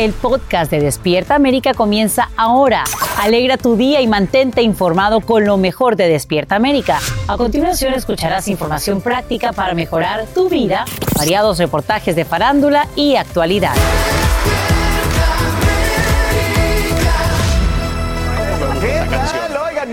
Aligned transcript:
El 0.00 0.14
podcast 0.14 0.70
de 0.70 0.80
Despierta 0.80 1.34
América 1.34 1.74
comienza 1.74 2.30
ahora. 2.38 2.84
Alegra 3.18 3.58
tu 3.58 3.76
día 3.76 4.00
y 4.00 4.06
mantente 4.06 4.62
informado 4.62 5.20
con 5.20 5.44
lo 5.44 5.58
mejor 5.58 5.96
de 5.96 6.08
Despierta 6.08 6.56
América. 6.56 7.00
A 7.28 7.36
continuación 7.36 7.92
escucharás 7.92 8.48
información 8.48 9.02
práctica 9.02 9.52
para 9.52 9.74
mejorar 9.74 10.24
tu 10.34 10.48
vida, 10.48 10.86
variados 11.14 11.58
reportajes 11.58 12.16
de 12.16 12.24
farándula 12.24 12.88
y 12.96 13.16
actualidad. 13.16 13.74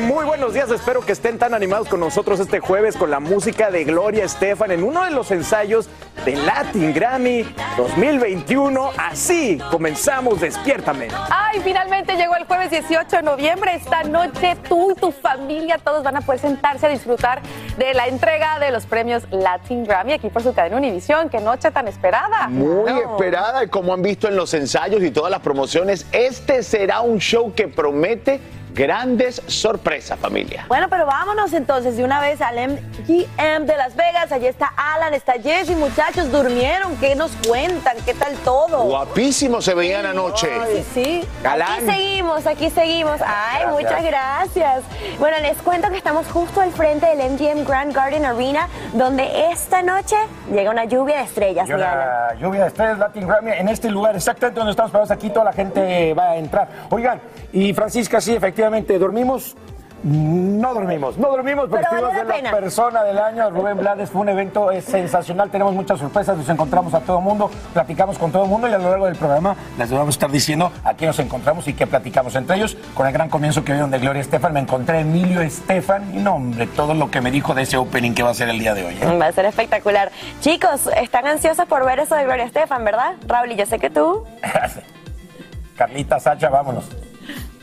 Muy 0.08 0.26
buenos 0.26 0.54
días. 0.54 0.72
Espero 0.72 1.02
que 1.02 1.12
estén 1.12 1.38
tan 1.38 1.54
animados 1.54 1.90
con 1.90 2.00
nosotros 2.00 2.40
este 2.40 2.60
jueves 2.62 2.96
con 2.96 3.12
la 3.12 3.20
música 3.20 3.70
de 3.70 3.84
Gloria 3.84 4.24
Estefan 4.24 4.72
en 4.72 4.84
uno 4.84 5.04
de 5.04 5.12
los 5.12 5.32
ensayos 5.32 5.90
de 6.24 6.36
Latin 6.38 6.94
Grammy 6.94 7.46
2021. 7.76 8.92
Así 8.98 9.60
comenzamos 9.70 10.40
Despiértame. 10.40 11.10
Ay, 11.30 11.60
finalmente 11.62 12.16
llegó 12.16 12.36
el 12.38 12.46
jueves 12.46 12.72
18 12.72 13.18
de 13.18 13.22
noviembre. 13.24 13.76
Esta 13.76 14.04
noche 14.04 14.56
tú 14.70 14.92
y 14.92 14.96
tu 14.96 15.12
familia 15.12 15.78
todos 15.78 16.04
van 16.04 16.16
a 16.16 16.22
poder 16.22 16.40
sentarse 16.40 16.86
a 16.86 16.90
disfrutar 16.90 17.42
de 17.78 17.94
la 17.94 18.08
entrega 18.08 18.60
de 18.60 18.72
los 18.72 18.86
premios 18.86 19.24
Latin 19.30 19.84
Grammy 19.84 20.14
aquí 20.14 20.30
por 20.30 20.42
su 20.42 20.54
cadena 20.54 20.78
Univisión. 20.78 21.30
Qué 21.30 21.40
noche 21.42 21.70
tan 21.72 21.88
esperada. 21.90 22.48
Muy 22.48 22.90
No. 22.92 22.98
esperada 23.12 23.64
y 23.66 23.68
como 23.68 23.94
han 23.94 24.02
visto 24.02 24.30
en 24.30 24.38
los 24.38 24.54
ensayos 24.54 25.04
y 25.04 25.12
todas 25.12 25.32
las 25.32 25.42
promociones, 25.42 26.06
este 26.14 26.64
será 26.64 27.02
un 27.02 27.20
show 27.20 27.54
que 27.54 27.68
promete 27.68 28.40
grandes 28.78 29.42
sorpresas, 29.48 30.20
familia. 30.20 30.66
Bueno, 30.68 30.88
pero 30.88 31.08
vámonos 31.08 31.52
entonces 31.54 31.98
de 31.98 32.04
una 32.04 32.22
vez 32.22 32.40
al 32.42 32.56
MGM 32.56 33.66
de 33.66 33.76
Las 33.76 33.96
Vegas. 33.96 34.32
Allí 34.32 34.46
está 34.46 34.72
Alan, 34.78 35.16
está 35.16 35.34
Jesse, 35.34 35.72
muchachos, 35.72 36.32
durmieron. 36.32 36.96
¿Qué 36.98 37.16
nos 37.16 37.32
cuentan? 37.48 37.98
¿Qué 38.06 38.14
tal 38.14 38.36
todo? 38.46 38.84
Guapísimos 38.84 39.66
se 39.66 39.74
veían 39.74 40.06
anoche. 40.06 40.48
Sí, 40.76 40.86
sí. 40.94 41.28
Galán. 41.42 41.72
Aquí 41.72 41.86
seguimos, 41.86 42.46
aquí 42.46 42.70
seguimos. 42.70 43.20
Ay, 43.26 43.64
Gracias. 43.64 43.74
muchas 43.74 44.04
gracias. 44.04 44.84
Bueno, 45.18 45.38
les 45.42 45.58
cuento 45.58 45.90
que 45.90 45.98
estamos 45.98 46.28
justo 46.28 46.62
al 46.62 46.72
frente 46.72 47.08
del 47.08 47.32
MGM 47.32 47.66
Grand 47.66 47.92
Garden 47.92 48.26
Arena, 48.26 48.68
donde 48.94 49.50
esta 49.52 49.82
noche 49.82 50.16
llega 50.52 50.70
una 50.70 50.86
lluvia 50.86 51.18
de 51.18 51.24
estrellas, 51.24 51.68
una 51.68 52.36
lluvia 52.40 52.62
de 52.62 52.68
estrellas 52.68 53.00
Latin 53.00 53.28
Grammy 53.28 53.52
en 53.54 53.70
este 53.70 53.90
lugar, 53.90 54.16
exactamente 54.16 54.60
donde 54.60 54.72
estamos 54.72 54.92
parados 54.92 55.10
aquí, 55.10 55.32
toda 55.32 55.46
la 55.46 55.54
gente 55.54 56.14
va 56.14 56.32
a 56.32 56.36
entrar. 56.38 56.68
Oigan, 56.92 57.20
y 57.52 57.74
Francisca, 57.74 58.22
sí, 58.22 58.36
efectivamente, 58.36 58.67
dormimos. 59.00 59.56
No 60.04 60.76
dormimos, 60.76 61.18
no 61.18 61.30
dormimos 61.30 61.68
porque 61.70 61.84
Pero 61.90 62.04
valió 62.04 62.20
de 62.20 62.24
la 62.24 62.30
la 62.30 62.36
pena. 62.36 62.52
persona 62.52 63.04
del 63.04 63.18
año, 63.18 63.50
Rubén 63.50 63.78
Blades, 63.78 64.12
fue 64.12 64.22
un 64.22 64.30
evento 64.30 64.70
eh, 64.72 64.80
sensacional, 64.80 65.50
tenemos 65.50 65.74
muchas 65.74 66.00
sorpresas, 66.00 66.38
nos 66.38 66.48
encontramos 66.48 66.94
a 66.94 67.00
todo 67.00 67.18
el 67.18 67.24
mundo, 67.24 67.50
platicamos 67.74 68.20
con 68.20 68.32
todo 68.32 68.44
el 68.44 68.50
mundo 68.50 68.70
y 68.70 68.74
a 68.74 68.78
lo 68.78 68.92
largo 68.92 69.08
del 69.08 69.16
programa 69.16 69.56
les 69.76 69.90
vamos 69.92 70.08
a 70.08 70.10
estar 70.12 70.30
diciendo 70.30 70.72
a 70.84 70.94
quién 70.94 71.08
nos 71.08 71.18
encontramos 71.18 71.68
y 71.68 71.74
qué 71.74 71.88
platicamos 71.88 72.36
entre 72.36 72.58
ellos. 72.58 72.78
Con 72.94 73.08
el 73.08 73.12
gran 73.12 73.28
comienzo 73.28 73.66
que 73.66 73.72
vieron 73.72 73.90
de 73.90 73.98
Gloria 73.98 74.22
Estefan, 74.22 74.54
me 74.54 74.60
encontré 74.60 74.98
a 74.98 75.00
Emilio 75.02 75.42
Estefan 75.42 76.14
y 76.16 76.20
no, 76.20 76.36
hombre, 76.36 76.68
todo 76.68 76.94
lo 76.94 77.10
que 77.10 77.20
me 77.20 77.32
dijo 77.32 77.56
de 77.56 77.64
ese 77.64 77.78
opening 77.78 78.14
que 78.14 78.22
va 78.22 78.30
a 78.30 78.36
ser 78.36 78.50
el 78.50 78.60
día 78.60 78.76
de 78.76 78.86
hoy. 78.86 78.98
¿eh? 79.02 79.18
Va 79.18 79.26
a 79.26 79.32
ser 79.32 79.46
espectacular. 79.46 80.12
Chicos, 80.42 80.88
están 80.96 81.26
ansiosos 81.26 81.66
por 81.66 81.84
ver 81.86 81.98
eso 82.00 82.14
de 82.14 82.24
Gloria 82.24 82.46
Estefan, 82.46 82.86
¿verdad? 82.86 83.16
Raúl, 83.26 83.52
y 83.52 83.56
yo 83.56 83.66
sé 83.66 83.80
que 83.80 83.90
tú. 83.90 84.24
Carlita, 85.76 86.20
Sacha, 86.20 86.50
vámonos. 86.50 86.86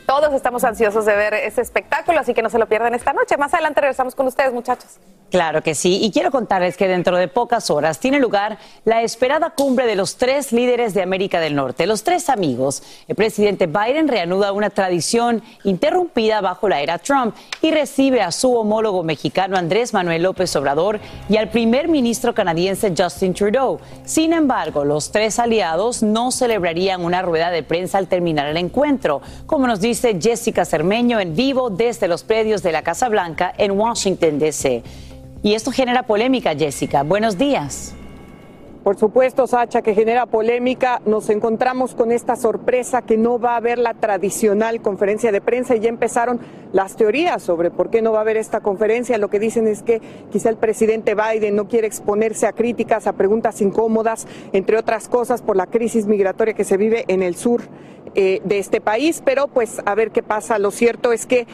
Todos 0.05 0.33
estamos 0.33 0.63
ansiosos 0.63 1.05
de 1.05 1.15
ver 1.15 1.33
ese 1.33 1.61
espectáculo, 1.61 2.19
así 2.19 2.33
que 2.33 2.43
no 2.43 2.49
se 2.49 2.59
lo 2.59 2.67
pierdan 2.67 2.93
esta 2.93 3.11
noche. 3.13 3.37
Más 3.37 3.53
adelante 3.53 3.81
regresamos 3.81 4.13
con 4.13 4.27
ustedes, 4.27 4.53
muchachos. 4.53 4.99
Claro 5.35 5.61
que 5.63 5.75
sí, 5.75 5.99
y 6.01 6.11
quiero 6.11 6.31
contarles 6.31 6.77
que 6.77 6.87
dentro 6.87 7.17
de 7.17 7.27
pocas 7.27 7.69
horas 7.69 7.99
tiene 7.99 8.21
lugar 8.21 8.57
la 8.85 9.01
esperada 9.01 9.49
cumbre 9.49 9.85
de 9.85 9.97
los 9.97 10.15
tres 10.15 10.53
líderes 10.53 10.93
de 10.93 11.01
América 11.01 11.41
del 11.41 11.55
Norte, 11.55 11.85
los 11.87 12.05
tres 12.05 12.29
amigos. 12.29 12.81
El 13.09 13.17
presidente 13.17 13.67
Biden 13.67 14.07
reanuda 14.07 14.53
una 14.53 14.69
tradición 14.69 15.43
interrumpida 15.65 16.39
bajo 16.39 16.69
la 16.69 16.79
era 16.79 16.99
Trump 16.99 17.35
y 17.61 17.71
recibe 17.71 18.21
a 18.21 18.31
su 18.31 18.55
homólogo 18.55 19.03
mexicano 19.03 19.57
Andrés 19.57 19.93
Manuel 19.93 20.23
López 20.23 20.55
Obrador 20.55 21.01
y 21.27 21.35
al 21.35 21.49
primer 21.49 21.89
ministro 21.89 22.33
canadiense 22.33 22.93
Justin 22.97 23.33
Trudeau. 23.33 23.81
Sin 24.05 24.31
embargo, 24.31 24.85
los 24.85 25.11
tres 25.11 25.37
aliados 25.37 26.01
no 26.01 26.31
celebrarían 26.31 27.03
una 27.03 27.21
rueda 27.21 27.51
de 27.51 27.61
prensa 27.61 27.97
al 27.97 28.07
terminar 28.07 28.47
el 28.47 28.55
encuentro, 28.55 29.21
como 29.47 29.67
nos 29.67 29.81
dice 29.81 30.17
Jessica 30.17 30.63
Cermeño 30.63 31.19
en 31.19 31.35
vivo 31.35 31.69
desde 31.69 32.07
los 32.07 32.23
predios 32.23 32.63
de 32.63 32.71
la 32.71 32.83
Casa 32.83 33.09
Blanca 33.09 33.53
en 33.57 33.71
Washington, 33.71 34.39
D.C. 34.39 34.81
Y 35.45 35.53
esto 35.53 35.71
genera 35.71 36.01
polémica, 36.01 36.55
Jessica. 36.55 37.03
Buenos 37.03 37.37
días. 37.37 37.93
Por 38.83 38.97
supuesto, 38.97 39.45
Sacha, 39.45 39.83
que 39.83 39.93
genera 39.93 40.25
polémica. 40.25 41.03
Nos 41.05 41.29
encontramos 41.29 41.93
con 41.93 42.11
esta 42.11 42.35
sorpresa 42.35 43.03
que 43.03 43.15
no 43.15 43.37
va 43.37 43.53
a 43.53 43.57
haber 43.57 43.77
la 43.77 43.93
tradicional 43.93 44.81
conferencia 44.81 45.31
de 45.31 45.41
prensa 45.41 45.75
y 45.75 45.81
ya 45.81 45.89
empezaron 45.89 46.39
las 46.73 46.95
teorías 46.95 47.43
sobre 47.43 47.69
por 47.69 47.91
qué 47.91 48.01
no 48.01 48.11
va 48.11 48.17
a 48.17 48.21
haber 48.21 48.37
esta 48.37 48.61
conferencia. 48.61 49.19
Lo 49.19 49.29
que 49.29 49.37
dicen 49.37 49.67
es 49.67 49.83
que 49.83 50.01
quizá 50.31 50.49
el 50.49 50.57
presidente 50.57 51.13
Biden 51.13 51.55
no 51.55 51.67
quiere 51.67 51.85
exponerse 51.85 52.47
a 52.47 52.53
críticas, 52.53 53.05
a 53.05 53.13
preguntas 53.13 53.61
incómodas, 53.61 54.25
entre 54.51 54.79
otras 54.79 55.07
cosas 55.07 55.43
por 55.43 55.55
la 55.55 55.67
crisis 55.67 56.07
migratoria 56.07 56.55
que 56.55 56.63
se 56.63 56.77
vive 56.77 57.05
en 57.07 57.21
el 57.21 57.35
sur 57.35 57.61
eh, 58.15 58.41
de 58.45 58.59
este 58.59 58.79
país, 58.79 59.21
pero 59.25 59.47
pues 59.47 59.81
a 59.85 59.93
ver 59.93 60.11
qué 60.11 60.23
pasa. 60.23 60.57
Lo 60.57 60.71
cierto 60.71 61.11
es 61.11 61.25
que, 61.25 61.47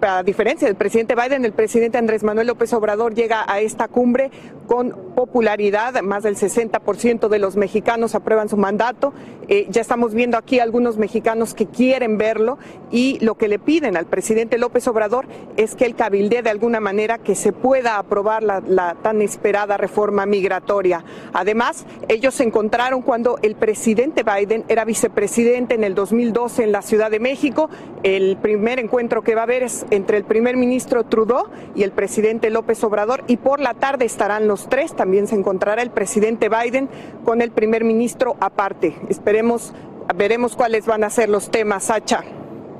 a 0.00 0.22
diferencia 0.24 0.66
del 0.66 0.76
presidente 0.76 1.14
Biden, 1.14 1.44
el 1.44 1.52
presidente 1.52 1.96
Andrés 1.96 2.24
Manuel 2.24 2.48
López 2.48 2.72
Obrador 2.72 3.14
llega 3.14 3.44
a 3.46 3.60
esta 3.60 3.86
cumbre 3.86 4.30
con 4.66 4.90
popularidad, 5.14 6.02
más 6.02 6.24
del 6.24 6.36
60% 6.36 7.28
de 7.28 7.38
los 7.38 7.56
mexicanos 7.56 8.14
aprueban 8.14 8.48
su 8.48 8.56
mandato. 8.56 9.14
Eh, 9.48 9.66
ya 9.70 9.80
estamos 9.80 10.12
viendo 10.12 10.36
aquí 10.36 10.60
algunos 10.60 10.98
mexicanos 10.98 11.54
que 11.54 11.66
quieren 11.66 12.18
verlo 12.18 12.58
y 12.90 13.18
lo 13.24 13.36
que 13.36 13.48
le 13.48 13.58
piden 13.58 13.96
al 13.96 14.04
presidente 14.04 14.58
López 14.58 14.86
Obrador 14.88 15.26
es 15.56 15.74
que 15.74 15.86
él 15.86 15.94
cabildee 15.94 16.42
de 16.42 16.50
alguna 16.50 16.80
manera 16.80 17.16
que 17.16 17.34
se 17.34 17.52
pueda 17.52 17.96
aprobar 17.98 18.42
la, 18.42 18.60
la 18.60 18.94
tan 18.96 19.22
esperada 19.22 19.78
reforma 19.78 20.26
migratoria. 20.26 21.02
Además, 21.32 21.86
ellos 22.08 22.34
se 22.34 22.44
encontraron 22.44 23.00
cuando 23.00 23.38
el 23.40 23.54
presidente 23.54 24.22
Biden 24.22 24.64
era 24.68 24.84
vicepresidente 24.84 25.74
en 25.74 25.84
el 25.84 25.94
2012 26.08 26.64
en 26.64 26.72
la 26.72 26.80
Ciudad 26.80 27.10
de 27.10 27.20
México. 27.20 27.68
El 28.02 28.38
primer 28.38 28.78
encuentro 28.78 29.22
que 29.22 29.34
va 29.34 29.42
a 29.42 29.44
haber 29.44 29.62
es 29.62 29.84
entre 29.90 30.16
el 30.16 30.24
primer 30.24 30.56
ministro 30.56 31.04
Trudeau 31.04 31.48
y 31.74 31.82
el 31.82 31.92
presidente 31.92 32.48
López 32.48 32.82
Obrador 32.82 33.24
y 33.26 33.36
por 33.36 33.60
la 33.60 33.74
tarde 33.74 34.06
estarán 34.06 34.48
los 34.48 34.68
tres. 34.68 34.94
También 34.94 35.26
se 35.26 35.34
encontrará 35.34 35.82
el 35.82 35.90
presidente 35.90 36.48
Biden 36.48 36.88
con 37.24 37.42
el 37.42 37.50
primer 37.50 37.84
ministro 37.84 38.36
aparte. 38.40 38.96
Esperemos, 39.10 39.74
veremos 40.16 40.56
cuáles 40.56 40.86
van 40.86 41.04
a 41.04 41.10
ser 41.10 41.28
los 41.28 41.50
temas, 41.50 41.84
Sacha. 41.84 42.24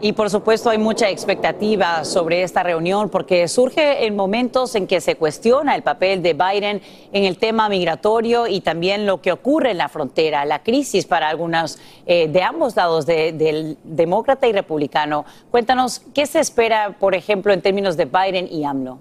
Y 0.01 0.13
por 0.13 0.31
supuesto 0.31 0.71
hay 0.71 0.79
mucha 0.79 1.09
expectativa 1.11 2.05
sobre 2.05 2.45
esta 2.45 2.63
reunión 2.63 3.09
porque 3.09 3.49
surge 3.49 4.07
en 4.07 4.15
momentos 4.15 4.77
en 4.77 4.87
que 4.87 5.01
se 5.01 5.17
cuestiona 5.17 5.75
el 5.75 5.83
papel 5.83 6.23
de 6.23 6.35
Biden 6.35 6.81
en 7.13 7.25
el 7.25 7.37
tema 7.37 7.69
migratorio 7.69 8.47
y 8.47 8.61
también 8.61 9.07
lo 9.07 9.21
que 9.21 9.33
ocurre 9.33 9.73
en 9.73 9.79
la 9.79 9.89
frontera, 9.89 10.45
la 10.45 10.63
crisis 10.63 11.05
para 11.05 11.29
algunos 11.29 11.81
eh, 12.07 12.29
de 12.29 12.43
ambos 12.45 12.77
lados, 12.77 13.07
de- 13.07 13.33
del 13.33 13.77
demócrata 13.83 14.47
y 14.47 14.53
republicano. 14.53 15.25
Cuéntanos, 15.51 16.01
¿qué 16.15 16.27
se 16.27 16.39
espera, 16.39 16.97
por 17.01 17.17
ejemplo, 17.17 17.53
en 17.53 17.61
términos 17.61 17.97
de 17.97 18.05
Biden 18.05 18.47
y 18.53 18.63
AMLO? 18.65 18.99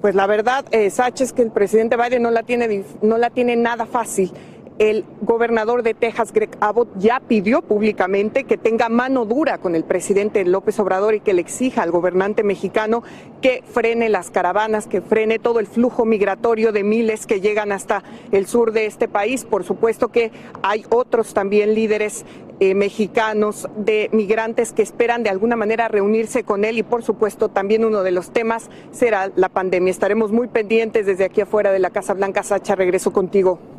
Pues 0.00 0.16
la 0.16 0.26
verdad, 0.26 0.64
eh, 0.72 0.86
es 0.86 1.32
que 1.32 1.42
el 1.42 1.52
presidente 1.52 1.96
Biden 1.96 2.22
no 2.22 2.32
la 2.32 2.42
tiene, 2.42 2.84
no 3.00 3.16
la 3.16 3.30
tiene 3.30 3.54
nada 3.54 3.86
fácil. 3.86 4.32
El 4.78 5.06
gobernador 5.22 5.82
de 5.82 5.94
Texas, 5.94 6.34
Greg 6.34 6.50
Abbott, 6.60 6.88
ya 6.98 7.20
pidió 7.20 7.62
públicamente 7.62 8.44
que 8.44 8.58
tenga 8.58 8.90
mano 8.90 9.24
dura 9.24 9.56
con 9.56 9.74
el 9.74 9.84
presidente 9.84 10.44
López 10.44 10.78
Obrador 10.78 11.14
y 11.14 11.20
que 11.20 11.32
le 11.32 11.40
exija 11.40 11.82
al 11.82 11.90
gobernante 11.90 12.42
mexicano 12.42 13.02
que 13.40 13.62
frene 13.64 14.10
las 14.10 14.30
caravanas, 14.30 14.86
que 14.86 15.00
frene 15.00 15.38
todo 15.38 15.60
el 15.60 15.66
flujo 15.66 16.04
migratorio 16.04 16.72
de 16.72 16.84
miles 16.84 17.26
que 17.26 17.40
llegan 17.40 17.72
hasta 17.72 18.02
el 18.32 18.46
sur 18.46 18.72
de 18.72 18.84
este 18.84 19.08
país. 19.08 19.46
Por 19.46 19.64
supuesto 19.64 20.08
que 20.08 20.30
hay 20.62 20.84
otros 20.90 21.32
también 21.32 21.74
líderes 21.74 22.26
eh, 22.60 22.74
mexicanos 22.74 23.68
de 23.76 24.10
migrantes 24.12 24.74
que 24.74 24.82
esperan 24.82 25.22
de 25.22 25.30
alguna 25.30 25.56
manera 25.56 25.88
reunirse 25.88 26.44
con 26.44 26.66
él 26.66 26.76
y 26.76 26.82
por 26.82 27.02
supuesto 27.02 27.48
también 27.48 27.82
uno 27.82 28.02
de 28.02 28.10
los 28.10 28.30
temas 28.30 28.68
será 28.92 29.30
la 29.36 29.48
pandemia. 29.48 29.90
Estaremos 29.90 30.32
muy 30.32 30.48
pendientes 30.48 31.06
desde 31.06 31.24
aquí 31.24 31.40
afuera 31.40 31.72
de 31.72 31.78
la 31.78 31.88
Casa 31.88 32.12
Blanca. 32.12 32.42
Sacha, 32.42 32.74
regreso 32.74 33.12
contigo. 33.12 33.75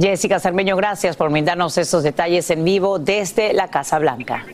Jessica 0.00 0.38
Cermeño, 0.38 0.76
gracias 0.76 1.16
por 1.16 1.28
brindarnos 1.30 1.76
estos 1.76 2.04
detalles 2.04 2.48
en 2.50 2.62
vivo 2.62 3.00
desde 3.00 3.52
la 3.52 3.68
Casa 3.68 3.98
Blanca. 3.98 4.44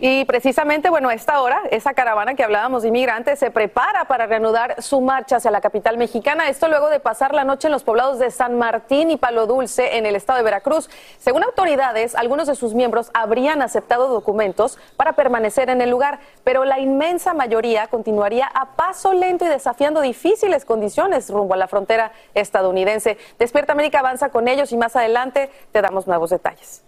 Y 0.00 0.24
precisamente, 0.26 0.90
bueno, 0.90 1.08
a 1.08 1.14
esta 1.14 1.40
hora, 1.40 1.60
esa 1.72 1.92
caravana 1.92 2.34
que 2.34 2.44
hablábamos 2.44 2.82
de 2.82 2.88
inmigrantes 2.88 3.40
se 3.40 3.50
prepara 3.50 4.04
para 4.04 4.26
reanudar 4.26 4.80
su 4.80 5.00
marcha 5.00 5.36
hacia 5.36 5.50
la 5.50 5.60
capital 5.60 5.98
mexicana. 5.98 6.48
Esto 6.48 6.68
luego 6.68 6.88
de 6.88 7.00
pasar 7.00 7.34
la 7.34 7.42
noche 7.42 7.66
en 7.66 7.72
los 7.72 7.82
poblados 7.82 8.20
de 8.20 8.30
San 8.30 8.56
Martín 8.58 9.10
y 9.10 9.16
Palo 9.16 9.48
Dulce, 9.48 9.96
en 9.96 10.06
el 10.06 10.14
estado 10.14 10.36
de 10.36 10.44
Veracruz. 10.44 10.88
Según 11.18 11.42
autoridades, 11.42 12.14
algunos 12.14 12.46
de 12.46 12.54
sus 12.54 12.74
miembros 12.74 13.10
habrían 13.12 13.60
aceptado 13.60 14.06
documentos 14.06 14.78
para 14.96 15.14
permanecer 15.14 15.68
en 15.68 15.80
el 15.80 15.90
lugar, 15.90 16.20
pero 16.44 16.64
la 16.64 16.78
inmensa 16.78 17.34
mayoría 17.34 17.88
continuaría 17.88 18.46
a 18.46 18.76
paso 18.76 19.12
lento 19.12 19.46
y 19.46 19.48
desafiando 19.48 20.00
difíciles 20.00 20.64
condiciones 20.64 21.28
rumbo 21.28 21.54
a 21.54 21.56
la 21.56 21.66
frontera 21.66 22.12
estadounidense. 22.34 23.18
Despierta 23.40 23.72
América 23.72 23.98
avanza 23.98 24.28
con 24.28 24.46
ellos 24.46 24.70
y 24.70 24.76
más 24.76 24.94
adelante 24.94 25.50
te 25.72 25.82
damos 25.82 26.06
nuevos 26.06 26.30
detalles. 26.30 26.84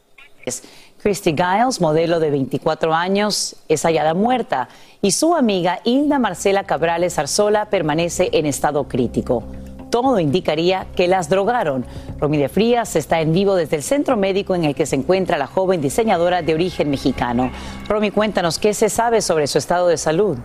Christy 1.02 1.35
Giles, 1.35 1.81
modelo 1.81 2.20
de 2.20 2.31
24 2.31 2.94
años, 2.94 3.56
es 3.69 3.82
hallada 3.85 4.12
muerta 4.12 4.69
y 5.00 5.12
su 5.12 5.35
amiga 5.35 5.81
Hilda 5.85 6.19
Marcela 6.19 6.64
Cabrales 6.64 7.19
Arzola 7.19 7.70
permanece 7.70 8.29
en 8.32 8.44
estado 8.44 8.85
crítico. 8.85 9.43
Todo 9.88 10.20
indicaría 10.20 10.87
que 10.94 11.08
las 11.08 11.29
drogaron. 11.29 11.87
Romy 12.19 12.37
de 12.37 12.49
Frías 12.49 12.94
está 12.97 13.20
en 13.20 13.32
vivo 13.32 13.56
desde 13.56 13.76
el 13.76 13.82
centro 13.82 14.17
médico 14.17 14.55
en 14.55 14.64
el 14.64 14.75
que 14.75 14.87
se 14.87 14.97
encuentra 14.97 15.38
la 15.38 15.47
joven 15.47 15.81
diseñadora 15.81 16.43
de 16.43 16.55
origen 16.55 16.91
mexicano. 16.91 17.50
Romy, 17.88 18.11
cuéntanos 18.11 18.58
qué 18.58 18.75
se 18.75 18.91
sabe 18.91 19.23
sobre 19.23 19.47
su 19.47 19.58
estado 19.58 19.88
de 19.88 19.97
salud. 19.97 20.37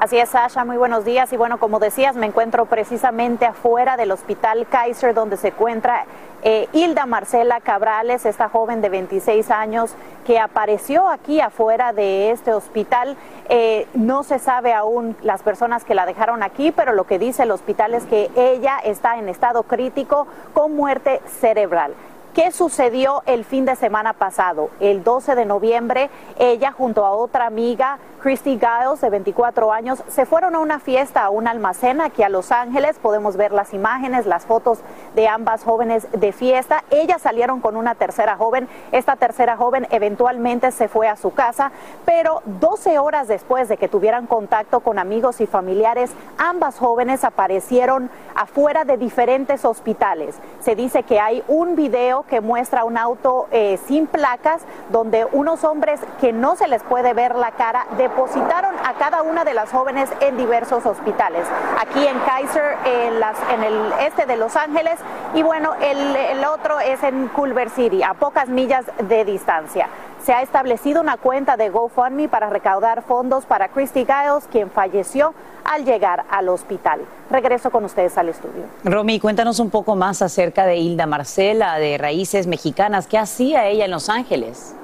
Así 0.00 0.16
es, 0.16 0.30
Sasha, 0.30 0.64
muy 0.64 0.78
buenos 0.78 1.04
días. 1.04 1.30
Y 1.30 1.36
bueno, 1.36 1.60
como 1.60 1.78
decías, 1.78 2.16
me 2.16 2.24
encuentro 2.24 2.64
precisamente 2.64 3.44
afuera 3.44 3.98
del 3.98 4.12
Hospital 4.12 4.66
Kaiser, 4.66 5.12
donde 5.12 5.36
se 5.36 5.48
encuentra 5.48 6.06
eh, 6.42 6.70
Hilda 6.72 7.04
Marcela 7.04 7.60
Cabrales, 7.60 8.24
esta 8.24 8.48
joven 8.48 8.80
de 8.80 8.88
26 8.88 9.50
años 9.50 9.94
que 10.24 10.38
apareció 10.38 11.06
aquí 11.06 11.42
afuera 11.42 11.92
de 11.92 12.30
este 12.30 12.54
hospital. 12.54 13.14
Eh, 13.50 13.88
no 13.92 14.22
se 14.22 14.38
sabe 14.38 14.72
aún 14.72 15.16
las 15.20 15.42
personas 15.42 15.84
que 15.84 15.94
la 15.94 16.06
dejaron 16.06 16.42
aquí, 16.42 16.72
pero 16.72 16.94
lo 16.94 17.04
que 17.04 17.18
dice 17.18 17.42
el 17.42 17.50
hospital 17.50 17.92
es 17.92 18.06
que 18.06 18.30
ella 18.36 18.78
está 18.82 19.18
en 19.18 19.28
estado 19.28 19.64
crítico 19.64 20.26
con 20.54 20.74
muerte 20.74 21.20
cerebral. 21.26 21.92
¿Qué 22.34 22.52
sucedió 22.52 23.24
el 23.26 23.44
fin 23.44 23.64
de 23.64 23.74
semana 23.74 24.12
pasado? 24.12 24.70
El 24.78 25.02
12 25.02 25.34
de 25.34 25.44
noviembre, 25.46 26.10
ella 26.38 26.70
junto 26.70 27.04
a 27.04 27.10
otra 27.10 27.46
amiga, 27.46 27.98
Christy 28.22 28.56
Giles, 28.60 29.00
de 29.00 29.10
24 29.10 29.72
años, 29.72 30.04
se 30.06 30.26
fueron 30.26 30.54
a 30.54 30.60
una 30.60 30.78
fiesta, 30.78 31.24
a 31.24 31.30
un 31.30 31.48
almacén 31.48 32.00
aquí 32.00 32.22
a 32.22 32.28
Los 32.28 32.52
Ángeles. 32.52 32.98
Podemos 33.00 33.36
ver 33.36 33.50
las 33.50 33.74
imágenes, 33.74 34.26
las 34.26 34.46
fotos 34.46 34.78
de 35.16 35.26
ambas 35.26 35.64
jóvenes 35.64 36.06
de 36.12 36.30
fiesta. 36.30 36.84
Ellas 36.90 37.22
salieron 37.22 37.60
con 37.60 37.76
una 37.76 37.96
tercera 37.96 38.36
joven. 38.36 38.68
Esta 38.92 39.16
tercera 39.16 39.56
joven 39.56 39.88
eventualmente 39.90 40.70
se 40.70 40.86
fue 40.86 41.08
a 41.08 41.16
su 41.16 41.32
casa, 41.32 41.72
pero 42.04 42.42
12 42.44 42.98
horas 42.98 43.26
después 43.26 43.68
de 43.68 43.76
que 43.76 43.88
tuvieran 43.88 44.28
contacto 44.28 44.80
con 44.80 45.00
amigos 45.00 45.40
y 45.40 45.46
familiares, 45.46 46.12
ambas 46.38 46.78
jóvenes 46.78 47.24
aparecieron 47.24 48.10
afuera 48.36 48.84
de 48.84 48.98
diferentes 48.98 49.64
hospitales. 49.64 50.36
Se 50.60 50.76
dice 50.76 51.02
que 51.02 51.18
hay 51.18 51.42
un 51.48 51.74
video 51.74 52.19
que 52.22 52.40
muestra 52.40 52.84
un 52.84 52.98
auto 52.98 53.48
eh, 53.50 53.78
sin 53.86 54.06
placas 54.06 54.62
donde 54.90 55.26
unos 55.32 55.64
hombres 55.64 56.00
que 56.20 56.32
no 56.32 56.56
se 56.56 56.68
les 56.68 56.82
puede 56.82 57.12
ver 57.14 57.34
la 57.34 57.52
cara 57.52 57.86
depositaron 57.96 58.74
a 58.84 58.94
cada 58.94 59.22
una 59.22 59.44
de 59.44 59.54
las 59.54 59.70
jóvenes 59.70 60.10
en 60.20 60.36
diversos 60.36 60.86
hospitales. 60.86 61.46
Aquí 61.80 62.06
en 62.06 62.18
Kaiser, 62.20 62.76
en, 62.84 63.64
el 63.64 63.92
este 64.00 64.26
de 64.26 64.36
Los 64.36 64.56
Ángeles, 64.56 64.98
y 65.34 65.42
bueno, 65.42 65.74
el, 65.80 66.16
el 66.16 66.44
otro 66.44 66.80
es 66.80 67.02
en 67.02 67.28
Culver 67.28 67.70
City, 67.70 68.02
a 68.02 68.14
pocas 68.14 68.48
millas 68.48 68.84
de 68.98 69.24
distancia. 69.24 69.88
Se 70.24 70.32
ha 70.32 70.42
establecido 70.42 71.00
una 71.00 71.16
cuenta 71.16 71.56
de 71.56 71.70
GoFundMe 71.70 72.28
para 72.28 72.50
recaudar 72.50 73.02
fondos 73.02 73.46
para 73.46 73.68
Christy 73.68 74.04
Giles, 74.04 74.44
quien 74.50 74.70
falleció 74.70 75.34
al 75.64 75.84
llegar 75.84 76.24
al 76.30 76.48
hospital. 76.48 77.00
Regreso 77.30 77.70
con 77.70 77.84
ustedes 77.84 78.18
al 78.18 78.28
estudio. 78.28 78.64
Romy, 78.84 79.18
cuéntanos 79.18 79.60
un 79.60 79.70
poco 79.70 79.96
más 79.96 80.20
acerca 80.20 80.66
de 80.66 80.76
Hilda 80.76 81.06
Marcela, 81.06 81.78
de 81.78 81.96
Raíces 81.96 82.46
Mexicanas. 82.46 83.06
¿Qué 83.06 83.18
hacía 83.18 83.66
ella 83.66 83.86
en 83.86 83.90
Los 83.90 84.08
Ángeles? 84.08 84.74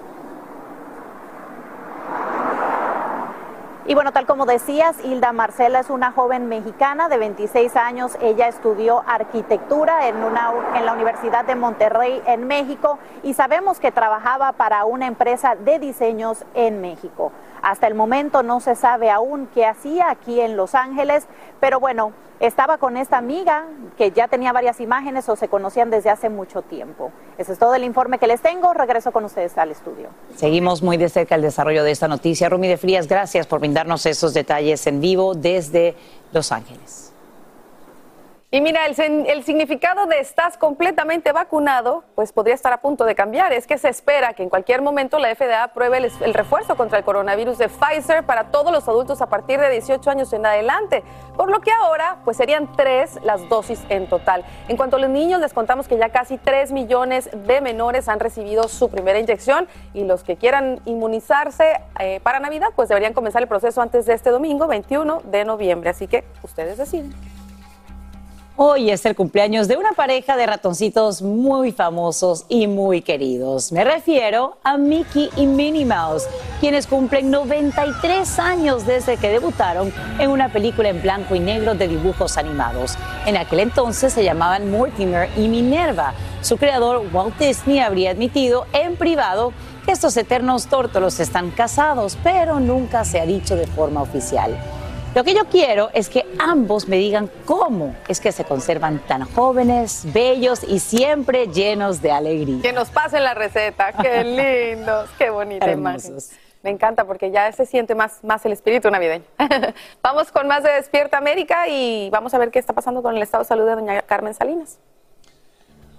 Y 3.88 3.94
bueno, 3.94 4.10
tal 4.12 4.26
como 4.26 4.46
decías, 4.46 4.96
Hilda 5.04 5.30
Marcela 5.30 5.78
es 5.78 5.90
una 5.90 6.10
joven 6.10 6.48
mexicana 6.48 7.08
de 7.08 7.18
26 7.18 7.76
años. 7.76 8.18
Ella 8.20 8.48
estudió 8.48 9.04
arquitectura 9.06 10.08
en, 10.08 10.20
la 10.34 10.92
Universidad 10.92 11.44
de 11.44 11.54
Monterrey 11.54 12.20
en 12.26 12.48
México 12.48 12.98
y 13.22 13.34
sabemos 13.34 13.78
que 13.78 13.92
trabajaba 13.92 14.50
para 14.52 14.84
una 14.86 15.06
empresa 15.06 15.54
de 15.54 15.78
diseños 15.78 16.44
en 16.54 16.80
México. 16.80 17.30
Hasta 17.66 17.88
el 17.88 17.96
momento 17.96 18.44
no 18.44 18.60
se 18.60 18.76
sabe 18.76 19.10
aún 19.10 19.48
qué 19.52 19.66
hacía 19.66 20.08
aquí 20.08 20.40
en 20.40 20.56
Los 20.56 20.76
Ángeles, 20.76 21.26
pero 21.58 21.80
bueno, 21.80 22.12
estaba 22.38 22.78
con 22.78 22.96
esta 22.96 23.18
amiga 23.18 23.64
que 23.98 24.12
ya 24.12 24.28
tenía 24.28 24.52
varias 24.52 24.80
imágenes 24.80 25.28
o 25.28 25.34
se 25.34 25.48
conocían 25.48 25.90
desde 25.90 26.10
hace 26.10 26.28
mucho 26.28 26.62
tiempo. 26.62 27.10
Ese 27.38 27.54
es 27.54 27.58
todo 27.58 27.74
el 27.74 27.82
informe 27.82 28.20
que 28.20 28.28
les 28.28 28.40
tengo. 28.40 28.72
Regreso 28.72 29.10
con 29.10 29.24
ustedes 29.24 29.58
al 29.58 29.72
estudio. 29.72 30.10
Seguimos 30.36 30.80
muy 30.80 30.96
de 30.96 31.08
cerca 31.08 31.34
el 31.34 31.42
desarrollo 31.42 31.82
de 31.82 31.90
esta 31.90 32.06
noticia. 32.06 32.48
Rumi 32.48 32.68
de 32.68 32.76
Frías, 32.76 33.08
gracias 33.08 33.48
por 33.48 33.58
brindarnos 33.58 34.06
esos 34.06 34.32
detalles 34.32 34.86
en 34.86 35.00
vivo 35.00 35.34
desde 35.34 35.96
Los 36.30 36.52
Ángeles. 36.52 37.05
Y 38.56 38.62
mira, 38.62 38.86
el, 38.86 39.44
significado 39.44 40.06
de 40.06 40.18
estás 40.18 40.56
completamente 40.56 41.30
vacunado, 41.32 42.04
pues 42.14 42.32
podría 42.32 42.54
estar 42.54 42.72
a 42.72 42.80
punto 42.80 43.04
de 43.04 43.14
cambiar. 43.14 43.52
Es 43.52 43.66
que 43.66 43.76
se 43.76 43.90
espera 43.90 44.32
que 44.32 44.42
en 44.42 44.48
cualquier 44.48 44.80
momento 44.80 45.18
la 45.18 45.28
FDA 45.34 45.64
apruebe 45.64 45.98
el, 45.98 46.10
el 46.22 46.32
refuerzo 46.32 46.75
contra 46.75 46.96
el 46.96 47.04
coronavirus 47.04 47.58
de 47.58 47.68
Pfizer 47.68 48.25
para 48.25 48.44
todos 48.44 48.72
los 48.72 48.88
adultos 48.88 49.20
a 49.20 49.26
partir 49.26 49.60
de 49.60 49.68
18 49.68 50.08
años 50.08 50.32
en 50.32 50.46
adelante. 50.46 51.04
Por 51.36 51.50
lo 51.50 51.60
que 51.60 51.70
ahora, 51.70 52.16
pues 52.25 52.38
serían 52.38 52.72
tres 52.75 53.18
las 53.22 53.46
dosis 53.50 53.84
en 53.90 54.08
total. 54.08 54.42
En 54.68 54.78
cuanto 54.78 54.96
a 54.96 55.00
los 55.00 55.10
niños, 55.10 55.38
les 55.42 55.52
contamos 55.52 55.86
que 55.86 55.98
ya 55.98 56.08
casi 56.08 56.38
3 56.38 56.72
millones 56.72 57.28
de 57.34 57.60
menores 57.60 58.08
han 58.08 58.20
recibido 58.20 58.68
su 58.68 58.88
primera 58.88 59.18
inyección 59.18 59.68
y 59.92 60.04
los 60.04 60.25
que 60.25 60.36
quieran 60.36 60.80
inmunizarse 60.86 61.82
eh, 62.00 62.20
para 62.22 62.40
Navidad, 62.40 62.68
pues 62.75 62.88
deberían 62.88 63.12
comenzar 63.12 63.42
el 63.42 63.48
proceso 63.48 63.82
antes 63.82 64.06
de 64.06 64.14
este 64.14 64.30
domingo, 64.30 64.66
21 64.66 65.20
de 65.25 65.44
noviembre. 65.44 65.90
Así 65.90 66.08
que 66.08 66.25
ustedes 66.42 66.78
deciden. 66.78 67.36
Hoy 68.58 68.90
es 68.90 69.04
el 69.04 69.14
cumpleaños 69.14 69.68
de 69.68 69.76
una 69.76 69.92
pareja 69.92 70.34
de 70.34 70.46
ratoncitos 70.46 71.20
muy 71.20 71.72
famosos 71.72 72.46
y 72.48 72.66
muy 72.66 73.02
queridos. 73.02 73.70
Me 73.70 73.84
refiero 73.84 74.56
a 74.64 74.78
Mickey 74.78 75.28
y 75.36 75.44
Minnie 75.44 75.84
Mouse, 75.84 76.26
quienes 76.58 76.86
cumplen 76.86 77.30
93 77.30 78.38
años 78.38 78.86
desde 78.86 79.18
que 79.18 79.28
debutaron 79.28 79.92
en 80.18 80.30
una 80.30 80.50
película 80.50 80.88
en 80.88 81.02
blanco 81.02 81.34
y 81.34 81.40
negro 81.40 81.75
de 81.75 81.86
dibujos 81.86 82.38
animados. 82.38 82.96
En 83.26 83.36
aquel 83.36 83.60
entonces 83.60 84.14
se 84.14 84.25
llamaban 84.25 84.70
Mortimer 84.70 85.28
y 85.36 85.48
Minerva. 85.48 86.14
Su 86.40 86.56
creador, 86.56 87.04
Walt 87.12 87.38
Disney, 87.38 87.80
habría 87.80 88.12
admitido 88.12 88.64
en 88.72 88.96
privado 88.96 89.52
que 89.84 89.92
estos 89.92 90.16
eternos 90.16 90.66
tórtolos 90.68 91.20
están 91.20 91.50
casados, 91.50 92.16
pero 92.25 92.58
nunca 92.58 93.04
se 93.04 93.20
ha 93.20 93.26
dicho 93.26 93.54
de 93.54 93.66
forma 93.66 94.00
oficial. 94.00 94.58
Lo 95.16 95.25
que 95.25 95.32
yo 95.32 95.46
quiero 95.46 95.88
es 95.94 96.11
que 96.11 96.26
ambos 96.38 96.88
me 96.88 96.99
digan 96.99 97.30
cómo 97.46 97.96
es 98.06 98.20
que 98.20 98.32
se 98.32 98.44
conservan 98.44 98.99
tan 98.99 99.25
jóvenes, 99.25 100.02
bellos 100.12 100.62
y 100.62 100.78
siempre 100.78 101.46
llenos 101.46 102.02
de 102.02 102.12
alegría. 102.12 102.61
Que 102.61 102.75
nos 102.75 102.90
pasen 102.90 103.25
la 103.25 103.32
receta. 103.32 103.94
Qué 103.94 104.23
lindos, 104.75 105.08
qué 105.16 105.30
bonita 105.30 105.73
imagen. 105.73 106.18
Me 106.62 106.68
encanta 106.68 107.06
porque 107.06 107.30
ya 107.30 107.50
se 107.52 107.64
siente 107.64 107.94
más, 107.94 108.23
más 108.25 108.44
el 108.44 108.52
espíritu 108.52 108.90
navideño. 108.90 109.25
vamos 110.02 110.30
con 110.30 110.49
más 110.49 110.62
de 110.62 110.73
Despierta 110.73 111.16
América 111.16 111.66
y 111.66 112.11
vamos 112.11 112.35
a 112.35 112.38
ver 112.38 112.50
qué 112.50 112.58
está 112.58 112.75
pasando 112.75 113.02
con 113.02 113.16
el 113.16 113.23
estado 113.23 113.42
de 113.42 113.49
salud 113.49 113.64
de 113.64 113.75
doña 113.75 114.02
Carmen 114.02 114.35
Salinas. 114.35 114.78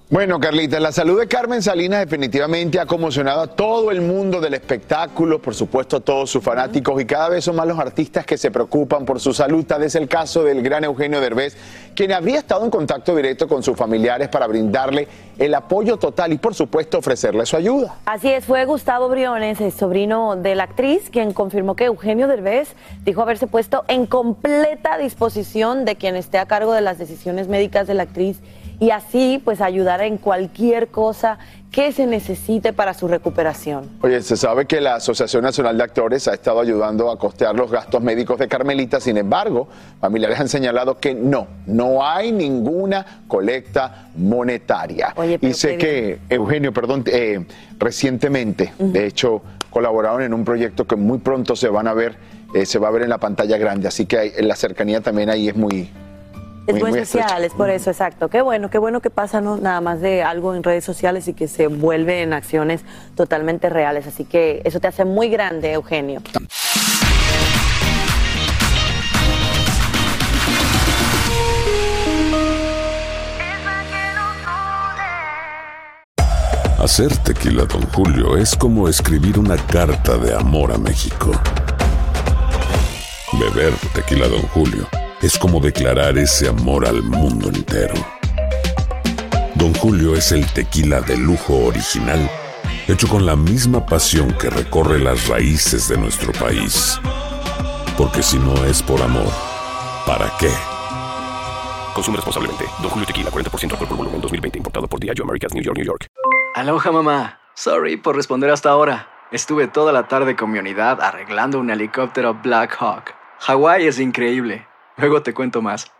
Bueno, 0.09 0.39
Carlita, 0.39 0.79
la 0.79 0.93
salud 0.93 1.19
de 1.19 1.27
Carmen 1.27 1.61
Salinas 1.61 1.99
definitivamente 1.99 2.79
ha 2.79 2.85
conmocionado 2.85 3.41
a 3.41 3.47
todo 3.47 3.91
el 3.91 3.99
mundo 3.99 4.39
del 4.39 4.53
espectáculo, 4.53 5.41
por 5.41 5.53
supuesto 5.53 5.97
a 5.97 5.99
todos 5.99 6.29
sus 6.29 6.41
fanáticos 6.41 7.01
y 7.01 7.05
cada 7.05 7.27
vez 7.27 7.43
son 7.43 7.57
más 7.57 7.67
los 7.67 7.77
artistas 7.77 8.25
que 8.25 8.37
se 8.37 8.49
preocupan 8.49 9.03
por 9.03 9.19
su 9.19 9.33
salud. 9.33 9.65
Tal 9.65 9.83
es 9.83 9.95
el 9.95 10.07
caso 10.07 10.45
del 10.45 10.61
gran 10.61 10.85
Eugenio 10.85 11.19
Derbez, 11.19 11.57
quien 11.93 12.13
habría 12.13 12.37
estado 12.37 12.63
en 12.63 12.71
contacto 12.71 13.13
directo 13.17 13.49
con 13.49 13.63
sus 13.63 13.75
familiares 13.75 14.29
para 14.29 14.47
brindarle 14.47 15.09
el 15.37 15.53
apoyo 15.53 15.97
total 15.97 16.31
y 16.31 16.37
por 16.37 16.55
supuesto 16.55 16.99
ofrecerle 16.99 17.45
su 17.45 17.57
ayuda. 17.57 17.97
Así 18.05 18.31
es, 18.31 18.45
fue 18.45 18.63
Gustavo 18.63 19.09
Briones, 19.09 19.59
el 19.59 19.73
sobrino 19.73 20.37
de 20.37 20.55
la 20.55 20.63
actriz, 20.63 21.09
quien 21.09 21.33
confirmó 21.33 21.75
que 21.75 21.83
Eugenio 21.83 22.29
Derbez 22.29 22.69
dijo 23.03 23.23
haberse 23.23 23.47
puesto 23.47 23.83
en 23.89 24.05
completa 24.05 24.97
disposición 24.97 25.83
de 25.83 25.97
quien 25.97 26.15
esté 26.15 26.37
a 26.37 26.45
cargo 26.45 26.71
de 26.71 26.79
las 26.79 26.97
decisiones 26.97 27.49
médicas 27.49 27.87
de 27.87 27.93
la 27.93 28.03
actriz 28.03 28.39
y 28.79 28.91
así 28.91 29.41
pues 29.43 29.61
ayudar 29.61 30.01
en 30.01 30.17
cualquier 30.17 30.87
cosa 30.89 31.39
que 31.71 31.91
se 31.91 32.07
necesite 32.07 32.73
para 32.73 32.93
su 32.93 33.07
recuperación. 33.07 33.89
Oye, 34.01 34.21
se 34.21 34.37
sabe 34.37 34.65
que 34.65 34.79
la 34.79 34.95
Asociación 34.95 35.43
Nacional 35.43 35.77
de 35.77 35.83
Actores 35.83 36.27
ha 36.27 36.33
estado 36.33 36.59
ayudando 36.59 37.11
a 37.11 37.19
costear 37.19 37.55
los 37.55 37.71
gastos 37.71 38.01
médicos 38.01 38.39
de 38.39 38.47
Carmelita, 38.47 38.99
sin 38.99 39.17
embargo, 39.17 39.67
familiares 39.99 40.39
han 40.39 40.49
señalado 40.49 40.97
que 40.97 41.13
no, 41.13 41.47
no 41.65 42.05
hay 42.05 42.31
ninguna 42.31 43.23
colecta 43.27 44.09
monetaria. 44.15 45.13
y 45.41 45.53
sé 45.53 45.77
que, 45.77 46.19
Eugenio, 46.29 46.73
perdón, 46.73 47.03
eh, 47.07 47.45
recientemente, 47.77 48.73
de 48.79 49.05
hecho, 49.05 49.41
colaboraron 49.69 50.21
en 50.21 50.33
un 50.33 50.45
proyecto 50.45 50.87
que 50.87 50.95
muy 50.95 51.17
pronto 51.19 51.55
se 51.55 51.67
van 51.67 51.87
a 51.87 51.93
ver, 51.93 52.15
eh, 52.53 52.65
se 52.65 52.79
va 52.79 52.87
a 52.87 52.91
ver 52.91 53.03
en 53.03 53.09
la 53.09 53.17
pantalla 53.17 53.57
grande, 53.57 53.87
así 53.87 54.05
que 54.05 54.33
la 54.39 54.55
cercanía 54.55 55.01
también 55.01 55.29
ahí 55.29 55.49
es 55.49 55.55
muy, 55.55 55.91
es 56.67 56.81
muy, 56.81 56.91
especial, 56.91 57.43
es 57.45 57.53
por 57.53 57.69
eso, 57.69 57.89
exacto. 57.89 58.27
Qué 58.27 58.41
bueno, 58.41 58.69
qué 58.69 58.77
bueno 58.77 58.99
que 58.99 59.09
pasa 59.09 59.39
¿no? 59.39 59.57
nada 59.57 59.79
más 59.79 60.01
de 60.01 60.21
algo 60.21 60.53
en 60.53 60.63
redes 60.63 60.83
sociales 60.83 61.27
y 61.29 61.33
que 61.33 61.47
se 61.47 61.67
vuelve 61.67 62.21
en 62.21 62.33
acciones 62.33 62.81
totalmente 63.15 63.69
reales. 63.69 64.05
Así 64.05 64.25
que 64.25 64.61
eso 64.65 64.81
te 64.81 64.87
hace 64.87 65.05
muy 65.05 65.29
grande, 65.29 65.71
Eugenio. 65.71 66.21
Hacer 76.79 77.15
tequila, 77.17 77.63
don 77.65 77.81
Julio, 77.93 78.37
es 78.37 78.55
como 78.55 78.87
escribir 78.87 79.39
una 79.39 79.57
carta 79.57 80.17
de 80.17 80.33
amor 80.33 80.71
a 80.71 80.77
México. 80.77 81.31
Beber 83.33 83.73
tequila, 83.93 84.27
don 84.27 84.41
Julio 84.49 84.87
es 85.21 85.37
como 85.37 85.59
declarar 85.59 86.17
ese 86.17 86.47
amor 86.47 86.85
al 86.85 87.01
mundo 87.01 87.49
entero. 87.49 87.95
Don 89.55 89.73
Julio 89.73 90.15
es 90.15 90.31
el 90.31 90.45
tequila 90.53 91.01
de 91.01 91.17
lujo 91.17 91.65
original, 91.65 92.29
hecho 92.87 93.07
con 93.07 93.25
la 93.25 93.35
misma 93.35 93.85
pasión 93.85 94.31
que 94.33 94.49
recorre 94.49 94.99
las 94.99 95.27
raíces 95.27 95.87
de 95.89 95.97
nuestro 95.97 96.31
país. 96.33 96.99
Porque 97.97 98.21
si 98.21 98.37
no 98.37 98.65
es 98.65 98.83
por 98.83 99.01
amor, 99.01 99.31
¿para 100.05 100.31
qué? 100.39 100.51
Consume 101.95 102.17
responsablemente. 102.17 102.65
Don 102.79 102.91
Julio 102.91 103.07
Tequila, 103.07 103.31
40% 103.31 103.71
alcohol 103.71 103.87
por 103.87 103.97
volumen, 103.97 104.21
2020. 104.21 104.59
Importado 104.59 104.87
por 104.87 104.99
Diageo 104.99 105.23
Americas, 105.23 105.51
New 105.55 105.63
York, 105.63 105.77
New 105.77 105.85
York. 105.85 106.05
Aloha, 106.53 106.91
mamá. 106.91 107.39
Sorry 107.55 107.97
por 107.97 108.15
responder 108.15 108.51
hasta 108.51 108.69
ahora. 108.69 109.07
Estuve 109.31 109.67
toda 109.67 109.91
la 109.91 110.07
tarde 110.07 110.35
con 110.35 110.51
mi 110.51 110.59
unidad 110.59 111.01
arreglando 111.01 111.59
un 111.59 111.71
helicóptero 111.71 112.35
Black 112.35 112.77
Hawk. 112.79 113.15
Hawái 113.39 113.87
es 113.87 113.99
increíble. 113.99 114.66
Luego 114.97 115.21
te 115.21 115.33
cuento 115.33 115.61
más. 115.61 115.91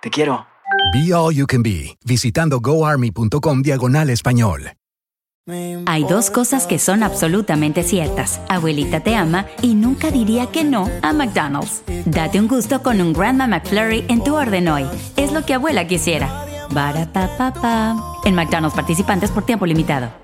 Te 0.00 0.10
quiero. 0.10 0.46
Be 0.92 1.12
All 1.12 1.34
You 1.34 1.46
Can 1.46 1.62
Be, 1.62 1.96
visitando 2.04 2.60
goarmy.com 2.60 3.62
diagonal 3.62 4.10
español. 4.10 4.72
Hay 5.86 6.04
dos 6.04 6.30
cosas 6.30 6.66
que 6.66 6.78
son 6.78 7.02
absolutamente 7.02 7.82
ciertas. 7.82 8.40
Abuelita 8.48 9.00
te 9.00 9.14
ama 9.14 9.44
y 9.60 9.74
nunca 9.74 10.10
diría 10.10 10.46
que 10.46 10.64
no 10.64 10.88
a 11.02 11.12
McDonald's. 11.12 11.82
Date 12.06 12.40
un 12.40 12.48
gusto 12.48 12.82
con 12.82 13.00
un 13.02 13.12
Grandma 13.12 13.46
McFlurry 13.46 14.06
en 14.08 14.24
tu 14.24 14.34
orden 14.34 14.68
hoy. 14.68 14.86
Es 15.16 15.32
lo 15.32 15.44
que 15.44 15.54
abuela 15.54 15.86
quisiera. 15.86 16.46
Barata 16.70 17.94
En 18.24 18.34
McDonald's 18.34 18.74
participantes 18.74 19.30
por 19.30 19.44
tiempo 19.44 19.66
limitado. 19.66 20.23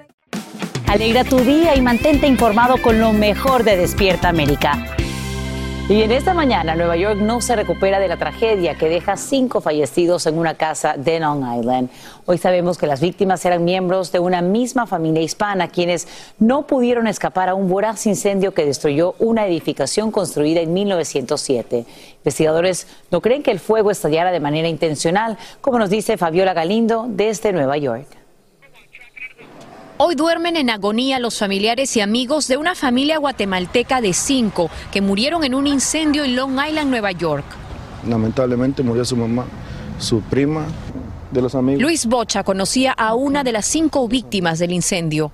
Alegra 0.91 1.23
tu 1.23 1.37
día 1.37 1.73
y 1.73 1.81
mantente 1.81 2.27
informado 2.27 2.75
con 2.81 2.99
lo 2.99 3.13
mejor 3.13 3.63
de 3.63 3.77
Despierta 3.77 4.27
América. 4.27 4.97
Y 5.87 6.01
en 6.01 6.11
esta 6.11 6.33
mañana, 6.33 6.75
Nueva 6.75 6.97
York 6.97 7.17
no 7.17 7.39
se 7.39 7.55
recupera 7.55 7.97
de 7.97 8.09
la 8.09 8.17
tragedia 8.17 8.75
que 8.75 8.89
deja 8.89 9.15
cinco 9.15 9.61
fallecidos 9.61 10.25
en 10.25 10.37
una 10.37 10.55
casa 10.55 10.95
de 10.97 11.21
Long 11.21 11.45
Island. 11.59 11.89
Hoy 12.25 12.37
sabemos 12.37 12.77
que 12.77 12.87
las 12.87 12.99
víctimas 12.99 13.45
eran 13.45 13.63
miembros 13.63 14.11
de 14.11 14.19
una 14.19 14.41
misma 14.41 14.85
familia 14.85 15.21
hispana, 15.21 15.69
quienes 15.69 16.09
no 16.39 16.67
pudieron 16.67 17.07
escapar 17.07 17.47
a 17.47 17.55
un 17.55 17.69
voraz 17.69 18.05
incendio 18.05 18.53
que 18.53 18.65
destruyó 18.65 19.15
una 19.17 19.47
edificación 19.47 20.11
construida 20.11 20.59
en 20.59 20.73
1907. 20.73 21.85
Investigadores 22.17 22.85
no 23.11 23.21
creen 23.21 23.43
que 23.43 23.51
el 23.51 23.61
fuego 23.61 23.91
estallara 23.91 24.33
de 24.33 24.41
manera 24.41 24.67
intencional, 24.67 25.37
como 25.61 25.79
nos 25.79 25.89
dice 25.89 26.17
Fabiola 26.17 26.53
Galindo 26.53 27.05
desde 27.07 27.53
Nueva 27.53 27.77
York. 27.77 28.20
Hoy 30.03 30.15
duermen 30.15 30.57
en 30.57 30.71
agonía 30.71 31.19
los 31.19 31.37
familiares 31.37 31.95
y 31.95 32.01
amigos 32.01 32.47
de 32.47 32.57
una 32.57 32.73
familia 32.73 33.19
guatemalteca 33.19 34.01
de 34.01 34.13
cinco 34.13 34.71
que 34.91 34.99
murieron 34.99 35.43
en 35.43 35.53
un 35.53 35.67
incendio 35.67 36.23
en 36.23 36.35
Long 36.35 36.53
Island, 36.53 36.89
Nueva 36.89 37.11
York. 37.11 37.45
Lamentablemente 38.09 38.81
murió 38.81 39.05
su 39.05 39.15
mamá, 39.15 39.45
su 39.99 40.21
prima, 40.21 40.65
de 41.29 41.43
los 41.43 41.53
amigos. 41.53 41.83
Luis 41.83 42.07
Bocha 42.07 42.43
conocía 42.43 42.93
a 42.93 43.13
una 43.13 43.43
de 43.43 43.51
las 43.51 43.67
cinco 43.67 44.07
víctimas 44.07 44.57
del 44.57 44.71
incendio 44.71 45.31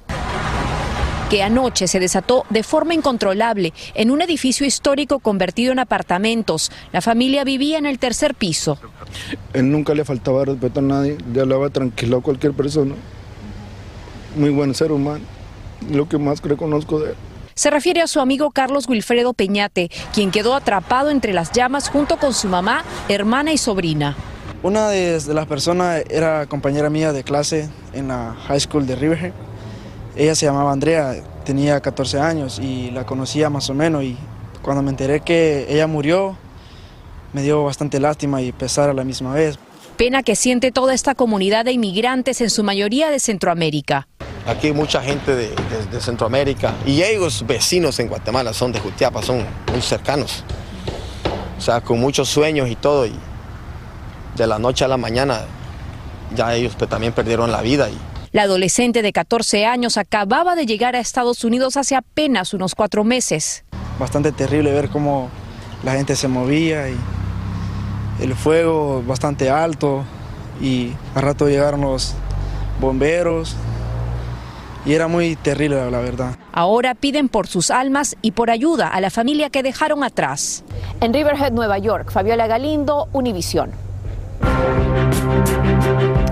que 1.30 1.44
anoche 1.44 1.88
se 1.88 2.02
desató 2.02 2.46
de 2.50 2.64
forma 2.64 2.94
incontrolable 2.94 3.72
en 3.94 4.12
un 4.12 4.22
edificio 4.22 4.68
histórico 4.68 5.20
convertido 5.20 5.72
en 5.72 5.80
apartamentos. 5.80 6.74
La 6.92 7.00
familia 7.00 7.46
vivía 7.46 7.78
en 7.78 7.86
el 7.86 8.00
tercer 8.00 8.36
piso. 8.36 8.78
Él 9.54 9.72
nunca 9.72 9.94
le 9.94 10.04
faltaba 10.04 10.44
respeto 10.44 10.82
a 10.82 10.84
nadie, 10.84 11.18
le 11.34 11.40
hablaba 11.40 11.70
tranquilo 11.70 12.18
a 12.18 12.22
cualquier 12.22 12.52
persona 12.52 12.96
muy 14.38 14.52
buen 14.52 14.74
ser 14.74 14.92
humano, 14.92 15.24
lo 15.90 16.08
que 16.08 16.18
más 16.18 16.42
reconozco 16.42 17.00
de 17.00 17.12
él. 17.12 17.16
Se 17.56 17.72
refiere 17.72 18.02
a 18.02 18.08
su 18.08 18.20
amigo 18.20 18.52
Carlos 18.52 18.88
Wilfredo 18.88 19.34
Peñate, 19.34 19.90
quien 20.14 20.30
quedó 20.30 20.54
atrapado 20.54 21.10
entre 21.10 21.34
las 21.34 21.52
llamas 21.52 21.90
junto 21.90 22.18
con 22.18 22.34
su 22.34 22.48
mamá, 22.48 22.84
hermana 23.10 23.52
y 23.52 23.58
sobrina. 23.58 24.16
Una 24.62 24.90
de, 24.90 25.20
las 25.34 25.48
personas 25.48 26.04
era 26.10 26.46
compañera 26.46 26.90
mía 26.90 27.14
de 27.14 27.24
clase 27.24 27.70
en 27.94 28.10
la 28.10 28.36
high 28.48 28.60
school 28.60 28.86
de 28.86 28.96
Riverhead. 28.96 29.34
Ella 30.16 30.36
se 30.36 30.46
llamaba 30.46 30.72
Andrea, 30.72 31.16
tenía 31.46 31.80
14 31.80 32.20
años 32.20 32.60
y 32.60 32.92
la 32.92 33.06
conocía 33.06 33.50
más 33.50 33.70
o 33.70 33.74
menos 33.74 34.04
y 34.04 34.18
cuando 34.62 34.84
me 34.84 34.92
enteré 34.92 35.22
que 35.22 35.66
ella 35.70 35.88
murió 35.88 36.38
me 37.34 37.42
dio 37.42 37.64
bastante 37.64 38.00
lástima 38.00 38.42
y 38.42 38.52
pesar 38.52 38.90
a 38.90 38.94
la 38.94 39.04
misma 39.04 39.34
vez. 39.34 39.58
Pena 39.96 40.22
que 40.22 40.36
siente 40.36 40.72
toda 40.72 40.94
esta 40.94 41.16
comunidad 41.16 41.66
de 41.66 41.72
inmigrantes, 41.72 42.42
en 42.42 42.52
su 42.52 42.64
mayoría 42.64 43.10
de 43.10 43.20
Centroamérica. 43.20 44.08
Aquí 44.48 44.68
hay 44.68 44.74
mucha 44.74 45.02
gente 45.02 45.36
de, 45.36 45.56
Centroamérica 46.00 46.74
y 46.86 47.04
ellos 47.04 47.44
vecinos 47.46 48.00
en 48.00 48.08
Guatemala 48.08 48.54
son 48.54 48.72
de 48.72 48.80
Jutiapa, 48.80 49.22
son 49.22 49.44
muy 49.72 49.82
cercanos. 49.82 50.46
O 51.58 51.62
sea, 51.62 51.82
con 51.82 52.00
muchos 52.00 52.30
sueños 52.30 52.70
y 52.70 52.76
todo. 52.76 53.06
Y 53.06 53.14
de 54.38 54.48
la 54.48 54.58
noche 54.58 54.86
a 54.86 54.88
la 54.88 54.96
mañana 54.96 55.42
ya 56.34 56.56
ellos 56.56 56.76
pues, 56.78 56.90
también 56.90 57.12
perdieron 57.12 57.52
la 57.52 57.62
vida. 57.62 57.90
Y... 57.90 57.98
La 58.32 58.44
adolescente 58.44 59.02
de 59.02 59.12
14 59.12 59.66
años 59.66 59.98
acababa 59.98 60.56
de 60.56 60.66
llegar 60.66 60.96
a 60.96 61.00
Estados 61.00 61.44
Unidos 61.44 61.76
hace 61.76 61.96
apenas 61.96 62.54
unos 62.54 62.74
cuatro 62.74 63.04
meses. 63.04 63.66
Bastante 64.00 64.32
terrible 64.32 64.72
ver 64.72 64.88
cómo 64.90 65.30
la 65.84 65.94
gente 65.94 66.16
se 66.16 66.30
movía 66.30 66.90
y 66.90 66.98
el 68.22 68.34
fuego 68.34 69.04
bastante 69.06 69.50
alto 69.50 70.06
y 70.62 70.94
a 71.16 71.22
rato 71.22 71.50
llegaron 71.50 71.82
los 71.82 72.14
bomberos 72.80 73.58
y 74.88 74.94
era 74.94 75.08
muy 75.08 75.36
terrible 75.36 75.92
la 75.92 76.00
verdad. 76.00 76.36
Ahora 76.54 76.96
piden 76.96 77.28
por 77.28 77.48
sus 77.48 77.70
almas 77.72 78.16
y 78.22 78.32
por 78.32 78.50
ayuda 78.50 78.88
a 78.88 79.02
la 79.02 79.10
familia 79.10 79.50
que 79.50 79.62
dejaron 79.62 80.04
atrás. 80.04 80.64
En 81.02 81.14
Riverhead, 81.14 81.52
Nueva 81.52 81.78
York, 81.78 82.10
Fabiola 82.10 82.48
Galindo, 82.48 83.10
Univisión. 83.12 83.72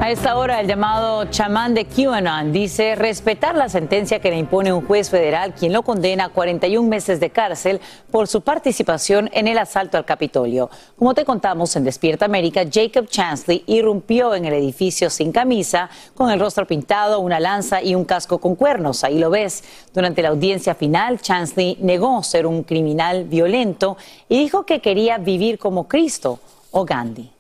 A 0.06 0.12
esta 0.12 0.38
hora, 0.38 0.60
el 0.60 0.68
llamado 0.68 1.26
chamán 1.32 1.74
de 1.74 1.86
QAnon 1.86 2.52
dice 2.52 2.94
respetar 2.94 3.56
la 3.56 3.70
sentencia 3.70 4.20
que 4.20 4.30
le 4.30 4.38
impone 4.38 4.72
un 4.72 4.86
juez 4.86 5.10
federal, 5.10 5.56
quien 5.56 5.74
lo 5.74 5.82
condena 5.82 6.26
a 6.26 6.30
41 6.30 6.88
meses 6.88 7.20
de 7.20 7.32
cárcel 7.32 7.82
por 8.12 8.28
su 8.28 8.42
participación 8.42 9.32
en 9.34 9.48
el 9.48 9.58
asalto 9.58 9.98
al 9.98 10.06
Capitolio. 10.06 10.70
Como 10.96 11.16
te 11.16 11.26
contamos 11.26 11.76
en 11.76 11.86
Despierta 11.86 12.26
América, 12.26 12.66
Jacob 12.72 13.08
Chansley 13.08 13.64
irrumpió 13.66 14.36
en 14.36 14.46
el 14.46 14.54
edificio 14.54 15.10
sin 15.10 15.32
camisa, 15.32 15.90
con 16.14 16.30
el 16.30 16.40
rostro 16.40 16.68
pintado, 16.68 17.20
una 17.20 17.40
lanza 17.40 17.82
y 17.82 17.96
un 17.96 18.06
casco 18.06 18.38
con 18.38 18.54
cuernos. 18.54 19.04
Ahí 19.04 19.18
lo 19.18 19.32
ves. 19.32 19.64
Durante 19.92 20.22
la 20.22 20.30
audiencia 20.30 20.76
final, 20.76 21.20
Chansley 21.20 21.80
negó 21.82 22.22
ser 22.22 22.46
un 22.46 22.62
criminal 22.62 23.24
violento 23.24 23.98
y 24.30 24.38
dijo 24.38 24.68
que 24.68 24.82
quería 24.82 25.18
vivir 25.18 25.58
como 25.58 25.88
Cristo 25.88 26.40
o 26.70 26.86
Gandhi. 26.86 27.35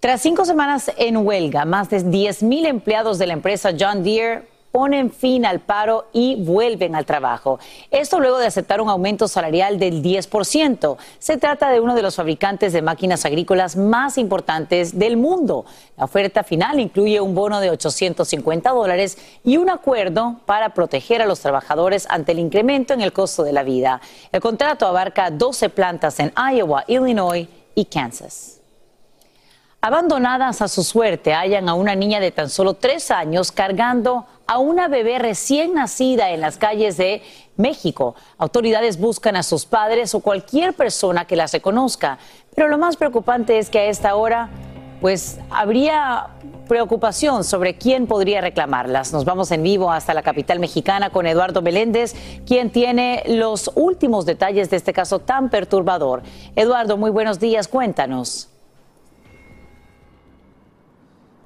Tras 0.00 0.22
cinco 0.22 0.46
semanas 0.46 0.90
en 0.96 1.18
huelga, 1.18 1.66
más 1.66 1.90
de 1.90 1.98
10.000 1.98 2.66
empleados 2.66 3.18
de 3.18 3.26
la 3.26 3.34
empresa 3.34 3.72
John 3.78 4.02
Deere 4.02 4.48
ponen 4.72 5.10
fin 5.10 5.44
al 5.44 5.60
paro 5.60 6.06
y 6.14 6.42
vuelven 6.42 6.94
al 6.94 7.04
trabajo. 7.04 7.58
Esto 7.90 8.18
luego 8.18 8.38
de 8.38 8.46
aceptar 8.46 8.80
un 8.80 8.88
aumento 8.88 9.28
salarial 9.28 9.78
del 9.78 10.02
10%. 10.02 10.96
Se 11.18 11.36
trata 11.36 11.68
de 11.68 11.80
uno 11.80 11.94
de 11.94 12.00
los 12.00 12.16
fabricantes 12.16 12.72
de 12.72 12.80
máquinas 12.80 13.26
agrícolas 13.26 13.76
más 13.76 14.16
importantes 14.16 14.98
del 14.98 15.18
mundo. 15.18 15.66
La 15.98 16.06
oferta 16.06 16.44
final 16.44 16.80
incluye 16.80 17.20
un 17.20 17.34
bono 17.34 17.60
de 17.60 17.68
850 17.68 18.70
dólares 18.70 19.18
y 19.44 19.58
un 19.58 19.68
acuerdo 19.68 20.40
para 20.46 20.72
proteger 20.72 21.20
a 21.20 21.26
los 21.26 21.40
trabajadores 21.40 22.06
ante 22.08 22.32
el 22.32 22.38
incremento 22.38 22.94
en 22.94 23.02
el 23.02 23.12
costo 23.12 23.42
de 23.42 23.52
la 23.52 23.64
vida. 23.64 24.00
El 24.32 24.40
contrato 24.40 24.86
abarca 24.86 25.30
12 25.30 25.68
plantas 25.68 26.20
en 26.20 26.32
Iowa, 26.54 26.84
Illinois 26.86 27.46
y 27.74 27.84
Kansas. 27.84 28.59
Abandonadas 29.82 30.60
a 30.60 30.68
su 30.68 30.84
suerte, 30.84 31.32
hallan 31.32 31.66
a 31.70 31.72
una 31.72 31.94
niña 31.94 32.20
de 32.20 32.30
tan 32.30 32.50
solo 32.50 32.74
tres 32.74 33.10
años 33.10 33.50
cargando 33.50 34.26
a 34.46 34.58
una 34.58 34.88
bebé 34.88 35.18
recién 35.18 35.72
nacida 35.72 36.32
en 36.32 36.42
las 36.42 36.58
calles 36.58 36.98
de 36.98 37.22
México. 37.56 38.14
Autoridades 38.36 39.00
buscan 39.00 39.36
a 39.36 39.42
sus 39.42 39.64
padres 39.64 40.14
o 40.14 40.20
cualquier 40.20 40.74
persona 40.74 41.24
que 41.24 41.34
las 41.34 41.54
reconozca. 41.54 42.18
Pero 42.54 42.68
lo 42.68 42.76
más 42.76 42.98
preocupante 42.98 43.58
es 43.58 43.70
que 43.70 43.78
a 43.78 43.84
esta 43.86 44.16
hora, 44.16 44.50
pues 45.00 45.38
habría 45.48 46.26
preocupación 46.68 47.42
sobre 47.42 47.78
quién 47.78 48.06
podría 48.06 48.42
reclamarlas. 48.42 49.14
Nos 49.14 49.24
vamos 49.24 49.50
en 49.50 49.62
vivo 49.62 49.90
hasta 49.90 50.12
la 50.12 50.22
capital 50.22 50.60
mexicana 50.60 51.08
con 51.08 51.26
Eduardo 51.26 51.62
Meléndez, 51.62 52.14
quien 52.44 52.68
tiene 52.68 53.22
los 53.26 53.70
últimos 53.76 54.26
detalles 54.26 54.68
de 54.68 54.76
este 54.76 54.92
caso 54.92 55.20
tan 55.20 55.48
perturbador. 55.48 56.22
Eduardo, 56.54 56.98
muy 56.98 57.10
buenos 57.10 57.40
días, 57.40 57.66
cuéntanos. 57.66 58.49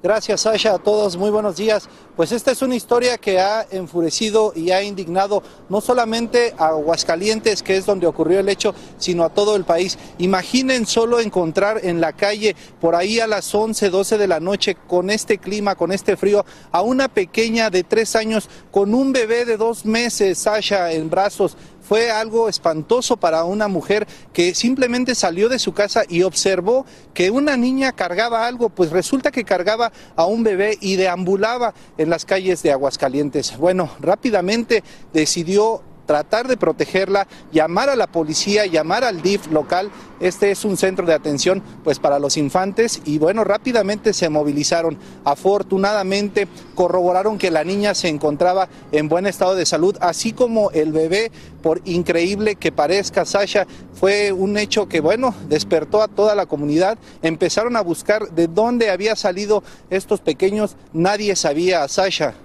Gracias, 0.05 0.41
Sasha. 0.41 0.75
A 0.75 0.77
todos, 0.77 1.17
muy 1.17 1.31
buenos 1.31 1.55
días. 1.55 1.89
Pues 2.15 2.31
esta 2.31 2.51
es 2.51 2.61
una 2.61 2.75
historia 2.75 3.17
que 3.17 3.39
ha 3.39 3.65
enfurecido 3.71 4.53
y 4.55 4.69
ha 4.69 4.83
indignado 4.83 5.41
no 5.67 5.81
solamente 5.81 6.53
a 6.59 6.67
Aguascalientes, 6.67 7.63
que 7.63 7.75
es 7.75 7.87
donde 7.87 8.05
ocurrió 8.05 8.39
el 8.39 8.47
hecho, 8.47 8.75
sino 8.99 9.23
a 9.23 9.29
todo 9.29 9.55
el 9.55 9.63
país. 9.65 9.97
Imaginen 10.19 10.85
solo 10.85 11.19
encontrar 11.19 11.79
en 11.83 12.01
la 12.01 12.13
calle, 12.13 12.55
por 12.79 12.93
ahí 12.93 13.19
a 13.19 13.25
las 13.25 13.53
11, 13.55 13.89
12 13.89 14.19
de 14.19 14.27
la 14.27 14.39
noche, 14.39 14.77
con 14.87 15.09
este 15.09 15.39
clima, 15.39 15.73
con 15.73 15.91
este 15.91 16.15
frío, 16.15 16.45
a 16.71 16.83
una 16.83 17.07
pequeña 17.07 17.71
de 17.71 17.83
tres 17.83 18.15
años 18.15 18.47
con 18.69 18.93
un 18.93 19.11
bebé 19.11 19.43
de 19.43 19.57
dos 19.57 19.85
meses, 19.85 20.37
Sasha, 20.37 20.91
en 20.91 21.09
brazos 21.09 21.57
fue 21.87 22.09
algo 22.11 22.49
espantoso 22.49 23.17
para 23.17 23.43
una 23.43 23.67
mujer 23.67 24.07
que 24.33 24.55
simplemente 24.55 25.15
salió 25.15 25.49
de 25.49 25.59
su 25.59 25.73
casa 25.73 26.03
y 26.07 26.23
observó 26.23 26.85
que 27.13 27.31
una 27.31 27.57
niña 27.57 27.91
cargaba 27.91 28.47
algo, 28.47 28.69
pues 28.69 28.89
resulta 28.89 29.31
que 29.31 29.43
cargaba 29.43 29.91
a 30.15 30.25
un 30.25 30.43
bebé 30.43 30.77
y 30.81 30.95
deambulaba 30.95 31.73
en 31.97 32.09
las 32.09 32.25
calles 32.25 32.63
de 32.63 32.71
Aguascalientes. 32.71 33.57
Bueno, 33.57 33.89
rápidamente 33.99 34.83
decidió 35.13 35.83
tratar 36.05 36.47
de 36.47 36.57
protegerla, 36.57 37.27
llamar 37.51 37.89
a 37.89 37.95
la 37.95 38.07
policía, 38.07 38.65
llamar 38.65 39.03
al 39.03 39.21
DIF 39.21 39.51
local. 39.51 39.91
Este 40.19 40.51
es 40.51 40.63
un 40.63 40.77
centro 40.77 41.05
de 41.05 41.13
atención 41.13 41.61
pues 41.83 41.99
para 41.99 42.19
los 42.19 42.37
infantes 42.37 43.01
y 43.03 43.17
bueno, 43.17 43.43
rápidamente 43.43 44.13
se 44.13 44.29
movilizaron. 44.29 44.97
Afortunadamente 45.25 46.47
corroboraron 46.73 47.37
que 47.37 47.51
la 47.51 47.63
niña 47.63 47.93
se 47.93 48.07
encontraba 48.07 48.69
en 48.91 49.09
buen 49.09 49.25
estado 49.25 49.55
de 49.55 49.65
salud, 49.65 49.97
así 49.99 50.31
como 50.31 50.71
el 50.71 50.91
bebé, 50.91 51.31
por 51.61 51.81
increíble 51.85 52.55
que 52.55 52.71
parezca, 52.71 53.25
Sasha, 53.25 53.65
fue 53.93 54.31
un 54.31 54.57
hecho 54.57 54.87
que 54.87 55.01
bueno, 55.01 55.33
despertó 55.49 56.01
a 56.01 56.07
toda 56.07 56.35
la 56.35 56.45
comunidad. 56.45 56.97
Empezaron 57.21 57.75
a 57.75 57.81
buscar 57.81 58.29
de 58.29 58.47
dónde 58.47 58.91
había 58.91 59.15
salido 59.15 59.63
estos 59.89 60.21
pequeños, 60.21 60.75
nadie 60.93 61.35
sabía, 61.35 61.87
Sasha. 61.87 62.35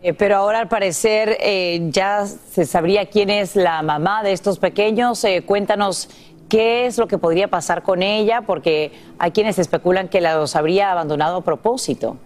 Eh, 0.00 0.14
pero 0.14 0.36
ahora 0.36 0.60
al 0.60 0.68
parecer 0.68 1.36
eh, 1.40 1.80
ya 1.90 2.24
se 2.24 2.64
sabría 2.66 3.06
quién 3.06 3.30
es 3.30 3.56
la 3.56 3.82
mamá 3.82 4.22
de 4.22 4.32
estos 4.32 4.58
pequeños. 4.58 5.24
Eh, 5.24 5.42
cuéntanos 5.44 6.08
qué 6.48 6.86
es 6.86 6.98
lo 6.98 7.08
que 7.08 7.18
podría 7.18 7.48
pasar 7.48 7.82
con 7.82 8.02
ella, 8.02 8.42
porque 8.42 8.92
hay 9.18 9.32
quienes 9.32 9.58
especulan 9.58 10.08
que 10.08 10.20
los 10.20 10.54
habría 10.54 10.92
abandonado 10.92 11.38
a 11.38 11.44
propósito. 11.44 12.16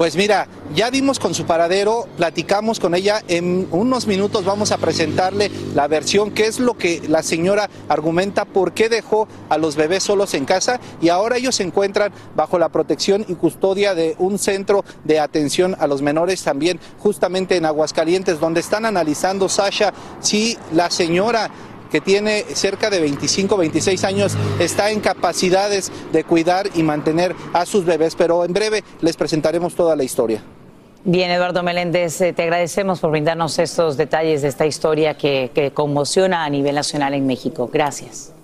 Pues 0.00 0.16
mira, 0.16 0.48
ya 0.74 0.90
dimos 0.90 1.18
con 1.18 1.34
su 1.34 1.44
paradero, 1.44 2.08
platicamos 2.16 2.80
con 2.80 2.94
ella, 2.94 3.22
en 3.28 3.68
unos 3.70 4.06
minutos 4.06 4.46
vamos 4.46 4.72
a 4.72 4.78
presentarle 4.78 5.50
la 5.74 5.88
versión, 5.88 6.30
qué 6.30 6.46
es 6.46 6.58
lo 6.58 6.72
que 6.72 7.02
la 7.06 7.22
señora 7.22 7.68
argumenta, 7.86 8.46
por 8.46 8.72
qué 8.72 8.88
dejó 8.88 9.28
a 9.50 9.58
los 9.58 9.76
bebés 9.76 10.04
solos 10.04 10.32
en 10.32 10.46
casa 10.46 10.80
y 11.02 11.10
ahora 11.10 11.36
ellos 11.36 11.56
se 11.56 11.64
encuentran 11.64 12.14
bajo 12.34 12.58
la 12.58 12.70
protección 12.70 13.26
y 13.28 13.34
custodia 13.34 13.94
de 13.94 14.16
un 14.18 14.38
centro 14.38 14.86
de 15.04 15.20
atención 15.20 15.76
a 15.78 15.86
los 15.86 16.00
menores 16.00 16.44
también 16.44 16.80
justamente 16.98 17.56
en 17.56 17.66
Aguascalientes, 17.66 18.40
donde 18.40 18.60
están 18.60 18.86
analizando, 18.86 19.50
Sasha, 19.50 19.92
si 20.20 20.56
la 20.72 20.88
señora 20.90 21.50
que 21.90 22.00
tiene 22.00 22.42
cerca 22.54 22.90
de 22.90 23.00
25, 23.00 23.56
26 23.56 24.04
años, 24.04 24.36
está 24.58 24.90
en 24.90 25.00
capacidades 25.00 25.92
de 26.12 26.24
cuidar 26.24 26.68
y 26.74 26.82
mantener 26.82 27.34
a 27.52 27.66
sus 27.66 27.84
bebés, 27.84 28.14
pero 28.14 28.44
en 28.44 28.52
breve 28.52 28.84
les 29.00 29.16
presentaremos 29.16 29.74
toda 29.74 29.96
la 29.96 30.04
historia. 30.04 30.42
Bien, 31.02 31.30
Eduardo 31.30 31.62
Meléndez, 31.62 32.20
eh, 32.20 32.34
te 32.34 32.42
agradecemos 32.42 33.00
por 33.00 33.10
brindarnos 33.10 33.58
estos 33.58 33.96
detalles 33.96 34.42
de 34.42 34.48
esta 34.48 34.66
historia 34.66 35.14
que, 35.16 35.72
conmociona 35.72 36.44
a 36.44 36.50
nivel 36.50 36.74
nacional 36.74 37.14
en 37.14 37.26
México. 37.26 37.70
Gracias. 37.72 38.34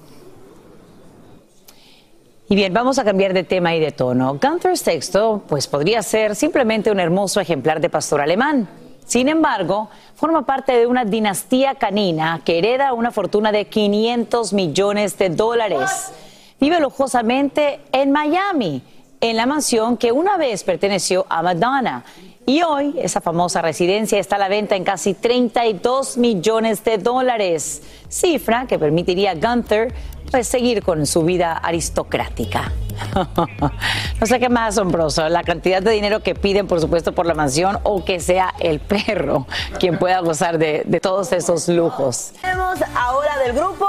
Y 2.49 2.55
bien, 2.55 2.73
vamos 2.73 2.99
a 2.99 3.05
cambiar 3.05 3.35
de 3.35 3.45
tema 3.45 3.75
y 3.75 3.81
de 3.81 3.93
tono. 3.93 4.39
Gunther 4.41 4.79
Sexto, 4.79 5.43
pues 5.49 5.67
podría 5.67 6.03
ser 6.03 6.35
simplemente 6.35 6.91
un 6.91 7.01
hermoso 7.01 7.41
ejemplar 7.41 7.81
de 7.81 7.91
pastor 7.91 8.23
alemán. 8.23 8.69
Sin 9.07 9.29
embargo, 9.29 9.89
forma 10.17 10.45
parte 10.45 10.77
de 10.77 10.87
una 10.87 11.05
dinastía 11.05 11.77
canina 11.77 12.43
que 12.45 12.59
hereda 12.59 12.93
una 12.93 13.13
fortuna 13.13 13.53
de 13.53 13.67
500 13.67 14.53
millones 14.53 15.17
de 15.17 15.31
dólares. 15.31 16.13
Vive 16.61 16.81
lujosamente 16.81 17.81
en 17.93 18.11
Miami, 18.11 18.83
en 19.21 19.37
la 19.37 19.47
mansión 19.47 19.97
que 19.97 20.11
una 20.11 20.37
vez 20.37 20.65
perteneció 20.65 21.25
a 21.29 21.41
Madonna. 21.41 22.05
Y 22.47 22.63
hoy 22.63 22.97
esa 22.99 23.21
famosa 23.21 23.63
residencia 23.63 24.19
está 24.19 24.37
a 24.37 24.41
la 24.41 24.49
venta 24.49 24.75
en 24.75 24.85
casi 24.85 25.15
32 25.15 26.17
millones 26.17 26.83
de 26.83 26.99
dólares, 26.99 27.83
cifra 28.09 28.67
que 28.67 28.79
permitiría 28.79 29.33
a 29.33 29.35
Gunther 29.35 29.95
pues, 30.31 30.49
seguir 30.49 30.83
con 30.83 31.07
su 31.07 31.23
vida 31.23 31.53
aristocrática. 31.53 32.73
no 34.21 34.27
sé 34.27 34.41
qué 34.41 34.49
más 34.49 34.77
asombroso, 34.77 35.29
la 35.29 35.43
cantidad 35.43 35.83
de 35.83 35.91
dinero 35.91 36.23
que 36.23 36.35
piden, 36.35 36.67
por 36.67 36.81
supuesto, 36.81 37.13
por 37.13 37.27
la 37.27 37.35
mansión 37.35 37.79
o 37.83 38.05
que 38.05 38.21
sea 38.21 38.55
el 38.61 38.81
perro 38.81 39.47
quien 39.79 39.99
pueda 39.99 40.21
gozar 40.21 40.59
de, 40.59 40.83
de 40.87 41.01
todos 41.01 41.33
esos 41.33 41.69
lujos. 41.69 42.33
Tenemos 42.41 42.79
ahora 42.95 43.39
del 43.39 43.53
grupo 43.53 43.87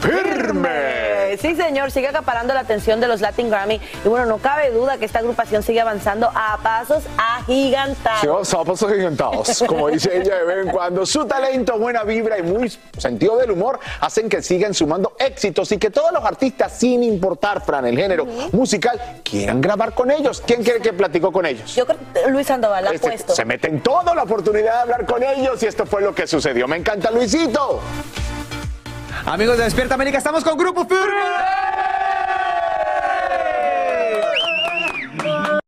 Firme. 0.00 1.36
Sí, 1.40 1.54
señor, 1.54 1.90
sigue 1.90 2.08
acaparando 2.08 2.52
la 2.54 2.60
atención 2.60 3.00
de 3.00 3.06
los 3.06 3.20
Latin 3.20 3.50
Grammy. 3.50 3.80
Y 4.04 4.08
bueno, 4.08 4.26
no 4.26 4.38
cabe 4.38 4.70
duda 4.70 4.98
que 4.98 5.04
esta 5.04 5.20
agrupación 5.20 5.62
sigue 5.62 5.80
avanzando 5.80 6.30
a 6.34 6.58
pasos 6.62 7.04
agigantados. 7.16 8.48
Sí, 8.48 8.56
a 8.56 8.64
pasos 8.64 8.90
agigantados. 8.90 9.62
Como 9.66 9.88
dice 9.88 10.16
ella 10.16 10.36
de 10.36 10.44
vez 10.44 10.66
en 10.66 10.72
cuando, 10.72 11.06
su 11.06 11.24
talento, 11.26 11.78
buena 11.78 12.02
vibra 12.02 12.38
y 12.38 12.42
muy 12.42 12.72
sentido 12.98 13.36
del 13.36 13.52
humor 13.52 13.78
hacen 14.00 14.28
que 14.28 14.42
sigan 14.42 14.74
sumando 14.74 15.14
éxitos 15.18 15.70
y 15.72 15.78
que 15.78 15.90
todos 15.90 16.12
los 16.12 16.24
artistas, 16.24 16.76
sin 16.78 17.02
importar, 17.04 17.64
Fran, 17.64 17.86
el 17.86 17.96
género 17.96 18.26
musical, 18.52 19.00
quieran 19.22 19.60
grabar 19.60 19.92
con 19.92 20.10
ellos. 20.10 20.42
¿Quién 20.46 20.62
quiere 20.64 20.80
que 20.80 20.92
platicó 20.92 21.30
con 21.30 21.46
ellos? 21.46 21.74
Yo 21.74 21.86
creo 21.86 21.98
que 22.14 22.30
Luis 22.30 22.46
Sandoval 22.46 22.86
ha 22.86 22.90
Este, 22.90 23.06
puesto. 23.08 23.34
Se 23.34 23.44
meten 23.44 23.80
toda 23.82 24.14
la 24.14 24.24
oportunidad 24.24 24.72
de 24.74 24.80
hablar 24.80 25.06
con 25.06 25.22
ellos 25.22 25.62
y 25.62 25.66
esto 25.66 25.86
fue 25.86 26.02
lo 26.02 26.14
que 26.14 26.26
sucedió. 26.26 26.66
Me 26.66 26.76
encanta, 26.76 27.10
Luisito. 27.10 27.80
Amigos 29.26 29.58
de 29.58 29.64
Despierta 29.64 29.94
América, 29.94 30.18
estamos 30.18 30.42
con 30.42 30.56
Grupo 30.56 30.86
Firme. 30.86 31.20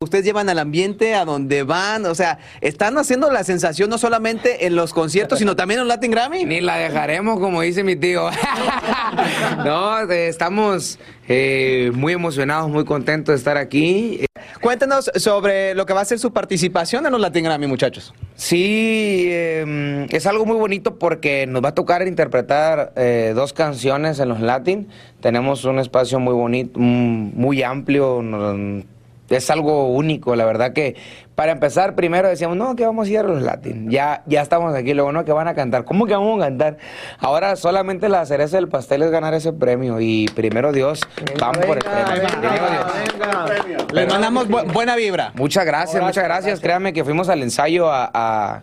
Ustedes 0.01 0.25
llevan 0.25 0.49
al 0.49 0.59
ambiente 0.59 1.15
a 1.15 1.25
donde 1.25 1.63
van, 1.63 2.07
o 2.07 2.15
sea, 2.15 2.39
están 2.61 2.99
haciendo 2.99 3.31
la 3.31 3.45
sensación 3.45 3.89
no 3.89 3.99
solamente 3.99 4.67
en 4.67 4.75
los 4.75 4.93
conciertos, 4.93 5.39
sino 5.39 5.55
también 5.55 5.81
en 5.81 5.89
Latin 5.89 6.11
Grammy. 6.11 6.45
Ni 6.45 6.61
la 6.61 6.77
dejaremos, 6.77 7.39
como 7.39 7.61
dice 7.63 7.85
mi 7.85 7.95
tío. 7.95 8.29
no, 9.65 10.01
eh, 10.11 10.29
estamos 10.29 10.99
eh, 11.29 11.93
muy 11.95 12.15
emocionados, 12.15 12.69
muy 12.69 12.85
contentos 12.85 13.35
de 13.35 13.37
estar 13.37 13.57
aquí. 13.57 14.25
Cuéntenos 14.61 15.11
sobre 15.17 15.75
lo 15.75 15.87
que 15.87 15.93
va 15.93 16.03
a 16.03 16.05
ser 16.05 16.19
su 16.19 16.33
participación 16.33 17.07
en 17.07 17.13
los 17.13 17.21
Latin 17.21 17.45
Grammy, 17.45 17.67
muchachos. 17.67 18.15
Sí, 18.35 19.27
eh, 19.29 20.07
es 20.11 20.27
algo 20.27 20.45
muy 20.45 20.57
bonito 20.57 20.99
porque 20.99 21.47
nos 21.47 21.65
va 21.65 21.71
a 21.71 21.75
tocar 21.75 22.07
interpretar 22.07 22.93
eh, 22.97 23.33
dos 23.35 23.53
canciones 23.53 24.19
en 24.21 24.29
los 24.29 24.41
Latin. 24.41 24.89
Tenemos 25.21 25.65
un 25.65 25.79
espacio 25.79 26.19
muy 26.21 26.35
bonito, 26.35 26.79
mm, 26.79 27.33
muy 27.35 27.63
amplio. 27.63 28.23
es 29.29 29.51
algo 29.51 29.89
único, 29.89 30.37
la 30.37 30.45
verdad 30.45 30.73
que 30.75 30.95
para 31.43 31.51
empezar 31.51 31.97
primero 31.97 32.29
decíamos, 32.29 32.57
no, 32.57 32.77
que 32.77 32.87
vamos 32.87 33.09
a 33.09 33.11
ir 33.11 33.19
a 33.19 33.25
los 33.25 33.43
Latin. 33.43 33.91
Ya, 33.91 34.23
ya 34.27 34.43
estamos 34.43 34.73
aquí, 34.77 34.95
luego 34.95 35.11
no, 35.11 35.25
que 35.25 35.33
van 35.33 35.49
a 35.49 35.55
cantar. 35.57 35.85
¿Cómo 35.85 36.07
que 36.07 36.13
vamos 36.13 36.41
a 36.41 36.45
cantar? 36.47 36.77
Ahora 37.19 37.57
solamente 37.57 38.09
la 38.09 38.25
cereza 38.27 38.59
del 38.59 38.69
pastel 38.69 39.03
es 39.03 39.11
ganar 39.11 39.35
ese 39.35 39.53
premio 39.53 39.99
y 40.01 40.27
primero 40.37 40.71
Dios, 40.71 41.01
vamos 41.41 41.59
por 41.67 41.79
el 41.79 41.83
premio. 41.83 42.29
Dios. 43.67 43.93
Les 43.93 44.09
mandamos 44.09 44.49
bu- 44.49 44.73
buena 44.73 44.95
vibra. 44.95 45.33
Muchas 45.35 45.65
gracias, 45.67 46.01
muchas 46.01 46.23
gracias. 46.23 46.61
Créanme 46.61 46.93
que 46.93 47.03
fuimos 47.03 47.29
al 47.29 47.43
ensayo 47.43 47.91
a, 47.91 48.09
a- 48.15 48.63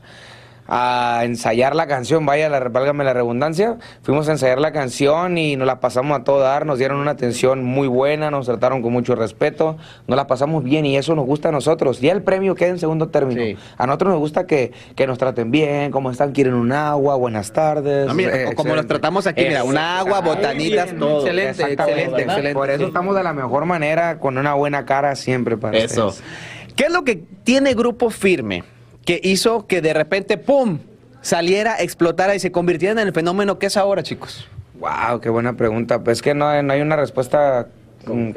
a 0.72 1.22
ensayar 1.24 1.76
la 1.76 1.88
canción, 1.88 2.26
vaya, 2.26 2.48
la, 2.48 2.60
válgame 2.70 3.04
la 3.04 3.14
redundancia. 3.14 3.78
Fuimos 4.04 4.30
a 4.30 4.34
ensayar 4.34 4.60
la 4.60 4.72
canción 4.72 5.38
y 5.38 5.56
nos 5.56 5.66
la 5.66 5.80
pasamos 5.80 6.20
a 6.20 6.24
todo 6.24 6.40
dar. 6.40 6.66
Nos 6.66 6.78
dieron 6.78 7.00
una 7.00 7.12
atención 7.12 7.64
muy 7.64 7.88
buena, 7.88 8.30
nos 8.30 8.46
trataron 8.46 8.82
con 8.84 8.94
mucho 8.94 9.16
respeto, 9.16 9.78
nos 10.08 10.16
la 10.16 10.28
pasamos 10.28 10.64
bien 10.64 10.86
y 10.86 10.96
eso 10.96 11.16
nos 11.16 11.26
gusta 11.26 11.50
a 11.50 11.52
nosotros. 11.52 12.00
Ya 12.02 12.12
el 12.12 12.22
premio 12.22 12.54
queda 12.54 12.70
en 12.70 12.80
segundo 12.80 13.10
término. 13.10 13.60
A 13.78 13.88
nosotros 13.88 14.12
nos 14.12 14.20
gusta 14.20 14.46
que, 14.46 14.72
que 14.96 15.08
nos 15.08 15.18
traten 15.18 15.50
bien, 15.50 15.90
cómo 15.92 16.12
están, 16.12 16.32
quieren 16.34 16.54
un 16.54 16.72
agua, 16.72 17.16
buenas 17.16 17.52
tardes. 17.52 18.08
No, 18.08 18.14
mira, 18.14 18.30
Eh, 18.36 18.46
como 18.56 18.70
excelente. 18.70 18.88
tratamos 18.88 19.26
aquí, 19.26 19.46
mira, 19.48 19.64
un 19.64 19.78
agua, 19.78 20.22
botanitas, 20.22 20.94
todo. 21.00 21.22
Excelente, 21.22 21.64
excelente, 21.74 22.22
excelente. 22.22 22.54
Por 22.54 22.70
eso 22.70 22.80
Sí. 22.80 22.86
estamos 22.86 23.16
de 23.16 23.24
la 23.24 23.34
mejor 23.34 23.66
manera, 23.66 24.20
con 24.20 24.38
una 24.38 24.54
buena 24.54 24.86
cara 24.86 25.16
siempre 25.16 25.58
para 25.58 25.78
Eso. 25.80 26.08
ustedes. 26.10 26.30
¿Qué 26.76 26.84
es 26.86 26.92
lo 26.92 27.04
que 27.04 27.16
tiene 27.44 27.74
Grupo 27.74 28.10
Firme 28.10 28.64
que 29.10 29.20
hizo 29.24 29.66
que 29.66 29.82
de 29.82 29.92
repente, 29.96 30.38
¡pum!, 30.38 30.78
saliera, 31.22 31.78
explotara 31.82 32.36
y 32.36 32.40
se 32.40 32.52
convirtiera 32.52 32.92
en 33.02 33.08
el 33.08 33.12
fenómeno 33.12 33.58
que 33.58 33.66
es 33.66 33.76
ahora, 33.76 34.04
chicos? 34.04 34.48
Wow, 34.80 35.20
qué 35.20 35.30
buena 35.30 35.54
pregunta. 35.54 36.04
Pues 36.04 36.22
que 36.22 36.36
no, 36.36 36.48
hay- 36.48 36.62
no 36.62 36.74
hay 36.74 36.82
una 36.82 36.96
respuesta 36.96 37.66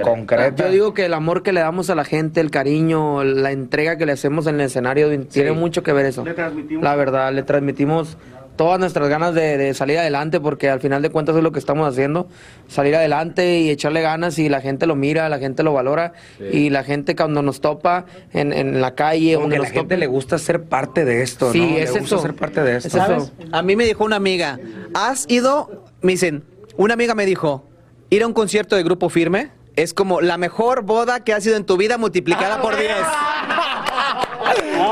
concreta. 0.02 0.64
Yo 0.64 0.72
digo 0.72 0.94
que 0.94 1.04
el 1.04 1.12
amor 1.12 1.42
que 1.42 1.52
le 1.52 1.60
damos 1.60 1.90
a 1.90 1.94
la 1.94 2.04
gente, 2.06 2.40
el 2.40 2.50
cariño, 2.50 3.22
la 3.22 3.52
entrega 3.52 3.98
que 3.98 4.06
le 4.06 4.12
hacemos 4.12 4.46
en 4.46 4.54
el 4.54 4.62
escenario, 4.62 5.10
tiene 5.26 5.52
mucho 5.52 5.82
que 5.82 5.92
ver 5.92 6.06
eso. 6.06 6.24
La 6.80 6.96
verdad, 6.96 7.30
le 7.34 7.42
transmitimos 7.42 8.16
todas 8.56 8.78
nuestras 8.78 9.08
ganas 9.08 9.34
de, 9.34 9.56
de 9.56 9.74
salir 9.74 9.98
adelante, 9.98 10.40
porque 10.40 10.68
al 10.70 10.80
final 10.80 11.02
de 11.02 11.10
cuentas 11.10 11.34
es 11.36 11.42
lo 11.42 11.52
que 11.52 11.58
estamos 11.58 11.88
haciendo, 11.88 12.28
salir 12.68 12.94
adelante 12.96 13.58
y 13.60 13.70
echarle 13.70 14.02
ganas 14.02 14.38
y 14.38 14.48
la 14.48 14.60
gente 14.60 14.86
lo 14.86 14.94
mira, 14.94 15.28
la 15.28 15.38
gente 15.38 15.62
lo 15.62 15.72
valora 15.72 16.12
y 16.52 16.70
la 16.70 16.84
gente 16.84 17.16
cuando 17.16 17.42
nos 17.42 17.60
topa 17.60 18.04
en, 18.32 18.52
en 18.52 18.80
la 18.80 18.94
calle, 18.94 19.34
Como 19.34 19.44
donde 19.44 19.56
que 19.56 19.62
nos 19.62 19.68
la 19.68 19.74
gente 19.74 19.96
le 19.96 20.06
gusta 20.06 20.38
ser 20.38 20.64
parte 20.64 21.04
de 21.04 21.22
esto, 21.22 21.50
Sí, 21.52 21.60
¿no? 21.60 21.66
Le 21.74 21.82
es 21.82 21.90
gusta 21.92 22.04
eso. 22.06 22.18
ser 22.20 22.34
parte 22.34 22.62
de 22.62 22.76
esto. 22.76 22.88
Es 22.88 22.94
eso. 22.94 23.06
¿Sabes? 23.06 23.32
A 23.52 23.62
mí 23.62 23.74
me 23.76 23.84
dijo 23.84 24.04
una 24.04 24.16
amiga, 24.16 24.58
¿has 24.94 25.24
ido? 25.28 25.84
Me 26.02 26.12
dicen, 26.12 26.44
una 26.76 26.94
amiga 26.94 27.14
me 27.14 27.26
dijo, 27.26 27.68
ir 28.10 28.22
a 28.22 28.26
un 28.26 28.32
concierto 28.32 28.76
de 28.76 28.82
Grupo 28.82 29.08
Firme 29.08 29.50
es 29.76 29.94
como 29.94 30.20
la 30.20 30.36
mejor 30.36 30.82
boda 30.82 31.20
que 31.24 31.32
ha 31.32 31.40
sido 31.40 31.56
en 31.56 31.64
tu 31.64 31.76
vida 31.78 31.96
multiplicada 31.96 32.60
por 32.60 32.76
10. 32.76 32.90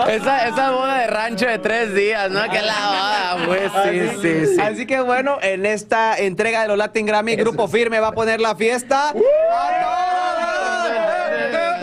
Esa, 0.09 0.49
esa 0.49 0.71
boda 0.71 0.99
de 0.99 1.07
rancho 1.07 1.47
de 1.47 1.59
tres 1.59 1.95
días, 1.95 2.31
¿no? 2.31 2.43
Que 2.49 2.63
la 2.63 2.75
boda, 2.75 3.37
pues, 3.47 3.73
sí, 3.85 4.11
sí, 4.23 4.47
sí. 4.55 4.61
Así 4.61 4.87
que 4.87 5.01
bueno, 5.01 5.39
en 5.43 5.67
esta 5.67 6.19
entrega 6.19 6.63
de 6.63 6.69
los 6.69 6.79
Latin 6.79 7.07
Grammy, 7.07 7.37
Grupo 7.37 7.69
Firme 7.69 8.01
va 8.01 8.09
a 8.09 8.13
poner 8.13 8.41
la 8.41 8.55
fiesta. 8.55 9.13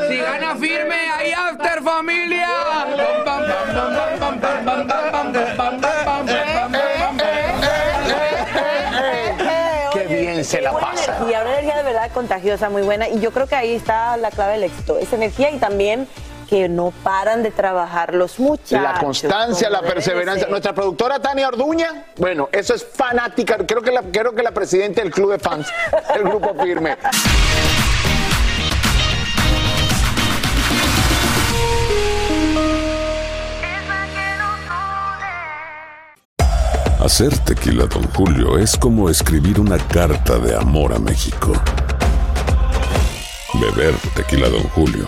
Si 0.09 0.17
gana 0.17 0.55
firme, 0.55 0.95
hay 0.95 1.31
after 1.31 1.81
familia. 1.83 2.47
Qué 9.93 10.03
bien 10.07 10.43
se 10.45 10.61
la 10.61 10.71
buena 10.71 10.87
pasa. 10.87 11.17
energía, 11.17 11.41
una 11.41 11.51
energía 11.51 11.77
de 11.77 11.83
verdad 11.83 12.11
contagiosa, 12.13 12.69
muy 12.69 12.81
buena. 12.83 13.07
Y 13.09 13.19
yo 13.19 13.31
creo 13.31 13.47
que 13.47 13.55
ahí 13.55 13.75
está 13.75 14.17
la 14.17 14.31
clave 14.31 14.53
del 14.53 14.63
éxito. 14.63 14.97
Esa 14.97 15.15
energía 15.15 15.49
y 15.51 15.57
también 15.57 16.07
que 16.49 16.69
no 16.69 16.91
paran 17.03 17.43
de 17.43 17.51
trabajar 17.51 18.13
los 18.13 18.39
muchachos. 18.39 18.81
La 18.81 18.99
constancia, 18.99 19.69
la 19.69 19.81
perseverancia. 19.81 20.43
ser. 20.43 20.49
Nuestra 20.49 20.73
productora 20.73 21.19
Tania 21.19 21.47
Orduña, 21.47 22.05
bueno, 22.17 22.49
eso 22.51 22.73
es 22.73 22.85
fanática. 22.85 23.57
Creo 23.65 23.81
que 23.81 23.91
la, 23.91 24.01
creo 24.01 24.33
que 24.33 24.43
la 24.43 24.51
presidenta 24.51 25.01
del 25.01 25.11
club 25.11 25.31
de 25.31 25.39
fans 25.39 25.67
del 26.13 26.23
grupo 26.23 26.55
firme. 26.55 26.97
Hacer 36.99 37.37
tequila, 37.45 37.85
Don 37.85 38.03
Julio, 38.11 38.57
es 38.57 38.75
como 38.75 39.09
escribir 39.09 39.59
una 39.61 39.77
carta 39.77 40.39
de 40.39 40.55
amor 40.55 40.93
a 40.93 40.99
México. 40.99 41.53
Beber 43.53 43.93
tequila, 44.13 44.49
Don 44.49 44.63
Julio, 44.69 45.07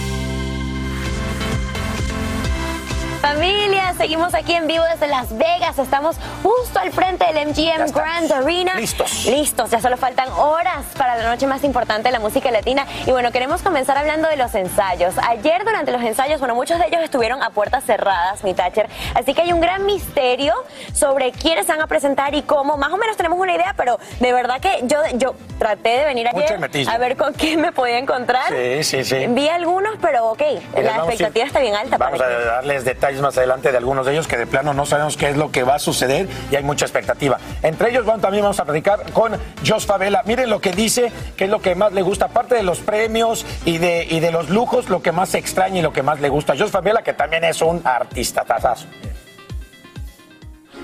Familia, 3.21 3.93
seguimos 3.97 4.33
aquí 4.33 4.53
en 4.53 4.65
vivo 4.65 4.83
desde 4.91 5.07
Las 5.07 5.37
Vegas. 5.37 5.77
Estamos 5.77 6.17
justo 6.41 6.79
al 6.79 6.91
frente 6.91 7.23
del 7.31 7.49
MGM 7.49 7.91
Grand 7.93 8.31
Arena. 8.31 8.73
Listos. 8.75 9.25
Listos, 9.25 9.69
ya 9.69 9.79
solo 9.79 9.95
faltan 9.95 10.27
horas 10.31 10.83
para 10.97 11.15
la 11.17 11.29
noche 11.29 11.45
más 11.45 11.63
importante 11.63 12.07
de 12.07 12.13
la 12.13 12.19
música 12.19 12.49
latina. 12.49 12.87
Y 13.05 13.11
bueno, 13.11 13.31
queremos 13.31 13.61
comenzar 13.61 13.95
hablando 13.95 14.27
de 14.27 14.37
los 14.37 14.55
ensayos. 14.55 15.13
Ayer 15.19 15.63
durante 15.63 15.91
los 15.91 16.01
ensayos, 16.01 16.39
bueno, 16.39 16.55
muchos 16.55 16.79
de 16.79 16.87
ellos 16.87 17.01
estuvieron 17.03 17.43
a 17.43 17.51
puertas 17.51 17.83
cerradas, 17.83 18.43
mi 18.43 18.55
Thatcher. 18.55 18.89
Así 19.13 19.35
que 19.35 19.43
hay 19.43 19.53
un 19.53 19.61
gran 19.61 19.85
misterio 19.85 20.55
sobre 20.93 21.31
quiénes 21.31 21.67
van 21.67 21.79
a 21.79 21.85
presentar 21.85 22.33
y 22.33 22.41
cómo. 22.41 22.75
Más 22.75 22.91
o 22.91 22.97
menos 22.97 23.17
tenemos 23.17 23.37
una 23.39 23.53
idea, 23.53 23.75
pero 23.77 23.99
de 24.19 24.33
verdad 24.33 24.59
que 24.59 24.79
yo, 24.83 24.97
yo 25.13 25.35
traté 25.59 25.89
de 25.99 26.05
venir 26.05 26.27
ayer 26.27 26.59
a 26.89 26.97
ver 26.97 27.15
con 27.17 27.33
quién 27.33 27.61
me 27.61 27.71
podía 27.71 27.99
encontrar. 27.99 28.45
Sí, 28.49 28.83
sí, 28.83 29.03
sí. 29.05 29.27
Vi 29.29 29.47
algunos, 29.47 29.93
pero 30.01 30.25
ok, 30.31 30.41
les 30.41 30.85
la 30.85 30.95
a 30.95 30.97
ir- 30.97 31.09
expectativa 31.09 31.45
está 31.45 31.59
bien 31.59 31.75
alta. 31.75 31.97
Vamos 31.99 32.19
a 32.19 32.23
para 32.23 32.37
que- 32.39 32.45
darles 32.45 32.83
detalles 32.83 33.10
más 33.19 33.37
adelante 33.37 33.71
de 33.71 33.77
algunos 33.77 34.05
de 34.05 34.13
ellos 34.13 34.27
que 34.27 34.37
de 34.37 34.45
plano 34.45 34.73
no 34.73 34.85
sabemos 34.85 35.17
qué 35.17 35.29
es 35.29 35.37
lo 35.37 35.51
que 35.51 35.63
va 35.63 35.75
a 35.75 35.79
suceder 35.79 36.27
y 36.51 36.55
hay 36.55 36.63
mucha 36.63 36.85
expectativa. 36.85 37.39
Entre 37.63 37.89
ellos 37.89 38.05
bueno, 38.05 38.21
también 38.21 38.43
vamos 38.43 38.59
a 38.59 38.65
platicar 38.65 39.11
con 39.11 39.33
Jos 39.67 39.85
Favela. 39.85 40.23
Miren 40.25 40.49
lo 40.49 40.61
que 40.61 40.71
dice, 40.71 41.11
que 41.35 41.45
es 41.45 41.49
lo 41.49 41.61
que 41.61 41.75
más 41.75 41.91
le 41.91 42.01
gusta, 42.01 42.25
aparte 42.25 42.55
de 42.55 42.63
los 42.63 42.79
premios 42.79 43.45
y 43.65 43.79
de, 43.79 44.07
y 44.09 44.19
de 44.19 44.31
los 44.31 44.49
lujos, 44.49 44.89
lo 44.89 45.01
que 45.01 45.11
más 45.11 45.33
extraña 45.35 45.79
y 45.79 45.81
lo 45.81 45.91
que 45.91 46.03
más 46.03 46.21
le 46.21 46.29
gusta. 46.29 46.55
Jos 46.57 46.71
Favela, 46.71 47.01
que 47.01 47.13
también 47.13 47.43
es 47.43 47.61
un 47.61 47.81
artista 47.83 48.43
tazazo. 48.43 48.85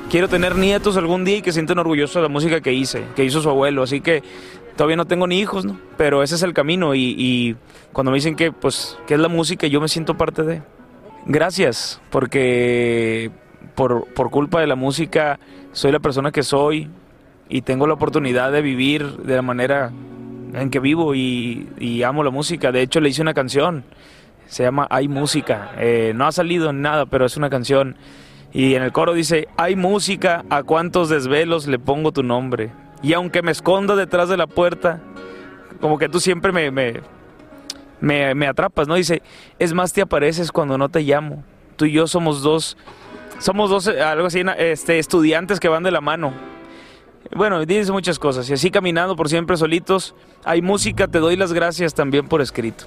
quiero 0.09 0.27
tener 0.27 0.55
nietos 0.55 0.97
algún 0.97 1.25
día 1.25 1.37
y 1.37 1.41
que 1.41 1.51
sientan 1.51 1.79
orgullosos 1.79 2.15
de 2.15 2.21
la 2.23 2.29
música 2.29 2.61
que 2.61 2.73
hice, 2.73 3.03
que 3.15 3.23
hizo 3.23 3.41
su 3.41 3.49
abuelo. 3.49 3.83
Así 3.83 4.01
que 4.01 4.23
todavía 4.75 4.95
no 4.95 5.05
tengo 5.05 5.27
ni 5.27 5.39
hijos, 5.39 5.65
¿no? 5.65 5.79
Pero 5.97 6.23
ese 6.23 6.35
es 6.35 6.43
el 6.43 6.53
camino 6.53 6.95
y, 6.95 7.15
y 7.17 7.55
cuando 7.91 8.11
me 8.11 8.17
dicen 8.17 8.35
que, 8.35 8.51
pues, 8.51 8.97
que 9.07 9.15
es 9.15 9.19
la 9.19 9.27
música, 9.27 9.67
yo 9.67 9.81
me 9.81 9.87
siento 9.87 10.17
parte 10.17 10.43
de. 10.43 10.61
Gracias, 11.29 11.99
porque 12.09 13.31
por, 13.75 14.05
por 14.13 14.29
culpa 14.29 14.61
de 14.61 14.67
la 14.67 14.75
música 14.75 15.39
soy 15.73 15.91
la 15.91 15.99
persona 15.99 16.31
que 16.31 16.41
soy 16.41 16.89
y 17.49 17.63
tengo 17.63 17.85
la 17.85 17.95
oportunidad 17.95 18.51
de 18.51 18.61
vivir 18.61 19.17
de 19.17 19.35
la 19.35 19.41
manera 19.41 19.91
en 20.53 20.69
que 20.69 20.79
vivo 20.79 21.13
y, 21.15 22.01
amo 22.03 22.23
la 22.23 22.29
música. 22.29 22.71
De 22.71 22.81
hecho, 22.81 23.01
le 23.01 23.09
hice 23.09 23.21
una 23.21 23.33
canción, 23.33 23.83
se 24.47 24.63
llama 24.63 24.87
Hay 24.89 25.09
Música. 25.09 25.71
Eh, 25.77 26.13
no 26.15 26.25
ha 26.25 26.31
salido 26.31 26.69
en 26.69 26.81
nada, 26.81 27.05
pero 27.05 27.25
es 27.25 27.35
una 27.35 27.49
canción. 27.49 27.97
Y 28.53 28.75
en 28.75 28.83
el 28.83 28.93
coro 28.93 29.13
dice, 29.13 29.49
hay 29.57 29.75
música, 29.75 30.45
a 30.49 30.63
cuántos 30.63 31.09
desvelos 31.09 31.67
le 31.67 31.77
pongo 31.77 32.13
tu 32.13 32.23
nombre. 32.23 32.71
Y 33.03 33.13
aunque 33.13 33.41
me 33.41 33.51
esconda 33.51 33.95
detrás 33.95 34.29
de 34.29 34.37
la 34.37 34.47
puerta, 34.47 35.01
como 35.81 35.97
que 35.97 36.07
tú 36.07 36.19
siempre 36.19 36.53
me, 36.71 37.01
me, 38.01 38.35
me 38.35 38.47
atrapas, 38.47 38.87
¿no? 38.87 38.95
Dice, 38.95 39.21
es 39.59 39.73
más 39.73 39.93
te 39.93 40.01
apareces 40.01 40.51
cuando 40.51 40.77
no 40.77 40.89
te 40.89 41.01
llamo. 41.01 41.43
Tú 41.75 41.85
y 41.85 41.91
yo 41.91 42.07
somos 42.07 42.41
dos, 42.41 42.77
somos 43.39 43.69
dos, 43.69 43.87
eh, 43.87 44.01
algo 44.01 44.27
así, 44.27 44.41
este, 44.57 44.99
estudiantes 44.99 45.59
que 45.59 45.67
van 45.67 45.83
de 45.83 45.91
la 45.91 46.01
mano. 46.01 46.33
Bueno, 47.35 47.65
dice 47.65 47.91
muchas 47.91 48.19
cosas. 48.19 48.49
Y 48.49 48.53
así 48.53 48.71
caminando 48.71 49.15
por 49.15 49.29
siempre 49.29 49.57
solitos, 49.57 50.15
hay 50.43 50.61
música, 50.61 51.07
te 51.07 51.19
doy 51.19 51.35
las 51.35 51.53
gracias 51.53 51.93
también 51.93 52.27
por 52.27 52.41
escrito. 52.41 52.85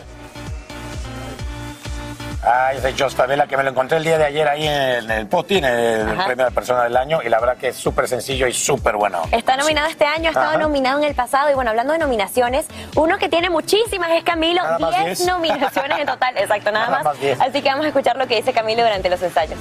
Ay, 2.43 2.79
es 2.79 2.83
de 2.83 2.95
Jos 2.99 3.15
Favela, 3.15 3.47
que 3.47 3.55
me 3.57 3.63
lo 3.63 3.69
encontré 3.71 3.99
el 3.99 4.05
día 4.05 4.17
de 4.17 4.25
ayer 4.25 4.49
ahí 4.49 4.67
en 4.67 5.11
el 5.11 5.27
POTI, 5.27 5.59
en 5.59 5.65
el 5.67 6.09
Ajá. 6.09 6.25
premio 6.25 6.47
de 6.47 6.51
persona 6.51 6.85
del 6.85 6.97
año, 6.97 7.21
y 7.23 7.29
la 7.29 7.39
verdad 7.39 7.59
que 7.59 7.69
es 7.69 7.77
súper 7.77 8.09
sencillo 8.09 8.47
y 8.47 8.53
súper 8.55 8.97
bueno. 8.97 9.21
Está 9.31 9.59
nominado 9.59 9.89
este 9.89 10.07
año, 10.07 10.29
ha 10.29 10.31
estado 10.31 10.49
Ajá. 10.53 10.59
nominado 10.59 10.99
en 10.99 11.05
el 11.05 11.15
pasado. 11.15 11.51
Y 11.51 11.55
bueno, 11.55 11.71
hablando 11.71 11.93
de 11.93 11.99
nominaciones, 11.99 12.67
uno 12.97 13.19
que 13.19 13.29
tiene 13.29 13.51
muchísimas 13.51 14.11
es 14.13 14.25
Camilo. 14.25 14.63
Nada 14.63 14.79
más 14.79 14.91
10 15.05 15.05
diez. 15.19 15.27
nominaciones 15.29 15.99
en 16.01 16.07
total, 16.07 16.39
exacto, 16.39 16.73
nada, 16.73 16.87
Nada 16.89 17.03
más. 17.05 17.19
más. 17.21 17.41
Así 17.49 17.61
que 17.61 17.69
vamos 17.69 17.85
a 17.85 17.89
escuchar 17.89 18.17
lo 18.17 18.27
que 18.27 18.37
dice 18.37 18.55
Camilo 18.55 18.83
durante 18.85 19.11
los 19.11 19.21
ensayos. 19.21 19.59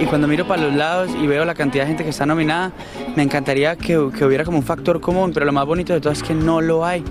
Y 0.00 0.06
cuando 0.06 0.26
miro 0.28 0.46
para 0.46 0.62
los 0.62 0.72
lados 0.74 1.10
y 1.10 1.26
veo 1.26 1.44
la 1.44 1.54
cantidad 1.54 1.84
de 1.84 1.88
gente 1.88 2.04
que 2.04 2.10
está 2.10 2.24
nominada, 2.24 2.72
me 3.16 3.22
encantaría 3.22 3.76
que, 3.76 4.08
que 4.16 4.24
hubiera 4.24 4.44
como 4.44 4.56
un 4.58 4.64
factor 4.64 5.00
común, 5.00 5.32
pero 5.34 5.44
lo 5.44 5.52
más 5.52 5.66
bonito 5.66 5.92
de 5.92 6.00
todo 6.00 6.12
es 6.12 6.22
que 6.22 6.32
no 6.34 6.60
lo 6.60 6.84
hay, 6.86 7.04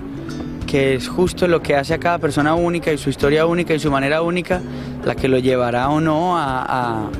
que 0.72 0.94
es 0.94 1.06
justo 1.06 1.46
lo 1.46 1.60
que 1.60 1.76
hace 1.76 1.92
a 1.92 1.98
cada 1.98 2.16
persona 2.18 2.54
única 2.54 2.90
y 2.90 2.96
su 2.96 3.10
historia 3.10 3.44
única 3.44 3.74
y 3.74 3.78
su 3.78 3.90
manera 3.90 4.22
única 4.22 4.62
la 5.04 5.14
que 5.14 5.28
lo 5.28 5.36
llevará 5.36 5.90
o 5.90 6.00
no 6.00 6.38
a, 6.38 7.10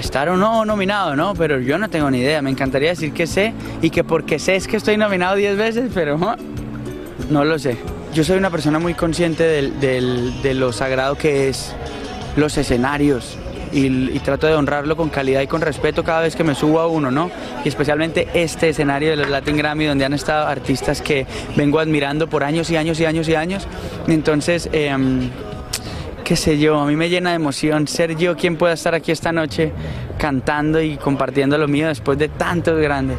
estar 0.00 0.28
o 0.30 0.36
no 0.36 0.64
nominado, 0.64 1.14
¿no? 1.14 1.32
Pero 1.34 1.60
yo 1.60 1.78
no 1.78 1.88
tengo 1.88 2.10
ni 2.10 2.18
idea, 2.18 2.42
me 2.42 2.50
encantaría 2.50 2.88
decir 2.88 3.12
que 3.12 3.28
sé 3.28 3.54
y 3.82 3.90
que 3.90 4.02
porque 4.02 4.40
sé 4.40 4.56
es 4.56 4.66
que 4.66 4.76
estoy 4.76 4.96
nominado 4.96 5.36
10 5.36 5.56
veces, 5.56 5.90
pero 5.94 6.18
¿no? 7.30 7.44
lo 7.44 7.56
sé. 7.60 7.76
Yo 8.12 8.24
soy 8.24 8.36
una 8.36 8.50
persona 8.50 8.80
muy 8.80 8.94
consciente 8.94 9.44
del- 9.44 9.78
de 10.42 10.54
lo 10.54 10.72
sagrado 10.72 11.14
que 11.14 11.48
es 11.48 11.76
los 12.36 12.58
escenarios 12.58 13.38
y, 13.72 13.86
y 13.86 14.18
trato 14.24 14.46
de 14.46 14.54
honrarlo 14.54 14.96
con 14.96 15.08
calidad 15.08 15.40
y 15.40 15.46
con 15.46 15.60
respeto 15.60 16.04
cada 16.04 16.20
vez 16.20 16.34
que 16.36 16.44
me 16.44 16.54
subo 16.54 16.80
a 16.80 16.86
uno, 16.86 17.10
¿no? 17.10 17.30
Y 17.64 17.68
especialmente 17.68 18.28
este 18.34 18.68
escenario 18.70 19.10
de 19.10 19.16
los 19.16 19.28
Latin 19.28 19.56
Grammy 19.56 19.86
donde 19.86 20.04
han 20.04 20.14
estado 20.14 20.46
artistas 20.46 21.00
que 21.02 21.26
vengo 21.56 21.78
admirando 21.78 22.28
por 22.28 22.44
años 22.44 22.70
y 22.70 22.76
años 22.76 22.98
y 23.00 23.04
años 23.04 23.28
y 23.28 23.34
años. 23.34 23.66
Entonces, 24.06 24.68
em, 24.72 25.30
qué 26.24 26.36
sé 26.36 26.58
yo, 26.58 26.78
a 26.78 26.86
mí 26.86 26.96
me 26.96 27.08
llena 27.08 27.30
de 27.30 27.36
emoción 27.36 27.86
ser 27.88 28.16
yo 28.16 28.36
quien 28.36 28.56
pueda 28.56 28.74
estar 28.74 28.94
aquí 28.94 29.12
esta 29.12 29.32
noche 29.32 29.72
cantando 30.18 30.80
y 30.82 30.96
compartiendo 30.96 31.56
lo 31.58 31.68
mío 31.68 31.88
después 31.88 32.18
de 32.18 32.28
tantos 32.28 32.78
grandes. 32.80 33.18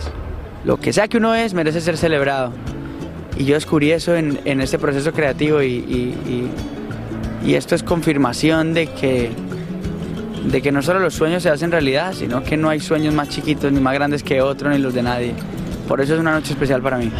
Lo 0.65 0.77
que 0.77 0.91
sea 0.93 1.07
que 1.07 1.17
uno 1.17 1.33
es 1.33 1.53
merece 1.53 1.81
ser 1.81 1.97
celebrado. 1.97 2.51
Y 3.37 3.45
yo 3.45 3.55
descubrí 3.55 3.91
eso 3.91 4.15
en, 4.15 4.39
en 4.43 4.59
este 4.59 4.77
proceso 4.77 5.13
creativo 5.13 5.61
y, 5.61 5.67
y- 5.67 6.17
y- 6.27 6.49
y 7.41 7.55
esto 7.55 7.73
es 7.73 7.83
confirmación 7.83 8.73
de 8.73 8.87
que, 8.87 9.29
de 10.43 10.61
que 10.61 10.71
no 10.71 10.81
solo 10.81 10.99
los 10.99 11.13
sueños 11.13 11.43
se 11.43 11.49
hacen 11.49 11.71
realidad, 11.71 12.13
sino 12.13 12.43
que 12.43 12.57
no 12.57 12.69
hay 12.69 12.79
sueños 12.79 13.13
más 13.13 13.29
chiquitos 13.29 13.71
ni 13.71 13.79
más 13.79 13.93
grandes 13.93 14.23
que 14.23 14.41
otro 14.41 14.69
ni 14.69 14.77
los 14.77 14.93
de 14.93 15.03
nadie. 15.03 15.33
Por 15.87 16.01
eso 16.01 16.13
es 16.13 16.19
una 16.19 16.33
noche 16.33 16.53
especial 16.53 16.81
para 16.81 16.97
mí. 16.97 17.11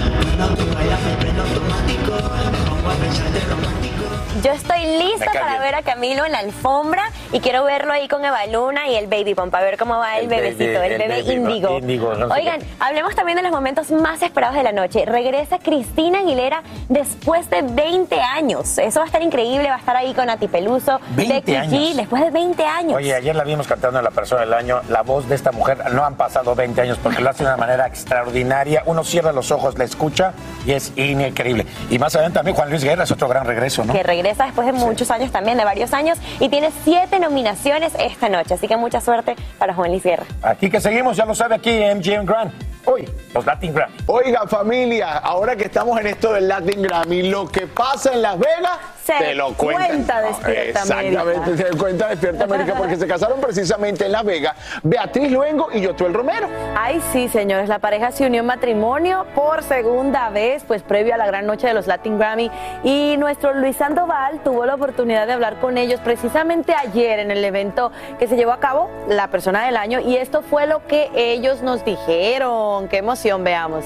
Yo 4.44 4.52
estoy 4.54 4.86
lista 4.98 5.26
para 5.34 5.50
bien. 5.50 5.62
ver 5.62 5.76
a 5.76 5.82
Camilo 5.82 6.26
en 6.26 6.32
la 6.32 6.40
alfombra 6.40 7.04
y 7.34 7.42
quiero 7.42 7.66
verlo 7.66 7.92
ahí 7.92 8.08
con 8.08 8.24
Eva 8.24 8.46
Luna 8.48 8.88
y 8.88 8.96
el 8.96 9.08
Baby 9.08 9.36
Pump, 9.36 9.54
a 9.54 9.60
ver 9.60 9.78
cómo 9.78 9.98
va 9.98 10.18
el, 10.18 10.24
El 10.24 10.30
bebecito, 10.30 10.82
el 10.82 10.94
el 10.94 10.98
bebé 10.98 11.20
índigo. 11.34 11.78
índigo, 11.80 12.14
no 12.16 12.28
sé 12.28 12.34
Oigan, 12.40 12.62
hablemos 12.80 13.16
también 13.16 13.36
de 13.36 13.42
los 13.44 13.52
momentos 13.52 13.92
más 13.92 14.22
esperados 14.22 14.56
de 14.56 14.64
la 14.64 14.72
noche. 14.72 15.04
Regresa 15.06 15.60
Cristina 15.60 16.20
Aguilera 16.20 16.64
después 16.88 17.50
de 17.50 17.64
20 17.64 18.22
años. 18.22 18.78
Eso 18.78 19.00
va 19.00 19.04
a 19.04 19.08
estar 19.08 19.22
increíble, 19.22 19.68
va 19.68 19.76
a 19.76 19.80
estar 19.80 19.96
ahí 19.98 20.14
con 20.14 20.28
Nati 20.28 20.48
Peluso, 20.48 21.02
20 21.16 21.34
Becky 21.34 21.52
G, 21.52 21.58
años. 21.58 21.98
después 21.98 22.22
de 22.24 22.32
20 22.32 22.64
años. 22.66 22.94
Oye, 22.94 23.14
ayer 23.16 23.36
la 23.36 23.44
vimos 23.44 23.68
cantando 23.68 24.00
en 24.00 24.06
La 24.06 24.12
Persona 24.12 24.42
del 24.42 24.54
Año. 24.54 24.82
La 24.90 25.02
voz 25.02 25.28
de 25.28 25.36
esta 25.36 25.52
mujer 25.52 25.92
no 25.92 26.06
han 26.06 26.16
pasado 26.16 26.56
20 26.56 26.80
años 26.82 26.98
porque 27.04 27.22
lo 27.22 27.30
hace 27.30 27.44
de 27.44 27.50
una 27.50 27.58
manera 27.58 27.88
extraordinaria. 27.88 28.84
Uno 28.86 29.04
cierra 29.04 29.34
los 29.34 29.52
ojos, 29.52 29.78
la 29.78 29.84
escucha 29.84 30.32
y 30.66 30.72
es 30.72 30.94
increíble. 30.96 31.66
Y 31.90 32.00
más 32.00 32.16
adelante 32.16 32.38
también 32.40 32.56
Juan 32.56 32.70
Luis 32.70 32.84
Guerra 32.86 33.04
es 33.04 33.12
otro 33.12 33.28
gran 33.28 33.46
regreso, 33.46 33.84
¿no? 33.84 33.92
que 33.94 34.04
regresa 34.04 34.29
después 34.38 34.66
de 34.68 34.74
muchos 34.74 35.12
años 35.12 35.32
también, 35.32 35.58
de 35.58 35.66
varios 35.66 35.94
años, 35.94 36.18
y 36.40 36.50
tiene 36.50 36.70
siete 36.84 37.20
nominaciones 37.20 37.94
esta 38.00 38.30
noche. 38.30 38.54
Así 38.54 38.68
que 38.68 38.78
mucha 38.78 39.02
suerte 39.02 39.36
para 39.58 39.74
Juan 39.74 39.92
Luis 39.92 40.04
Guerra. 40.04 40.26
Aquí 40.42 40.70
que 40.70 40.80
seguimos, 40.82 41.18
ya 41.18 41.26
lo 41.26 41.36
sabe 41.36 41.56
aquí 41.56 41.70
MGM 41.70 42.26
Grand. 42.26 42.52
Hoy, 42.92 43.08
los 43.36 43.46
Latin 43.46 43.72
Grammy. 43.76 43.94
Oiga, 44.08 44.48
familia, 44.48 45.20
ahora 45.20 45.56
que 45.56 45.66
estamos 45.66 46.00
en 46.00 46.08
esto 46.08 46.34
del 46.34 46.48
Latin 46.48 46.82
Grammy, 46.82 47.30
lo 47.30 47.48
que 47.48 47.68
pasa 47.68 48.14
en 48.14 48.24
Las 48.24 48.40
Vegas, 48.40 48.80
Se 49.04 49.14
te 49.14 49.36
lo 49.36 49.54
cuenta. 49.54 49.86
cuenta 49.88 50.22
Despierta 50.22 50.80
Exactamente, 50.82 51.18
América. 51.20 51.46
se 51.70 51.78
cuenta 51.78 52.08
Despierta 52.08 52.44
América, 52.46 52.74
porque 52.76 52.96
se 52.96 53.06
casaron 53.08 53.40
precisamente 53.42 54.06
en 54.08 54.12
Las 54.12 54.24
Vegas 54.24 54.56
Beatriz 54.82 55.32
Luengo 55.32 55.68
y 55.72 55.82
Yotuel 55.82 56.16
Romero. 56.16 56.48
Ay, 56.76 57.00
sí, 57.14 57.28
señores, 57.30 57.70
la 57.70 57.78
pareja 57.78 58.12
se 58.12 58.26
unió 58.26 58.40
en 58.40 58.48
matrimonio 58.48 59.28
por 59.36 59.62
segunda 59.62 60.30
vez, 60.32 60.64
pues 60.68 60.82
previo 60.82 61.14
a 61.14 61.18
la 61.18 61.28
gran 61.28 61.46
noche 61.46 61.68
de 61.68 61.76
los 61.76 61.86
Latin 61.86 62.18
Grammy. 62.18 62.50
Y 62.84 63.18
nuestro 63.18 63.54
Luis 63.54 63.76
Sandoval 63.78 64.40
tuvo 64.44 64.66
la 64.66 64.74
oportunidad 64.74 65.28
de 65.28 65.34
hablar 65.34 65.60
con 65.60 65.78
ellos 65.78 66.00
precisamente 66.04 66.74
ayer 66.74 67.20
en 67.20 67.30
el 67.30 67.44
evento 67.46 67.92
que 68.18 68.28
se 68.28 68.36
llevó 68.36 68.52
a 68.54 68.60
cabo, 68.60 68.90
la 69.08 69.28
persona 69.28 69.64
del 69.68 69.78
año, 69.78 70.00
y 70.00 70.18
esto 70.18 70.42
fue 70.42 70.66
lo 70.66 70.88
que 70.88 71.12
ellos 71.14 71.62
nos 71.62 71.86
dijeron. 71.86 72.79
Qué 72.88 72.98
emoción, 72.98 73.44
veamos. 73.44 73.84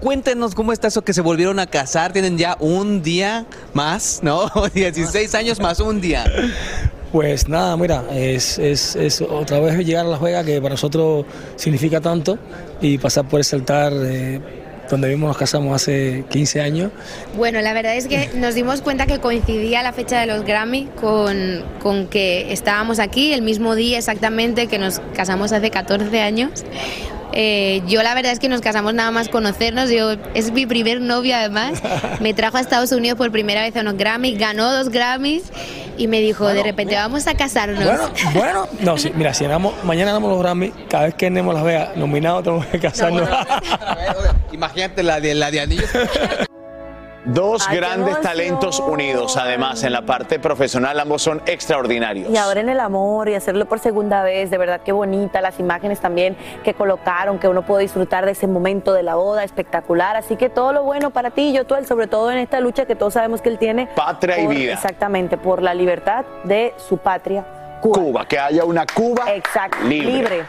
Cuéntenos 0.00 0.54
cómo 0.54 0.72
está 0.72 0.86
eso 0.86 1.02
que 1.02 1.12
se 1.12 1.20
volvieron 1.20 1.58
a 1.58 1.66
casar. 1.66 2.12
Tienen 2.12 2.38
ya 2.38 2.56
un 2.60 3.02
día 3.02 3.46
más, 3.74 4.20
¿no? 4.22 4.48
16 4.74 5.34
años 5.34 5.58
más 5.58 5.80
un 5.80 6.00
día. 6.00 6.24
Pues 7.10 7.48
nada, 7.48 7.76
mira, 7.76 8.04
es, 8.12 8.58
es, 8.58 8.94
es 8.94 9.20
otra 9.20 9.58
vez 9.58 9.78
llegar 9.84 10.06
a 10.06 10.08
Las 10.08 10.20
Vegas 10.20 10.44
que 10.44 10.60
para 10.60 10.74
nosotros 10.74 11.24
significa 11.56 12.00
tanto 12.00 12.38
y 12.80 12.98
pasar 12.98 13.26
por 13.28 13.40
ese 13.40 13.56
altar 13.56 13.92
eh, 13.94 14.40
donde 14.90 15.08
vimos 15.08 15.28
nos 15.28 15.36
casamos 15.36 15.74
hace 15.74 16.24
15 16.30 16.60
años. 16.60 16.90
Bueno, 17.36 17.60
la 17.60 17.72
verdad 17.72 17.96
es 17.96 18.06
que 18.06 18.30
nos 18.34 18.54
dimos 18.54 18.82
cuenta 18.82 19.06
que 19.06 19.18
coincidía 19.18 19.82
la 19.82 19.92
fecha 19.92 20.20
de 20.20 20.26
los 20.26 20.44
Grammy 20.44 20.88
con, 21.00 21.64
con 21.82 22.06
que 22.06 22.52
estábamos 22.52 22.98
aquí 22.98 23.32
el 23.32 23.42
mismo 23.42 23.74
día 23.74 23.98
exactamente 23.98 24.66
que 24.66 24.78
nos 24.78 25.00
casamos 25.14 25.52
hace 25.52 25.70
14 25.70 26.20
años. 26.20 26.64
Eh, 27.32 27.82
yo 27.86 28.02
la 28.02 28.14
verdad 28.14 28.32
es 28.32 28.38
que 28.38 28.48
nos 28.48 28.60
casamos 28.60 28.94
nada 28.94 29.10
más 29.10 29.28
conocernos. 29.28 29.90
Yo, 29.90 30.12
es 30.34 30.52
mi 30.52 30.66
primer 30.66 31.00
novio 31.00 31.36
además. 31.36 31.82
Me 32.20 32.34
trajo 32.34 32.56
a 32.56 32.60
Estados 32.60 32.92
Unidos 32.92 33.18
por 33.18 33.30
primera 33.30 33.62
vez 33.62 33.76
a 33.76 33.80
unos 33.80 33.96
Grammys, 33.96 34.38
ganó 34.38 34.72
dos 34.72 34.88
Grammys 34.88 35.44
y 35.98 36.08
me 36.08 36.20
dijo, 36.20 36.46
de 36.48 36.62
repente 36.62 36.94
vamos 36.94 37.26
a 37.26 37.34
casarnos. 37.34 37.84
Bueno, 37.84 38.10
bueno, 38.34 38.68
no, 38.80 38.98
sí, 38.98 39.12
mira, 39.14 39.32
si 39.34 39.44
ganamos, 39.44 39.72
mañana 39.84 40.12
ganamos 40.12 40.30
los 40.30 40.40
Grammy, 40.40 40.70
cada 40.88 41.04
vez 41.04 41.14
que 41.14 41.30
Nemo 41.30 41.52
las 41.52 41.64
vea 41.64 41.92
nominado 41.96 42.42
tenemos 42.42 42.66
que 42.66 42.78
casarnos. 42.78 43.28
Imagínate 44.52 45.02
la 45.02 45.20
de, 45.20 45.34
la 45.34 45.50
de 45.50 45.60
anillos. 45.60 45.90
Dos 47.26 47.66
Ay, 47.68 47.78
grandes 47.78 48.20
talentos 48.20 48.78
unidos, 48.78 49.36
además, 49.36 49.82
en 49.82 49.92
la 49.92 50.02
parte 50.02 50.38
profesional, 50.38 51.00
ambos 51.00 51.22
son 51.22 51.42
extraordinarios. 51.46 52.30
Y 52.30 52.36
ahora 52.36 52.60
en 52.60 52.68
el 52.68 52.78
amor 52.78 53.28
y 53.28 53.34
hacerlo 53.34 53.66
por 53.66 53.80
segunda 53.80 54.22
vez, 54.22 54.48
de 54.50 54.58
verdad 54.58 54.80
qué 54.84 54.92
bonita, 54.92 55.40
las 55.40 55.58
imágenes 55.58 55.98
también 55.98 56.36
que 56.62 56.74
colocaron, 56.74 57.40
que 57.40 57.48
uno 57.48 57.62
puede 57.62 57.82
disfrutar 57.82 58.24
de 58.26 58.32
ese 58.32 58.46
momento 58.46 58.92
de 58.92 59.02
la 59.02 59.16
boda, 59.16 59.42
espectacular. 59.42 60.16
Así 60.16 60.36
que 60.36 60.48
todo 60.50 60.72
lo 60.72 60.84
bueno 60.84 61.10
para 61.10 61.30
ti, 61.30 61.52
yo 61.52 61.66
todo 61.66 61.82
sobre 61.84 62.06
todo 62.06 62.30
en 62.30 62.38
esta 62.38 62.60
lucha 62.60 62.86
que 62.86 62.94
todos 62.94 63.14
sabemos 63.14 63.42
que 63.42 63.48
él 63.48 63.58
tiene. 63.58 63.88
Patria 63.88 64.38
y 64.38 64.46
vida. 64.46 64.72
Exactamente, 64.74 65.36
por 65.36 65.62
la 65.62 65.74
libertad 65.74 66.24
de 66.44 66.74
su 66.76 66.98
patria. 66.98 67.44
Cuba. 67.80 68.26
que 68.26 68.38
haya 68.38 68.64
una 68.64 68.84
Cuba 68.86 69.32
Exacto, 69.32 69.78
libre. 69.84 70.12
libre. 70.12 70.44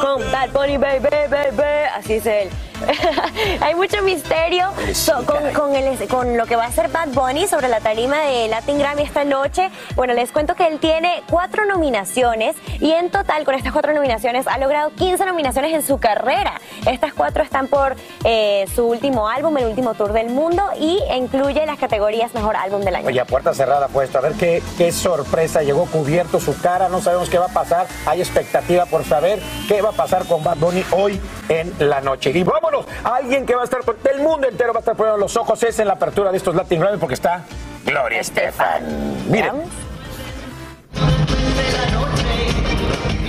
Con 0.00 0.20
Bad 0.32 0.50
Bunny, 0.50 0.76
baby, 0.78 1.08
baby, 1.28 1.62
así 1.96 2.14
es 2.14 2.26
él. 2.26 2.48
Hay 3.60 3.76
mucho 3.76 4.02
misterio 4.02 4.72
so- 4.92 5.24
con, 5.24 5.52
con 5.52 5.76
el- 5.76 6.08
con 6.08 6.36
lo 6.36 6.46
que 6.46 6.56
va 6.56 6.64
a 6.64 6.66
hacer 6.66 6.88
Bad 6.88 7.08
Bunny 7.10 7.46
sobre 7.46 7.68
la 7.68 7.78
tarima 7.80 8.18
de 8.22 8.48
Latin 8.48 8.76
Grammy 8.78 9.02
esta 9.02 9.22
noche. 9.24 9.70
Bueno, 9.94 10.14
les 10.14 10.32
cuento 10.32 10.56
que 10.56 10.66
él 10.66 10.80
tiene 10.80 11.22
cuatro 11.30 11.64
nominaciones 11.64 12.56
y 12.80 12.90
en 12.90 13.10
total 13.10 13.44
con 13.44 13.54
estas 13.54 13.72
cuatro 13.72 13.92
nominaciones 13.92 14.46
ha 14.48 14.58
logrado 14.58 14.90
15 14.96 15.24
nominaciones 15.26 15.72
en 15.74 15.82
su 15.82 15.98
carrera. 15.98 16.54
Estas 16.86 17.12
cuatro 17.12 17.44
están 17.44 17.68
por 17.68 17.94
eh, 18.24 18.64
su 18.74 18.84
último 18.86 19.28
álbum, 19.28 19.56
el 19.58 19.66
último 19.66 19.94
tour 19.94 20.12
del 20.12 20.30
mundo 20.30 20.64
y 20.78 20.98
incluye 21.14 21.64
las 21.66 21.78
categorías 21.78 22.34
Mejor 22.34 22.56
Álbum 22.56 22.80
del 22.82 22.96
Año. 22.96 23.06
Oye, 23.06 23.20
a 23.20 23.24
puerta 23.26 23.54
cerrada 23.54 23.86
puesto. 23.88 24.18
A 24.18 24.22
ver 24.22 24.32
qué, 24.32 24.60
qué 24.76 24.90
sorpresa. 24.90 25.62
Llegó 25.62 25.86
cubierto 25.86 26.40
su 26.40 26.51
cara. 26.54 26.88
No 26.88 27.00
sabemos 27.00 27.28
qué 27.28 27.38
va 27.38 27.46
a 27.46 27.52
pasar. 27.52 27.86
Hay 28.06 28.20
expectativa 28.20 28.86
por 28.86 29.04
saber 29.04 29.40
qué 29.68 29.82
va 29.82 29.90
a 29.90 29.92
pasar 29.92 30.26
con 30.26 30.42
Bad 30.42 30.58
Bunny 30.58 30.84
hoy 30.90 31.20
en 31.48 31.72
la 31.78 32.00
noche. 32.00 32.30
Y 32.30 32.42
vámonos. 32.42 32.86
Alguien 33.04 33.46
que 33.46 33.54
va 33.54 33.62
a 33.62 33.64
estar 33.64 33.84
del 33.84 34.20
mundo 34.20 34.48
entero 34.48 34.72
va 34.72 34.78
a 34.78 34.80
estar 34.80 34.96
poniendo 34.96 35.18
los 35.18 35.36
ojos. 35.36 35.62
Es 35.62 35.78
en 35.78 35.86
la 35.86 35.94
apertura 35.94 36.30
de 36.30 36.36
estos 36.36 36.54
Latin 36.54 36.80
Grammy 36.80 36.98
porque 36.98 37.14
está 37.14 37.44
Gloria 37.84 38.20
Estefan. 38.20 39.30
Miren. 39.30 39.62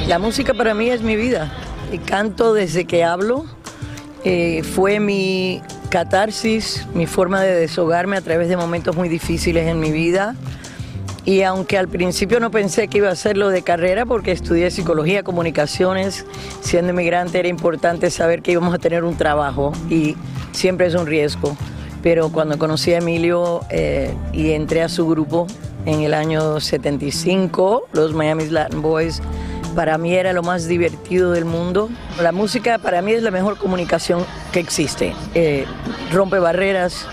La 0.08 0.20
música 0.20 0.54
para 0.54 0.74
mí 0.74 0.90
es 0.90 1.02
mi 1.02 1.16
vida. 1.16 1.52
Y 1.92 1.98
canto 2.00 2.54
desde 2.54 2.86
que 2.86 3.04
hablo. 3.04 3.46
Eh, 4.26 4.64
fue 4.64 5.00
mi 5.00 5.62
catarsis, 5.90 6.88
mi 6.94 7.08
forma 7.08 7.42
de 7.42 7.54
deshogarme 7.54 8.18
a 8.18 8.22
través 8.22 8.48
de 8.48 8.58
momentos 8.58 8.96
muy 8.96 9.10
difíciles 9.10 9.68
en 9.68 9.80
mi 9.80 9.92
vida. 9.92 10.36
Y 11.26 11.44
aunque 11.44 11.78
al 11.78 11.88
principio 11.88 12.40
no 12.40 12.52
pensé 12.52 12.88
que 12.88 12.98
iba 12.98 13.10
a 13.10 13.14
hacerlo 13.14 13.50
de 13.50 13.62
carrera, 13.62 14.06
porque 14.06 14.32
estudié 14.32 14.70
psicología, 14.72 15.24
comunicaciones, 15.24 16.26
siendo 16.60 16.92
inmigrante 16.92 17.40
era 17.40 17.48
importante 17.48 18.12
saber 18.12 18.42
que 18.42 18.52
íbamos 18.52 18.74
a 18.74 18.78
tener 18.78 19.06
un 19.06 19.16
trabajo 19.16 19.72
y 19.90 20.18
siempre 20.52 20.88
es 20.88 20.96
un 20.96 21.08
riesgo. 21.08 21.56
Pero 22.02 22.30
cuando 22.30 22.60
conocí 22.60 22.94
a 22.94 22.98
Emilio 22.98 23.62
eh, 23.70 24.14
y 24.34 24.52
entré 24.52 24.82
a 24.82 24.90
su 24.90 25.08
grupo 25.08 25.48
en 25.86 26.02
el 26.02 26.14
año 26.14 26.60
75, 26.60 27.88
los 27.94 28.14
Miami 28.14 28.50
Latin 28.50 28.82
Boys, 28.82 29.22
para 29.76 29.98
mí 29.98 30.14
era 30.14 30.34
lo 30.34 30.44
más 30.44 30.68
divertido 30.68 31.32
del 31.32 31.46
mundo. 31.46 31.90
La 32.22 32.34
música 32.34 32.78
para 32.78 33.02
mí 33.02 33.14
es 33.14 33.24
la 33.24 33.32
mejor 33.32 33.58
comunicación 33.58 34.26
que 34.52 34.60
existe. 34.60 35.14
Eh, 35.34 35.66
rompe 36.12 36.38
barreras, 36.40 37.08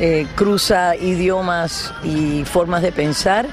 eh, 0.00 0.26
cruza 0.34 0.96
idiomas 0.96 1.92
y 2.02 2.44
formas 2.44 2.82
de 2.82 2.90
pensar. 2.90 3.46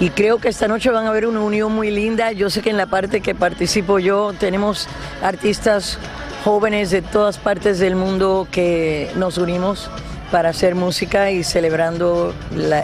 Y 0.00 0.10
creo 0.10 0.38
que 0.38 0.48
esta 0.48 0.68
noche 0.68 0.90
van 0.90 1.06
a 1.06 1.10
ver 1.10 1.26
una 1.26 1.40
unión 1.40 1.74
muy 1.74 1.90
linda. 1.90 2.30
Yo 2.32 2.50
sé 2.50 2.60
que 2.60 2.70
en 2.70 2.76
la 2.76 2.86
parte 2.86 3.20
que 3.20 3.34
participo 3.34 3.98
yo 3.98 4.32
tenemos 4.38 4.86
artistas 5.22 5.98
jóvenes 6.44 6.90
de 6.90 7.02
todas 7.02 7.38
partes 7.38 7.78
del 7.78 7.96
mundo 7.96 8.46
que 8.52 9.10
nos 9.16 9.38
unimos 9.38 9.90
para 10.30 10.50
hacer 10.50 10.74
música 10.74 11.30
y 11.30 11.42
celebrando 11.42 12.34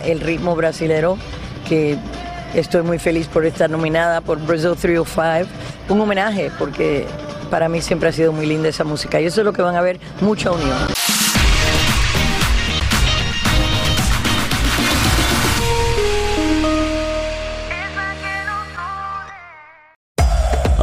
el 0.05 0.21
ritmo 0.21 0.57
brasilero, 0.57 1.19
que 1.69 1.99
estoy 2.55 2.83
muy 2.83 2.99
feliz 2.99 3.27
por 3.29 3.45
estar 3.45 3.69
nominada 3.71 4.23
por 4.23 4.39
Brazil 4.41 4.75
305. 4.81 5.49
Un 5.91 6.01
homenaje, 6.01 6.51
porque 6.59 7.07
para 7.51 7.69
mí 7.69 7.83
siempre 7.83 8.09
ha 8.09 8.13
sido 8.13 8.33
muy 8.33 8.47
linda 8.47 8.71
esa 8.71 8.85
música. 8.85 9.21
Y 9.21 9.27
eso 9.27 9.43
es 9.43 9.45
lo 9.45 9.53
que 9.53 9.63
van 9.63 9.77
a 9.77 9.83
ver, 9.83 10.01
mucha 10.21 10.51
unión. 10.51 10.79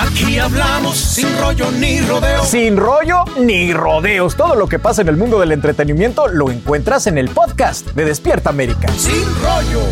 Aquí 0.00 0.38
hablamos 0.38 0.96
sin 0.96 1.36
rollo 1.40 1.72
ni 1.72 2.00
rodeo. 2.00 2.44
Sin 2.44 2.76
rollo 2.76 3.24
ni 3.36 3.72
rodeos. 3.72 4.36
Todo 4.36 4.54
lo 4.54 4.68
que 4.68 4.78
pasa 4.78 5.02
en 5.02 5.08
el 5.08 5.16
mundo 5.16 5.40
del 5.40 5.50
entretenimiento 5.50 6.28
lo 6.28 6.52
encuentras 6.52 7.08
en 7.08 7.18
el 7.18 7.28
podcast 7.30 7.84
de 7.88 8.04
Despierta 8.04 8.50
América. 8.50 8.86
Sin 8.96 9.24
rollo. 9.42 9.82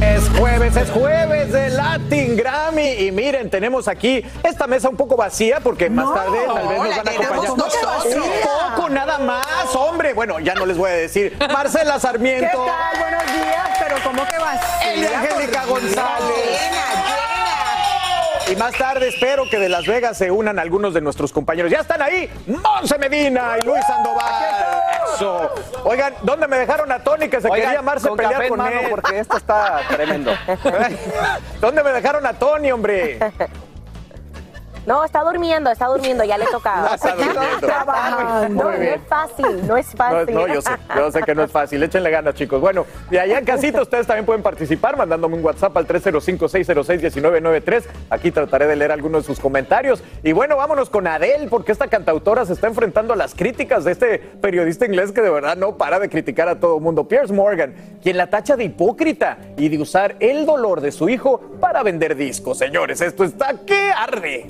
Es 0.00 0.26
jueves, 0.30 0.74
es 0.76 0.90
jueves 0.90 1.52
de 1.52 1.68
Latin 1.68 2.38
Grammy. 2.38 2.88
Y 3.00 3.12
miren, 3.12 3.50
tenemos 3.50 3.86
aquí 3.86 4.24
esta 4.42 4.66
mesa 4.66 4.88
un 4.88 4.96
poco 4.96 5.14
vacía 5.14 5.60
porque 5.60 5.90
más 5.90 6.14
tarde 6.14 6.38
tal 6.46 6.66
vez 6.66 6.78
nos 6.78 6.96
van 6.96 7.08
a 7.08 7.10
acompañar. 7.10 7.50
Un 8.16 8.76
poco 8.76 8.88
nada 8.88 9.18
más, 9.18 9.44
hombre. 9.74 10.14
Bueno, 10.14 10.40
ya 10.40 10.54
no 10.54 10.64
les 10.64 10.78
voy 10.78 10.88
a 10.88 10.94
decir. 10.94 11.36
Marcela 11.52 12.00
Sarmiento. 12.00 12.46
¿Qué 12.50 12.56
tal? 12.56 12.98
Buenos 12.98 13.24
días, 13.26 13.68
pero 13.78 13.96
¿cómo 14.04 14.26
que 14.26 14.38
vas? 14.38 14.60
Elia 14.86 15.20
Angélica 15.20 15.66
González. 15.66 16.89
Y 18.50 18.56
más 18.56 18.72
tarde 18.76 19.08
espero 19.08 19.44
que 19.48 19.58
de 19.58 19.68
Las 19.68 19.86
Vegas 19.86 20.18
se 20.18 20.30
unan 20.30 20.58
algunos 20.58 20.92
de 20.92 21.00
nuestros 21.00 21.32
compañeros. 21.32 21.70
Ya 21.70 21.80
están 21.80 22.02
ahí, 22.02 22.28
Monse 22.46 22.98
Medina 22.98 23.56
y 23.62 23.64
Luis 23.64 23.84
Sandoval. 23.86 24.82
Eso. 25.14 25.50
Oigan, 25.84 26.14
¿dónde 26.22 26.48
me 26.48 26.58
dejaron 26.58 26.90
a 26.90 26.98
Tony 26.98 27.28
que 27.28 27.40
se 27.40 27.48
Oigan, 27.48 27.66
quería 27.68 27.78
amarse 27.78 28.08
con 28.08 28.16
pelear 28.16 28.34
café 28.34 28.48
con 28.48 28.58
mano, 28.58 28.80
él? 28.80 28.86
porque 28.90 29.18
esto 29.20 29.36
está 29.36 29.80
tremendo. 29.88 30.32
¿Dónde 31.60 31.84
me 31.84 31.90
dejaron 31.92 32.26
a 32.26 32.32
Tony, 32.32 32.72
hombre? 32.72 33.18
No, 34.90 35.04
está 35.04 35.22
durmiendo, 35.22 35.70
está 35.70 35.86
durmiendo, 35.86 36.24
ya 36.24 36.36
le 36.36 36.46
tocaba. 36.50 36.88
No, 36.88 36.94
está 36.96 37.14
durmiendo. 37.14 37.40
trabajando. 37.60 38.64
Muy 38.64 38.72
No, 38.72 38.72
no 38.72 38.72
es 38.72 39.00
fácil, 39.06 39.66
no 39.68 39.76
es 39.76 39.86
fácil. 39.86 40.34
no, 40.34 40.48
yo 40.48 40.60
sé, 40.60 40.70
yo 40.96 41.12
sé 41.12 41.22
que 41.22 41.32
no 41.32 41.44
es 41.44 41.52
fácil. 41.52 41.80
Échenle 41.84 42.10
ganas, 42.10 42.34
chicos. 42.34 42.60
Bueno, 42.60 42.84
y 43.08 43.16
allá 43.16 43.38
en 43.38 43.44
casita 43.44 43.80
ustedes 43.80 44.08
también 44.08 44.26
pueden 44.26 44.42
participar 44.42 44.96
mandándome 44.96 45.36
un 45.36 45.44
WhatsApp 45.44 45.76
al 45.76 45.86
305-606-1993. 45.86 47.84
Aquí 48.10 48.32
trataré 48.32 48.66
de 48.66 48.74
leer 48.74 48.90
algunos 48.90 49.22
de 49.22 49.26
sus 49.28 49.38
comentarios. 49.38 50.02
Y 50.24 50.32
bueno, 50.32 50.56
vámonos 50.56 50.90
con 50.90 51.06
Adele, 51.06 51.46
porque 51.48 51.70
esta 51.70 51.86
cantautora 51.86 52.44
se 52.44 52.54
está 52.54 52.66
enfrentando 52.66 53.12
a 53.12 53.16
las 53.16 53.36
críticas 53.36 53.84
de 53.84 53.92
este 53.92 54.18
periodista 54.18 54.86
inglés 54.86 55.12
que 55.12 55.22
de 55.22 55.30
verdad 55.30 55.56
no 55.56 55.76
para 55.76 56.00
de 56.00 56.08
criticar 56.08 56.48
a 56.48 56.58
todo 56.58 56.78
el 56.78 56.82
mundo. 56.82 57.06
Piers 57.06 57.30
Morgan, 57.30 57.76
quien 58.02 58.16
la 58.16 58.26
tacha 58.26 58.56
de 58.56 58.64
hipócrita 58.64 59.38
y 59.56 59.68
de 59.68 59.78
usar 59.80 60.16
el 60.18 60.46
dolor 60.46 60.80
de 60.80 60.90
su 60.90 61.08
hijo 61.08 61.40
para 61.60 61.84
vender 61.84 62.16
discos. 62.16 62.58
Señores, 62.58 63.00
esto 63.00 63.22
está 63.22 63.54
que 63.64 63.92
arde. 63.96 64.46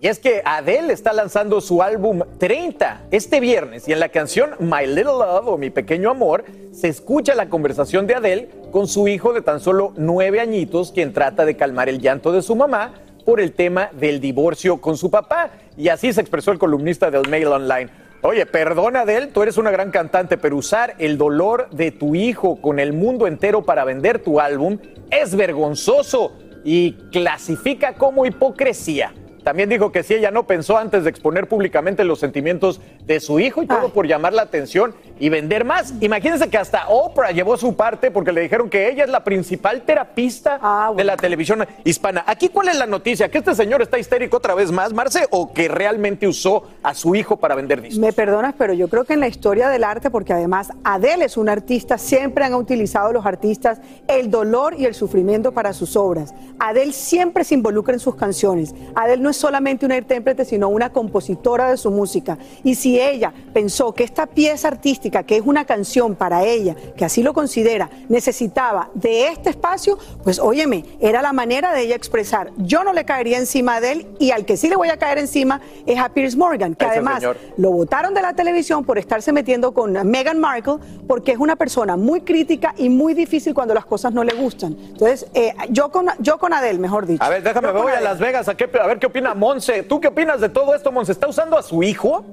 Y 0.00 0.06
es 0.06 0.20
que 0.20 0.42
Adele 0.44 0.92
está 0.92 1.12
lanzando 1.12 1.60
su 1.60 1.82
álbum 1.82 2.22
30 2.38 3.06
este 3.10 3.40
viernes 3.40 3.88
y 3.88 3.92
en 3.92 3.98
la 3.98 4.10
canción 4.10 4.50
My 4.60 4.86
Little 4.86 5.04
Love 5.04 5.48
o 5.48 5.58
Mi 5.58 5.70
Pequeño 5.70 6.08
Amor 6.08 6.44
se 6.70 6.86
escucha 6.86 7.34
la 7.34 7.48
conversación 7.48 8.06
de 8.06 8.14
Adele 8.14 8.48
con 8.70 8.86
su 8.86 9.08
hijo 9.08 9.32
de 9.32 9.42
tan 9.42 9.58
solo 9.58 9.92
nueve 9.96 10.38
añitos 10.38 10.92
quien 10.92 11.12
trata 11.12 11.44
de 11.44 11.56
calmar 11.56 11.88
el 11.88 11.98
llanto 11.98 12.30
de 12.30 12.42
su 12.42 12.54
mamá 12.54 12.94
por 13.24 13.40
el 13.40 13.50
tema 13.50 13.90
del 13.92 14.20
divorcio 14.20 14.80
con 14.80 14.96
su 14.96 15.10
papá. 15.10 15.50
Y 15.76 15.88
así 15.88 16.12
se 16.12 16.20
expresó 16.20 16.52
el 16.52 16.60
columnista 16.60 17.10
del 17.10 17.28
Mail 17.28 17.48
Online. 17.48 17.90
Oye, 18.22 18.46
perdona 18.46 19.00
Adele, 19.00 19.26
tú 19.26 19.42
eres 19.42 19.58
una 19.58 19.72
gran 19.72 19.90
cantante, 19.90 20.38
pero 20.38 20.56
usar 20.56 20.94
el 20.98 21.18
dolor 21.18 21.70
de 21.70 21.90
tu 21.90 22.14
hijo 22.14 22.60
con 22.60 22.78
el 22.78 22.92
mundo 22.92 23.26
entero 23.26 23.62
para 23.64 23.82
vender 23.82 24.20
tu 24.20 24.38
álbum 24.38 24.78
es 25.10 25.34
vergonzoso 25.34 26.34
y 26.62 26.92
clasifica 27.10 27.94
como 27.94 28.26
hipocresía. 28.26 29.12
También 29.42 29.68
dijo 29.68 29.92
que 29.92 30.02
si 30.02 30.14
ella 30.14 30.30
no 30.30 30.46
pensó 30.46 30.76
antes 30.76 31.04
de 31.04 31.10
exponer 31.10 31.48
públicamente 31.48 32.04
los 32.04 32.20
sentimientos 32.20 32.80
de 33.04 33.20
su 33.20 33.40
hijo 33.40 33.62
y 33.62 33.66
todo 33.66 33.90
por 33.90 34.06
llamar 34.06 34.32
la 34.32 34.42
atención 34.42 34.94
y 35.18 35.28
vender 35.28 35.64
más. 35.64 35.94
Imagínense 36.00 36.48
que 36.48 36.58
hasta 36.58 36.88
Oprah 36.88 37.30
llevó 37.30 37.56
su 37.56 37.74
parte 37.74 38.10
porque 38.10 38.32
le 38.32 38.40
dijeron 38.42 38.70
que 38.70 38.90
ella 38.90 39.04
es 39.04 39.10
la 39.10 39.24
principal 39.24 39.82
terapista 39.82 40.92
de 40.96 41.04
la 41.04 41.16
televisión 41.16 41.66
hispana. 41.84 42.24
Aquí, 42.26 42.48
¿cuál 42.48 42.68
es 42.68 42.76
la 42.76 42.86
noticia? 42.86 43.30
¿Que 43.30 43.38
este 43.38 43.54
señor 43.54 43.82
está 43.82 43.98
histérico 43.98 44.36
otra 44.36 44.54
vez 44.54 44.70
más, 44.70 44.92
Marce, 44.92 45.26
o 45.30 45.52
que 45.52 45.68
realmente 45.68 46.26
usó 46.26 46.64
a 46.82 46.94
su 46.94 47.14
hijo 47.14 47.36
para 47.36 47.54
vender 47.54 47.82
discos? 47.82 47.98
Me 47.98 48.12
perdonas, 48.12 48.54
pero 48.56 48.74
yo 48.74 48.88
creo 48.88 49.04
que 49.04 49.14
en 49.14 49.20
la 49.20 49.28
historia 49.28 49.68
del 49.68 49.84
arte, 49.84 50.10
porque 50.10 50.32
además 50.32 50.70
Adele 50.84 51.24
es 51.24 51.36
una 51.36 51.52
artista, 51.52 51.98
siempre 51.98 52.44
han 52.44 52.54
utilizado 52.54 53.12
los 53.12 53.26
artistas 53.26 53.80
el 54.06 54.30
dolor 54.30 54.74
y 54.78 54.84
el 54.84 54.94
sufrimiento 54.94 55.52
para 55.52 55.72
sus 55.72 55.96
obras. 55.96 56.34
Adele 56.58 56.92
siempre 56.92 57.44
se 57.44 57.54
involucra 57.54 57.94
en 57.94 58.00
sus 58.00 58.14
canciones. 58.14 58.74
Adele 58.94 59.22
no 59.22 59.27
es 59.28 59.36
solamente 59.36 59.86
una 59.86 59.96
intérprete, 59.96 60.44
sino 60.44 60.68
una 60.68 60.90
compositora 60.92 61.70
de 61.70 61.76
su 61.76 61.90
música. 61.90 62.38
Y 62.64 62.74
si 62.74 63.00
ella 63.00 63.32
pensó 63.52 63.92
que 63.94 64.04
esta 64.04 64.26
pieza 64.26 64.68
artística, 64.68 65.22
que 65.22 65.36
es 65.36 65.42
una 65.44 65.64
canción 65.64 66.14
para 66.14 66.44
ella, 66.44 66.74
que 66.96 67.04
así 67.04 67.22
lo 67.22 67.32
considera, 67.34 67.90
necesitaba 68.08 68.90
de 68.94 69.28
este 69.28 69.50
espacio, 69.50 69.98
pues 70.24 70.38
óyeme, 70.38 70.84
era 71.00 71.22
la 71.22 71.32
manera 71.32 71.72
de 71.72 71.82
ella 71.82 71.94
expresar. 71.96 72.50
Yo 72.58 72.84
no 72.84 72.92
le 72.92 73.04
caería 73.04 73.38
encima 73.38 73.74
a 73.74 73.76
Adele 73.76 74.06
y 74.18 74.30
al 74.32 74.44
que 74.44 74.56
sí 74.56 74.68
le 74.68 74.76
voy 74.76 74.88
a 74.88 74.96
caer 74.96 75.18
encima 75.18 75.60
es 75.86 75.98
a 75.98 76.08
Piers 76.08 76.36
Morgan, 76.36 76.74
que 76.74 76.84
Ese 76.84 76.94
además 76.94 77.20
señor. 77.20 77.36
lo 77.56 77.70
votaron 77.70 78.14
de 78.14 78.22
la 78.22 78.34
televisión 78.34 78.84
por 78.84 78.98
estarse 78.98 79.32
metiendo 79.32 79.72
con 79.72 79.92
Meghan 80.08 80.38
Markle, 80.38 80.76
porque 81.06 81.32
es 81.32 81.38
una 81.38 81.56
persona 81.56 81.96
muy 81.96 82.20
crítica 82.22 82.74
y 82.76 82.88
muy 82.88 83.14
difícil 83.14 83.54
cuando 83.54 83.74
las 83.74 83.86
cosas 83.86 84.12
no 84.12 84.24
le 84.24 84.34
gustan. 84.34 84.76
Entonces, 84.78 85.26
eh, 85.34 85.54
yo, 85.70 85.90
con, 85.90 86.06
yo 86.18 86.38
con 86.38 86.52
Adele, 86.52 86.78
mejor 86.78 87.06
dicho. 87.06 87.22
A 87.22 87.28
ver, 87.28 87.42
déjame, 87.42 87.68
Yo 87.68 87.74
me 87.74 87.80
voy 87.82 87.92
a. 87.92 88.00
Las 88.00 88.18
Vegas 88.18 88.48
a, 88.48 88.56
qué- 88.56 88.68
a 88.80 88.86
ver 88.86 88.98
qué 88.98 89.06
opina 89.18 89.34
Monse. 89.34 89.82
¿Tú 89.82 90.00
qué 90.00 90.08
opinas 90.08 90.40
de 90.40 90.48
todo 90.48 90.74
esto, 90.74 90.92
Monse? 90.92 91.12
¿Está 91.12 91.26
usando 91.26 91.58
a 91.58 91.62
su 91.62 91.82
hijo? 91.82 92.24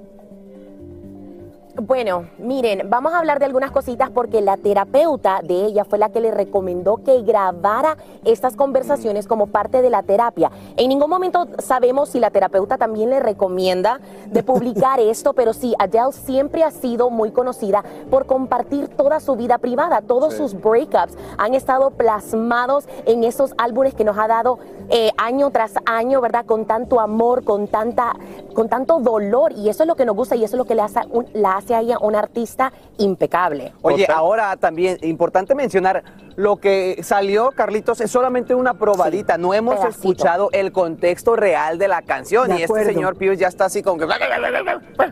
Bueno, 1.82 2.28
miren, 2.38 2.89
vamos 2.89 3.13
a 3.13 3.19
hablar 3.19 3.38
de 3.39 3.43
algunas 3.45 3.69
cositas 3.69 4.09
porque 4.09 4.39
la 4.39 4.55
terapeuta 4.55 5.41
de 5.43 5.65
ella 5.65 5.84
fue 5.84 5.97
la 5.99 6.07
que 6.07 6.21
le 6.21 6.32
recomendó 6.32 7.03
que 7.03 7.21
grabara 7.21 7.97
estas 8.23 8.55
conversaciones 8.55 9.28
como 9.28 9.47
parte 9.47 9.82
de 9.82 9.89
la 9.89 10.01
terapia. 10.01 10.51
En 10.78 10.88
ningún 10.88 11.09
momento 11.09 11.47
sabemos 11.59 12.07
si 12.07 12.21
la 12.21 12.30
terapeuta 12.30 12.78
también 12.78 13.09
le 13.09 13.19
recomienda 13.19 13.99
de 14.28 14.41
publicar 14.41 14.99
esto, 15.01 15.34
pero 15.34 15.51
sí, 15.51 15.76
Adele 15.78 16.13
siempre 16.13 16.63
ha 16.63 16.71
sido 16.71 17.09
muy 17.09 17.32
conocida 17.32 17.84
por 18.09 18.26
compartir 18.26 18.88
toda 18.88 19.19
su 19.19 19.36
vida 19.36 19.57
privada. 19.57 19.99
Todos 20.01 20.34
sus 20.34 20.53
breakups 20.53 21.17
han 21.38 21.55
estado 21.55 21.91
plasmados 21.91 22.88
en 23.05 23.26
esos 23.26 23.53
álbumes 23.57 23.93
que 23.95 24.05
nos 24.05 24.17
ha 24.17 24.30
dado 24.30 24.59
eh, 24.89 25.11
año 25.17 25.51
tras 25.51 25.73
año, 25.86 26.21
¿verdad? 26.21 26.45
Con 26.45 26.63
tanto 26.63 27.01
amor, 27.01 27.43
con 27.43 27.67
tanta, 27.67 28.13
con 28.53 28.69
tanto 28.69 28.99
dolor. 29.01 29.51
Y 29.51 29.67
eso 29.67 29.84
es 29.84 29.88
lo 29.88 29.95
que 29.95 30.05
nos 30.05 30.15
gusta 30.15 30.38
y 30.38 30.43
eso 30.45 30.55
es 30.55 30.57
lo 30.59 30.65
que 30.65 30.76
le 30.76 30.82
hace, 30.82 31.01
un- 31.11 31.28
la 31.34 31.57
hace 31.57 31.64
a 31.74 31.80
ella 31.82 31.97
una 31.99 32.20
artista 32.20 32.72
impecable. 32.97 33.74
Oye, 33.82 34.07
ahora 34.13 34.55
también 34.57 34.97
importante 35.01 35.55
mencionar 35.55 36.03
lo 36.36 36.57
que 36.57 36.99
salió, 37.01 37.51
Carlitos, 37.51 38.01
es 38.01 38.11
solamente 38.11 38.53
una 38.55 38.74
probadita. 38.74 39.38
no 39.38 39.53
hemos 39.53 39.76
pedacito. 39.76 39.97
escuchado 40.09 40.49
el 40.51 40.72
contexto 40.72 41.36
real 41.36 41.78
de 41.78 41.88
la 41.88 42.01
canción. 42.01 42.49
De 42.49 42.59
y 42.59 42.63
este 42.63 42.86
señor 42.86 43.16
Pierce 43.18 43.39
ya 43.41 43.47
está 43.47 43.66
así 43.66 43.82
como 43.82 43.99
que 43.99 44.05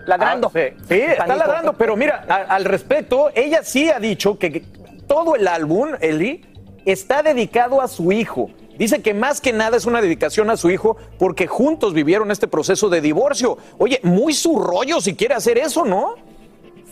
ladrando. 0.06 0.48
Ah, 0.54 0.60
sí, 0.60 0.76
sí, 0.88 1.00
está 1.02 1.28
ladrando, 1.36 1.74
pero 1.74 1.96
mira, 1.96 2.26
a- 2.28 2.36
al 2.56 2.66
respecto, 2.66 3.30
ella 3.36 3.62
sí 3.64 3.90
ha 3.90 4.00
dicho 4.00 4.38
que 4.38 4.52
que 4.52 4.62
todo 5.08 5.36
el 5.36 5.48
álbum, 5.48 5.90
Eli, 6.00 6.46
está 6.86 7.24
dedicado 7.24 7.82
a 7.82 7.88
su 7.88 8.12
hijo. 8.12 8.50
Dice 8.78 9.02
que 9.02 9.14
más 9.14 9.40
que 9.40 9.54
nada 9.54 9.78
es 9.78 9.86
una 9.86 10.02
dedicación 10.02 10.50
a 10.50 10.58
su 10.58 10.70
hijo 10.72 10.98
porque 11.20 11.46
juntos 11.48 11.94
vivieron 11.94 12.32
este 12.32 12.48
proceso 12.48 12.90
de 12.90 13.02
divorcio. 13.02 13.58
Oye, 13.78 14.00
muy 14.04 14.34
su 14.34 14.60
rollo 14.60 15.00
si 15.00 15.16
quiere 15.16 15.36
hacer 15.36 15.58
eso, 15.58 15.86
¿no? 15.86 16.16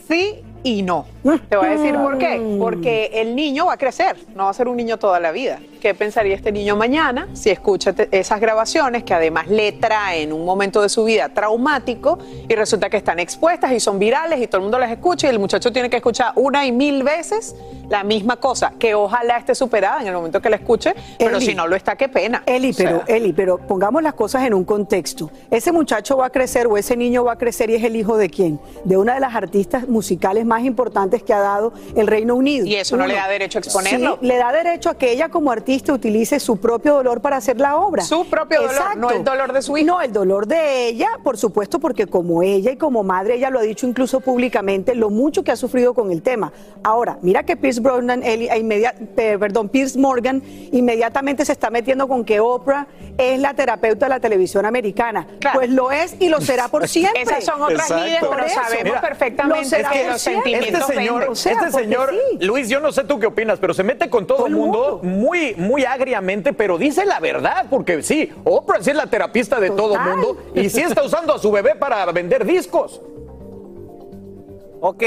Sí 0.08 0.42
y 0.62 0.82
no. 0.82 1.06
Te 1.48 1.56
voy 1.56 1.66
a 1.66 1.70
decir 1.70 1.94
por 1.94 2.18
qué. 2.18 2.56
Porque 2.58 3.10
el 3.14 3.34
niño 3.36 3.66
va 3.66 3.74
a 3.74 3.76
crecer, 3.76 4.16
no 4.34 4.44
va 4.44 4.50
a 4.50 4.54
ser 4.54 4.68
un 4.68 4.76
niño 4.76 4.98
toda 4.98 5.20
la 5.20 5.30
vida. 5.32 5.60
¿Qué 5.80 5.94
pensaría 5.94 6.34
este 6.34 6.52
niño 6.52 6.76
mañana 6.76 7.28
si 7.32 7.50
escucha 7.50 7.94
esas 8.10 8.40
grabaciones 8.40 9.02
que 9.02 9.14
además 9.14 9.48
le 9.48 9.72
traen 9.72 10.32
un 10.32 10.44
momento 10.44 10.80
de 10.82 10.88
su 10.88 11.04
vida 11.04 11.28
traumático 11.28 12.18
y 12.48 12.54
resulta 12.54 12.88
que 12.88 12.96
están 12.96 13.18
expuestas 13.18 13.72
y 13.72 13.80
son 13.80 13.98
virales 13.98 14.40
y 14.40 14.46
todo 14.46 14.58
el 14.58 14.62
mundo 14.62 14.78
las 14.78 14.90
escucha 14.90 15.26
y 15.26 15.30
el 15.30 15.38
muchacho 15.38 15.72
tiene 15.72 15.90
que 15.90 15.96
escuchar 15.96 16.32
una 16.36 16.64
y 16.66 16.72
mil 16.72 17.02
veces 17.02 17.54
la 17.88 18.04
misma 18.04 18.36
cosa, 18.36 18.72
que 18.78 18.94
ojalá 18.94 19.36
esté 19.36 19.54
superada 19.54 20.00
en 20.00 20.06
el 20.06 20.14
momento 20.14 20.40
que 20.40 20.48
la 20.48 20.56
escuche, 20.56 20.94
pero 21.18 21.36
Eli. 21.36 21.46
si 21.46 21.54
no 21.54 21.66
lo 21.66 21.76
está, 21.76 21.96
qué 21.96 22.08
pena. 22.08 22.42
Eli, 22.46 22.70
O 22.70 22.72
sea, 22.72 22.86
pero, 22.86 23.02
Eli, 23.06 23.32
pero 23.32 23.58
pongamos 23.58 24.02
las 24.02 24.14
cosas 24.14 24.44
en 24.44 24.54
un 24.54 24.64
contexto. 24.64 25.30
Ese 25.50 25.72
muchacho 25.72 26.16
va 26.16 26.26
a 26.26 26.30
crecer 26.30 26.66
o 26.68 26.76
ese 26.78 26.96
niño 26.96 27.24
va 27.24 27.32
a 27.32 27.38
crecer 27.38 27.68
y 27.70 27.74
es 27.74 27.84
el 27.84 27.96
hijo 27.96 28.16
de 28.16 28.30
quién? 28.30 28.58
De 28.84 28.96
una 28.96 29.14
de 29.14 29.20
las 29.20 29.34
artistas 29.34 29.88
musicales 29.88 30.46
más 30.46 30.51
importantes 30.60 31.22
que 31.22 31.32
ha 31.32 31.40
dado 31.40 31.72
el 31.96 32.06
Reino 32.06 32.34
Unido. 32.34 32.66
Y 32.66 32.74
eso 32.76 32.96
no 32.96 33.06
le 33.06 33.14
da 33.14 33.28
derecho 33.28 33.58
a 33.58 33.60
exponerlo. 33.60 34.18
Sí, 34.20 34.26
le 34.26 34.36
da 34.36 34.52
derecho 34.52 34.90
a 34.90 34.94
que 34.98 35.10
ella 35.12 35.30
como 35.30 35.50
artista 35.50 35.92
utilice 35.92 36.38
su 36.38 36.58
propio 36.58 36.94
dolor 36.94 37.20
para 37.22 37.36
hacer 37.38 37.58
la 37.58 37.76
obra. 37.76 38.02
Su 38.04 38.26
propio 38.26 38.60
dolor, 38.62 38.96
no 38.96 39.10
el 39.10 39.24
dolor 39.24 39.52
de 39.52 39.62
su 39.62 39.76
hijo. 39.78 39.86
No, 39.86 40.00
el 40.02 40.12
dolor 40.12 40.46
de 40.46 40.88
ella, 40.88 41.08
por 41.24 41.38
supuesto, 41.38 41.78
porque 41.78 42.06
como 42.06 42.42
ella 42.42 42.70
y 42.72 42.76
como 42.76 43.02
madre, 43.02 43.36
ella 43.36 43.48
lo 43.50 43.58
ha 43.58 43.62
dicho 43.62 43.86
incluso 43.86 44.20
públicamente, 44.20 44.94
lo 44.94 45.08
mucho 45.10 45.42
que 45.42 45.50
ha 45.52 45.56
sufrido 45.56 45.94
con 45.94 46.10
el 46.12 46.22
tema. 46.22 46.52
Ahora, 46.84 47.18
mira 47.22 47.42
que 47.44 47.56
Pierce 47.56 47.80
Brosnan, 47.80 48.22
Eli- 48.22 48.48
e 48.50 49.38
perdón, 49.38 49.68
Pierce 49.68 49.98
Morgan, 49.98 50.42
inmediatamente 50.72 51.44
se 51.44 51.52
está 51.52 51.70
metiendo 51.70 52.08
con 52.08 52.24
que 52.24 52.40
Oprah 52.40 52.86
es 53.18 53.38
la 53.40 53.54
terapeuta 53.54 54.06
de 54.06 54.10
la 54.10 54.20
televisión 54.20 54.66
americana. 54.66 55.26
Pues 55.54 55.70
lo 55.70 55.92
es 55.92 56.16
y 56.18 56.28
lo 56.28 56.40
será 56.40 56.68
por 56.68 56.88
siempre. 56.88 57.22
Esas 57.22 57.44
son 57.44 57.62
otras 57.62 57.82
Exacto. 57.90 58.04
líderes, 58.04 58.28
pero 58.30 58.48
sabemos 58.48 58.84
Mira, 58.84 59.00
perfectamente 59.00 59.58
lo 59.62 59.64
será 59.68 59.90
que 59.90 60.18
Este 60.44 60.80
señor, 60.82 61.14
venden. 61.14 61.28
O 61.30 61.34
sea, 61.34 61.52
este 61.52 61.70
señor, 61.70 62.10
sí. 62.10 62.44
Luis, 62.44 62.68
yo 62.68 62.80
no 62.80 62.92
sé 62.92 63.04
tú 63.04 63.18
qué 63.18 63.26
opinas, 63.26 63.58
pero 63.58 63.74
se 63.74 63.82
mete 63.82 64.08
con 64.10 64.26
todo, 64.26 64.46
el 64.46 64.54
mundo, 64.54 65.00
muy, 65.02 65.54
muy 65.56 65.84
agriamente, 65.84 66.52
pero 66.52 66.78
dice 66.78 67.04
la 67.04 67.20
verdad, 67.20 67.66
porque 67.70 68.02
sí, 68.02 68.32
Oprah 68.44 68.82
sí 68.82 68.90
es 68.90 68.96
la 68.96 69.06
terapista 69.06 69.60
de 69.60 69.70
todo 69.70 69.94
el 69.94 70.00
mundo 70.00 70.36
y 70.54 70.68
sí 70.68 70.80
está 70.80 71.02
usando 71.02 71.34
a 71.34 71.38
su 71.38 71.50
bebé 71.50 71.74
para 71.74 72.04
vender 72.12 72.44
discos. 72.44 73.00
Ok, 74.80 75.02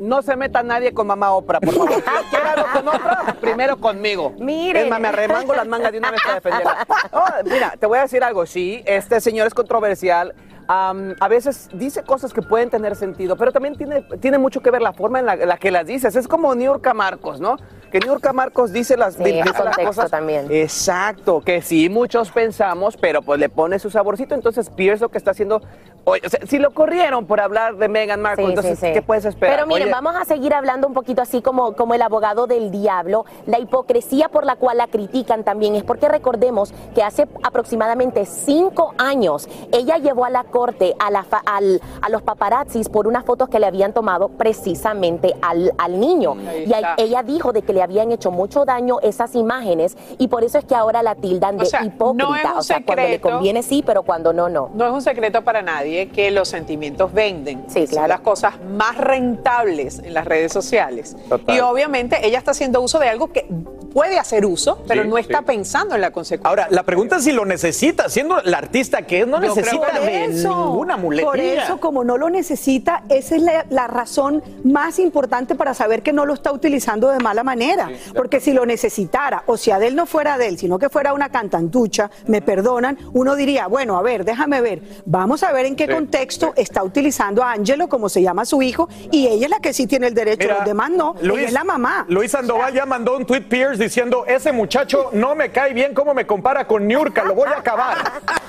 no 0.00 0.22
se 0.22 0.36
meta 0.36 0.62
nadie 0.62 0.92
con 0.92 1.06
mamá 1.06 1.32
Oprah, 1.32 1.60
por 1.60 1.74
favor. 1.74 2.02
Si 2.30 2.36
algo 2.36 2.66
con 2.72 2.88
Oprah, 2.88 3.36
primero 3.40 3.76
conmigo. 3.78 4.34
Es 4.38 4.88
más, 4.88 5.00
me 5.00 5.08
arremango 5.08 5.54
las 5.54 5.66
mangas 5.66 5.92
de 5.92 5.98
una 5.98 6.10
vez 6.10 6.20
para 6.22 6.34
defenderla. 6.36 6.86
No, 7.12 7.24
mira, 7.50 7.74
te 7.78 7.86
voy 7.86 7.98
a 7.98 8.02
decir 8.02 8.22
algo. 8.22 8.46
Sí, 8.46 8.82
este 8.86 9.20
señor 9.20 9.46
es 9.46 9.54
controversial. 9.54 10.34
Am, 10.68 11.14
a 11.18 11.28
veces 11.28 11.70
dice 11.72 12.02
cosas 12.02 12.34
que 12.34 12.42
pueden 12.42 12.68
tener 12.68 12.94
sentido, 12.94 13.36
pero 13.36 13.52
también 13.52 13.74
tiene, 13.76 14.02
tiene 14.20 14.36
mucho 14.36 14.60
que 14.60 14.70
ver 14.70 14.82
la 14.82 14.92
forma 14.92 15.18
en 15.18 15.24
la, 15.24 15.56
que 15.56 15.70
las 15.70 15.86
dices. 15.86 16.14
Es 16.14 16.28
como 16.28 16.54
Niurka 16.54 16.92
Marcos, 16.92 17.40
¿no? 17.40 17.56
Que 17.90 18.00
Niurka 18.00 18.32
Marcos 18.32 18.72
dice 18.72 18.96
las, 18.96 19.14
Sí, 19.14 19.24
dice 19.24 19.64
las 19.64 19.76
cosas. 19.78 20.10
también. 20.10 20.46
Exacto, 20.50 21.40
que 21.40 21.62
sí 21.62 21.88
muchos 21.88 22.30
pensamos, 22.30 22.96
pero 22.96 23.22
pues 23.22 23.38
le 23.40 23.48
pone 23.48 23.78
su 23.78 23.90
saborcito. 23.90 24.34
Entonces 24.34 24.70
Pierce 24.70 25.02
lo 25.02 25.08
que 25.10 25.18
está 25.18 25.30
haciendo. 25.32 25.60
Oye, 26.04 26.22
o 26.24 26.30
sea, 26.30 26.40
si 26.46 26.58
lo 26.58 26.70
corrieron 26.72 27.26
por 27.26 27.38
hablar 27.40 27.76
de 27.76 27.86
Meghan 27.88 28.22
Markle, 28.22 28.44
Sí, 28.46 28.50
entonces, 28.50 28.78
sí. 28.78 28.92
¿qué 28.94 29.02
puedes 29.02 29.26
esperar? 29.26 29.54
Pero 29.56 29.66
miren, 29.66 29.82
Oye, 29.84 29.92
vamos 29.92 30.14
a 30.16 30.24
seguir 30.24 30.54
hablando 30.54 30.86
un 30.86 30.94
poquito 30.94 31.20
así 31.20 31.42
como, 31.42 31.74
como 31.74 31.92
el 31.92 32.00
abogado 32.00 32.46
del 32.46 32.70
diablo. 32.70 33.26
La 33.46 33.58
hipocresía 33.58 34.28
por 34.30 34.46
la 34.46 34.56
cual 34.56 34.78
la 34.78 34.86
critican 34.86 35.44
también 35.44 35.74
es 35.74 35.82
porque 35.84 36.08
recordemos 36.08 36.72
que 36.94 37.02
hace 37.02 37.28
aproximadamente 37.42 38.24
cinco 38.24 38.94
años 38.96 39.48
ella 39.70 39.98
llevó 39.98 40.24
a 40.24 40.30
la 40.30 40.44
corte 40.44 40.94
a, 40.98 41.10
la 41.10 41.24
fa- 41.24 41.42
al- 41.44 41.82
a 42.00 42.08
los 42.08 42.22
paparazzis 42.22 42.88
por 42.88 43.06
unas 43.06 43.24
fotos 43.26 43.50
que 43.50 43.58
le 43.58 43.66
habían 43.66 43.92
tomado 43.92 44.28
precisamente 44.28 45.34
al, 45.42 45.72
al 45.76 46.00
niño. 46.00 46.36
Y 46.66 46.72
a- 46.72 46.94
ella 46.96 47.22
dijo 47.22 47.52
de 47.52 47.60
que 47.62 47.72
le 47.78 47.82
habían 47.84 48.10
hecho 48.10 48.32
mucho 48.32 48.64
daño 48.64 48.98
esas 49.02 49.36
imágenes 49.36 49.96
y 50.18 50.26
por 50.26 50.42
eso 50.42 50.58
es 50.58 50.64
que 50.64 50.74
ahora 50.74 51.00
la 51.04 51.14
tildan 51.14 51.56
de 51.56 51.62
O 51.62 51.66
sea, 51.66 51.84
hipócrita. 51.84 52.28
no 52.28 52.34
es 52.34 52.44
un 52.44 52.50
o 52.58 52.62
sea, 52.62 52.82
cuando 52.84 53.04
le 53.04 53.20
conviene 53.20 53.62
sí, 53.62 53.84
pero 53.86 54.02
cuando 54.02 54.32
no, 54.32 54.48
no. 54.48 54.70
No 54.74 54.84
es 54.84 54.92
un 54.92 55.00
secreto 55.00 55.42
para 55.44 55.62
nadie 55.62 56.08
que 56.08 56.32
los 56.32 56.48
sentimientos 56.48 57.12
venden. 57.12 57.64
Son 57.68 58.08
las 58.08 58.20
cosas 58.20 58.54
más 58.76 58.96
rentables 58.98 60.00
en 60.00 60.12
las 60.12 60.24
redes 60.24 60.52
sociales. 60.52 61.16
Total. 61.28 61.56
Y 61.56 61.60
obviamente 61.60 62.26
ella 62.26 62.38
está 62.38 62.50
haciendo 62.50 62.80
uso 62.80 62.98
de 62.98 63.08
algo 63.08 63.32
que 63.32 63.46
puede 63.92 64.18
hacer 64.18 64.44
uso, 64.44 64.82
pero 64.86 65.02
Sí, 65.04 65.08
no 65.08 65.18
está 65.18 65.38
sí. 65.38 65.44
pensando 65.46 65.94
en 65.94 66.00
la 66.00 66.10
consecuencia. 66.10 66.48
Ahora, 66.48 66.66
la 66.70 66.82
pregunta 66.82 67.16
es 67.16 67.24
si 67.24 67.32
lo 67.32 67.44
necesita, 67.44 68.08
siendo 68.08 68.40
la 68.42 68.58
artista 68.58 69.02
que 69.02 69.20
es, 69.20 69.26
no 69.26 69.40
Yo 69.40 69.54
necesita 69.54 69.86
que 69.92 70.00
de 70.06 70.24
eso, 70.26 70.48
ninguna 70.66 70.96
muletilla. 70.96 71.30
Por 71.30 71.40
eso, 71.40 71.80
como 71.80 72.04
no 72.04 72.18
lo 72.18 72.28
necesita, 72.28 73.04
esa 73.08 73.36
es 73.36 73.42
la, 73.42 73.64
la 73.70 73.86
razón 73.86 74.42
más 74.64 74.98
importante 74.98 75.54
para 75.54 75.74
saber 75.74 76.02
que 76.02 76.12
no 76.12 76.26
lo 76.26 76.34
está 76.34 76.52
utilizando 76.52 77.08
de 77.10 77.18
mala 77.20 77.44
manera. 77.44 77.67
Porque 78.14 78.40
si 78.40 78.52
lo 78.52 78.64
necesitara, 78.66 79.42
o 79.46 79.56
si 79.56 79.70
Adele 79.70 79.96
no 79.96 80.06
fuera 80.06 80.34
Adele, 80.34 80.58
sino 80.58 80.78
que 80.78 80.88
fuera 80.88 81.12
una 81.12 81.30
cantantucha, 81.30 82.10
me 82.26 82.42
perdonan, 82.42 82.98
uno 83.12 83.34
diría, 83.36 83.66
bueno, 83.66 83.98
a 83.98 84.02
ver, 84.02 84.24
déjame 84.24 84.60
ver, 84.60 84.82
vamos 85.04 85.42
a 85.42 85.52
ver 85.52 85.66
en 85.66 85.76
qué 85.76 85.86
Sí, 85.86 85.92
contexto 85.92 86.52
está 86.56 86.82
utilizando 86.82 87.42
a 87.42 87.52
Angelo, 87.52 87.88
como 87.88 88.08
se 88.08 88.22
llama 88.22 88.44
su 88.44 88.60
hijo, 88.62 88.88
y 89.10 89.26
ella 89.26 89.46
es 89.46 89.50
la 89.50 89.60
que 89.60 89.72
sí 89.72 89.86
tiene 89.86 90.08
el 90.08 90.14
derecho, 90.14 90.44
Mira, 90.48 90.56
los 90.56 90.64
demás 90.66 90.90
no, 90.90 91.14
ella 91.20 91.42
es 91.42 91.52
la 91.52 91.64
mamá. 91.64 92.04
Luis 92.08 92.30
Sandoval 92.32 92.72
ya 92.74 92.86
mandó 92.86 93.16
un 93.16 93.24
tweet 93.24 93.42
Pierce 93.42 93.82
diciendo, 93.82 94.24
ese 94.26 94.52
muchacho 94.52 95.10
no 95.12 95.34
me 95.34 95.50
cae 95.50 95.72
bien, 95.72 95.94
¿cómo 95.94 96.14
me 96.14 96.26
compara 96.26 96.66
con 96.66 96.86
Niurka? 96.86 97.24
Lo 97.24 97.34
voy 97.34 97.48
a 97.48 97.58
acabar. 97.58 97.96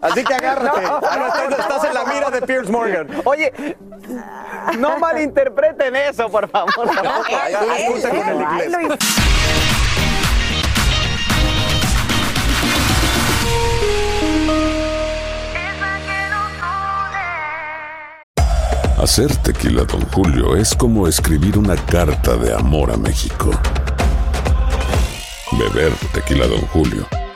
Así 0.00 0.24
que 0.24 0.34
agárrate. 0.34 0.82
No, 0.82 0.88
Ahora 0.88 1.26
estás, 1.28 1.50
no, 1.50 1.56
estás 1.56 1.84
en 1.84 1.94
la 1.94 2.04
no. 2.04 2.14
mira 2.14 2.30
de 2.30 2.42
Pierce 2.42 2.70
Morgan. 2.70 3.08
Oye, 3.24 3.76
no 4.78 4.98
malinterpreten 4.98 5.96
eso, 5.96 6.28
por 6.28 6.48
favor. 6.48 6.88
Hacer 19.00 19.34
tequila, 19.36 19.84
Don 19.84 20.00
Julio, 20.10 20.56
es 20.56 20.74
como 20.74 21.06
escribir 21.06 21.56
una 21.56 21.76
carta 21.76 22.36
de 22.36 22.52
amor 22.52 22.90
a 22.90 22.96
México. 22.96 23.50
Beber 25.52 25.92
tequila, 26.12 26.46
Don 26.46 26.60
Julio, 26.72 27.06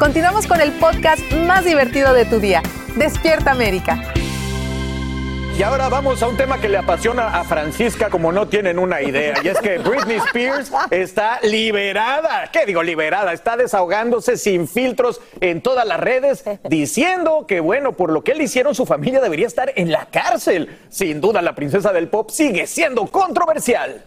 Continuamos 0.00 0.46
con 0.46 0.62
el 0.62 0.72
podcast 0.72 1.20
más 1.46 1.66
divertido 1.66 2.14
de 2.14 2.24
tu 2.24 2.40
día. 2.40 2.62
Despierta 2.96 3.50
América. 3.50 4.02
Y 5.58 5.62
ahora 5.62 5.90
vamos 5.90 6.22
a 6.22 6.28
un 6.28 6.38
tema 6.38 6.58
que 6.58 6.70
le 6.70 6.78
apasiona 6.78 7.38
a 7.38 7.44
Francisca 7.44 8.08
como 8.08 8.32
no 8.32 8.48
tienen 8.48 8.78
una 8.78 9.02
idea. 9.02 9.34
Y 9.44 9.48
es 9.48 9.58
que 9.58 9.76
Britney 9.76 10.16
Spears 10.16 10.72
está 10.90 11.38
liberada. 11.42 12.48
¿Qué 12.50 12.64
digo 12.64 12.82
liberada? 12.82 13.34
Está 13.34 13.58
desahogándose 13.58 14.38
sin 14.38 14.66
filtros 14.66 15.20
en 15.42 15.60
todas 15.60 15.86
las 15.86 16.00
redes, 16.00 16.44
diciendo 16.66 17.44
que, 17.46 17.60
bueno, 17.60 17.92
por 17.92 18.10
lo 18.10 18.24
que 18.24 18.34
le 18.34 18.44
hicieron, 18.44 18.74
su 18.74 18.86
familia 18.86 19.20
debería 19.20 19.46
estar 19.46 19.70
en 19.76 19.92
la 19.92 20.06
cárcel. 20.06 20.78
Sin 20.88 21.20
duda, 21.20 21.42
la 21.42 21.54
princesa 21.54 21.92
del 21.92 22.08
pop 22.08 22.30
sigue 22.30 22.66
siendo 22.66 23.06
controversial. 23.06 24.02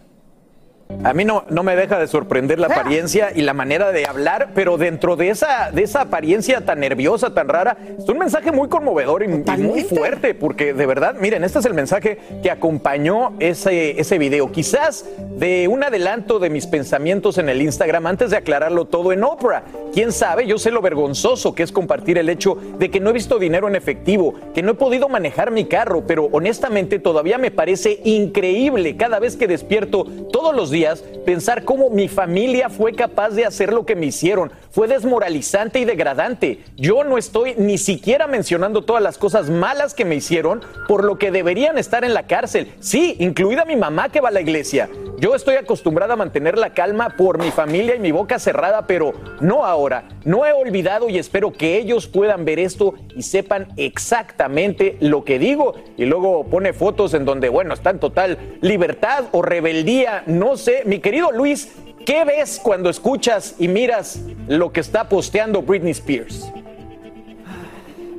A 1.04 1.14
mí 1.14 1.26
no, 1.26 1.44
no 1.50 1.64
me 1.64 1.76
deja 1.76 2.00
de 2.00 2.08
sorprender 2.08 2.60
la 2.60 2.68
apariencia 2.68 3.32
y 3.36 3.41
la 3.41 3.54
manera 3.54 3.91
de 3.91 4.06
hablar, 4.06 4.52
pero 4.56 4.78
dentro 4.78 5.16
de 5.16 5.30
esa, 5.30 5.70
de 5.72 5.84
esa 5.84 6.02
apariencia 6.02 6.62
tan 6.62 6.80
nerviosa, 6.80 7.34
tan 7.34 7.50
rara, 7.50 7.78
es 7.98 8.08
un 8.08 8.18
mensaje 8.18 8.52
muy 8.52 8.70
conmovedor 8.70 9.24
y, 9.24 9.26
y 9.26 9.58
muy 9.58 9.84
fuerte, 9.84 10.34
porque 10.34 10.74
de 10.74 10.86
verdad, 10.86 11.16
miren, 11.20 11.44
este 11.44 11.60
es 11.60 11.66
el 11.66 11.74
mensaje 11.74 12.20
que 12.41 12.50
acompañó 12.50 13.34
ese, 13.39 14.00
ese 14.00 14.18
video. 14.18 14.52
Quizás 14.52 15.06
de 15.38 15.68
un 15.68 15.84
adelanto 15.84 16.39
de 16.39 16.50
mis 16.50 16.68
pensamientos 16.68 17.38
en 17.38 17.50
el 17.50 17.62
Instagram 17.62 18.08
antes 18.08 18.32
de 18.32 18.38
aclararlo 18.38 18.86
todo 18.86 19.12
en 19.12 19.24
Oprah. 19.24 19.64
Quién 19.94 20.12
sabe, 20.12 20.48
yo 20.48 20.58
sé 20.58 20.72
lo 20.72 20.82
vergonzoso 20.82 21.54
que 21.54 21.64
es 21.64 21.72
compartir 21.72 22.18
el 22.18 22.30
hecho 22.30 22.58
de 22.80 22.89
que 22.89 23.00
no 23.00 23.10
he 23.10 23.14
visto 23.14 23.39
dinero 23.39 23.68
en 23.68 23.76
efectivo, 23.76 24.36
que 24.54 24.64
no 24.64 24.72
he 24.72 24.76
podido 24.76 25.10
manejar 25.10 25.52
mi 25.52 25.66
carro, 25.66 26.04
pero 26.08 26.30
honestamente 26.32 26.98
todavía 26.98 27.38
me 27.38 27.52
parece 27.52 28.00
increíble 28.04 28.96
cada 28.98 29.20
vez 29.20 29.36
que 29.36 29.48
despierto 29.48 30.06
todos 30.32 30.56
los 30.56 30.72
días 30.72 30.83
pensar 31.26 31.64
cómo 31.64 31.90
mi 31.90 32.08
familia 32.08 32.70
fue 32.70 32.94
capaz 32.94 33.32
de 33.32 33.46
hacer 33.46 33.74
lo 33.74 33.86
que 33.86 33.96
me 33.96 34.08
hicieron. 34.08 34.52
Fue 34.72 34.88
desmoralizante 34.88 35.80
y 35.80 35.86
degradante. 35.86 36.64
Yo 36.78 37.04
no 37.04 37.18
estoy 37.18 37.56
ni 37.58 37.78
siquiera 37.78 38.28
mencionando 38.28 38.84
todas 38.84 39.02
las 39.02 39.18
cosas 39.18 39.50
malas 39.50 39.94
que 39.94 40.06
me 40.06 40.16
hicieron 40.16 40.62
por 40.88 41.04
lo 41.04 41.18
que 41.18 41.32
deberían 41.32 41.78
estar 41.78 42.04
en 42.04 42.14
la 42.14 42.28
cárcel. 42.28 42.74
Sí, 42.80 43.16
incluida 43.20 43.66
mi 43.66 43.76
mamá 43.76 44.10
que 44.10 44.22
va 44.22 44.30
a 44.30 44.32
la 44.32 44.42
iglesia. 44.42 44.90
Yo 45.20 45.36
estoy 45.36 45.56
acostumbrada 45.56 46.16
a 46.16 46.18
mantener 46.18 46.58
la 46.58 46.74
calma 46.74 47.16
por 47.16 47.38
mi 47.38 47.52
familia 47.52 47.96
y 47.96 48.00
mi 48.00 48.12
boca 48.12 48.40
cerrada, 48.40 48.88
pero 48.88 49.14
no 49.40 49.64
ahora. 49.64 50.10
No 50.26 50.46
he 50.46 50.52
olvidado 50.52 51.08
y 51.08 51.18
espero 51.18 51.54
que 51.54 51.78
ellos 51.78 52.08
puedan 52.08 52.44
ver 52.44 52.60
esto 52.60 52.96
y 53.16 53.22
sepan 53.22 53.68
exactamente 53.78 54.98
lo 55.00 55.24
que 55.24 55.40
digo. 55.40 55.76
Y 55.98 56.06
luego 56.06 56.46
pone 56.46 56.74
fotos 56.74 57.14
en 57.14 57.26
donde, 57.26 57.48
bueno, 57.50 57.74
está 57.74 57.92
en 57.92 58.00
total 58.00 58.38
libertad 58.62 59.26
o 59.32 59.42
rebeldía. 59.42 60.24
No 60.26 60.58
sé, 60.58 60.72
mi 60.86 60.99
querido 60.99 61.32
Luis, 61.32 61.69
¿qué 62.05 62.26
ves 62.26 62.59
cuando 62.61 62.89
escuchas 62.89 63.55
y 63.59 63.67
miras 63.67 64.19
lo 64.47 64.71
que 64.71 64.80
está 64.80 65.07
posteando 65.09 65.61
Britney 65.61 65.91
Spears? 65.91 66.51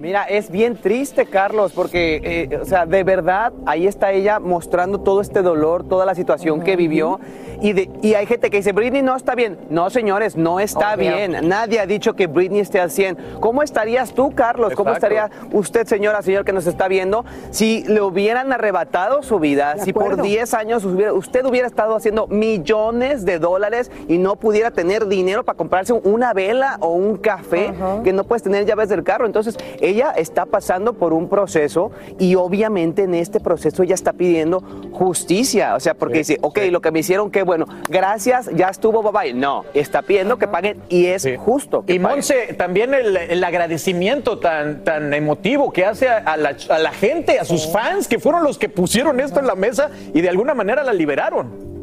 Mira, 0.04 0.24
es 0.24 0.50
bien 0.50 0.76
triste, 0.76 1.24
Carlos, 1.24 1.72
porque, 1.72 2.20
eh, 2.50 2.58
o 2.60 2.66
sea, 2.66 2.84
de 2.84 3.02
verdad, 3.04 3.54
ahí 3.64 3.86
está 3.86 4.12
ella 4.12 4.38
mostrando 4.38 5.00
todo 5.00 5.22
este 5.22 5.40
dolor, 5.40 5.88
toda 5.88 6.04
la 6.04 6.14
situación 6.14 6.60
que 6.60 6.76
vivió. 6.76 7.20
Y, 7.62 7.72
de- 7.72 7.88
y 8.02 8.12
hay 8.12 8.26
gente 8.26 8.50
que 8.50 8.58
dice, 8.58 8.72
Britney 8.72 9.00
no 9.00 9.16
está 9.16 9.34
bien. 9.34 9.56
No, 9.70 9.88
señores, 9.88 10.36
no 10.36 10.60
está 10.60 10.92
Obvio. 10.94 11.10
bien. 11.16 11.48
Nadie 11.48 11.80
ha 11.80 11.86
dicho 11.86 12.12
que 12.14 12.26
Britney 12.26 12.60
esté 12.60 12.80
al 12.80 12.90
100. 12.90 13.16
¿Cómo 13.40 13.62
estarías 13.62 14.12
tú, 14.12 14.34
Carlos? 14.34 14.74
¿Cómo 14.74 14.90
Exacto. 14.90 15.14
estaría 15.16 15.48
usted, 15.52 15.86
señora, 15.86 16.20
señor 16.20 16.44
que 16.44 16.52
nos 16.52 16.66
está 16.66 16.86
viendo, 16.86 17.24
si 17.50 17.82
le 17.84 18.02
hubieran 18.02 18.52
arrebatado 18.52 19.22
su 19.22 19.38
vida, 19.38 19.76
si 19.78 19.94
por 19.94 20.02
acuerdo. 20.02 20.24
10 20.24 20.52
años 20.52 20.84
hubiera- 20.84 21.14
usted 21.14 21.46
hubiera 21.46 21.66
estado 21.66 21.96
haciendo 21.96 22.26
millones 22.26 23.24
de 23.24 23.38
dólares 23.38 23.90
y 24.06 24.18
no 24.18 24.36
pudiera 24.36 24.70
tener 24.70 25.06
dinero 25.06 25.44
para 25.44 25.56
comprarse 25.56 25.94
una 25.94 26.34
vela 26.34 26.76
o 26.80 26.88
un 26.88 27.16
café, 27.16 27.72
que 28.02 28.12
no 28.12 28.24
puedes 28.24 28.42
tener 28.42 28.66
llaves 28.66 28.90
del 28.90 29.02
carro? 29.02 29.24
Entonces, 29.24 29.56
ella 29.80 29.93
está 30.16 30.46
pasando 30.46 30.94
por 30.94 31.12
un 31.12 31.28
proceso 31.28 31.90
y 32.18 32.34
obviamente 32.34 33.02
en 33.04 33.14
este 33.14 33.40
proceso 33.40 33.82
ella 33.82 33.94
está 33.94 34.12
pidiendo 34.12 34.60
justicia. 34.92 35.74
O 35.74 35.80
sea, 35.80 35.94
porque 35.94 36.18
dice, 36.18 36.38
ok, 36.40 36.58
lo 36.70 36.80
que 36.80 36.90
me 36.90 37.00
hicieron, 37.00 37.30
qué 37.30 37.42
bueno, 37.42 37.66
gracias, 37.88 38.50
ya 38.54 38.68
estuvo, 38.68 39.02
bye 39.02 39.12
bye. 39.12 39.34
No, 39.34 39.64
está 39.74 40.02
pidiendo 40.02 40.38
que 40.38 40.48
paguen 40.48 40.78
y 40.88 41.06
es 41.06 41.26
justo. 41.38 41.84
que 41.84 41.94
Y 41.94 41.98
paguen. 41.98 42.16
Monse, 42.18 42.54
también 42.54 42.94
el, 42.94 43.16
el 43.16 43.44
agradecimiento 43.44 44.38
tan, 44.38 44.84
tan 44.84 45.12
emotivo 45.14 45.72
que 45.72 45.84
hace 45.84 46.08
a, 46.08 46.18
a 46.18 46.36
la, 46.36 46.56
a 46.68 46.78
la 46.78 46.92
gente, 46.92 47.38
a 47.38 47.44
sus 47.44 47.66
fans, 47.70 48.08
que 48.08 48.18
fueron 48.18 48.44
los 48.44 48.58
que 48.58 48.68
pusieron 48.68 49.20
esto 49.20 49.40
en 49.40 49.46
la 49.46 49.54
mesa 49.54 49.90
y 50.12 50.20
de 50.20 50.28
alguna 50.28 50.54
manera 50.54 50.82
la 50.82 50.92
liberaron. 50.92 51.74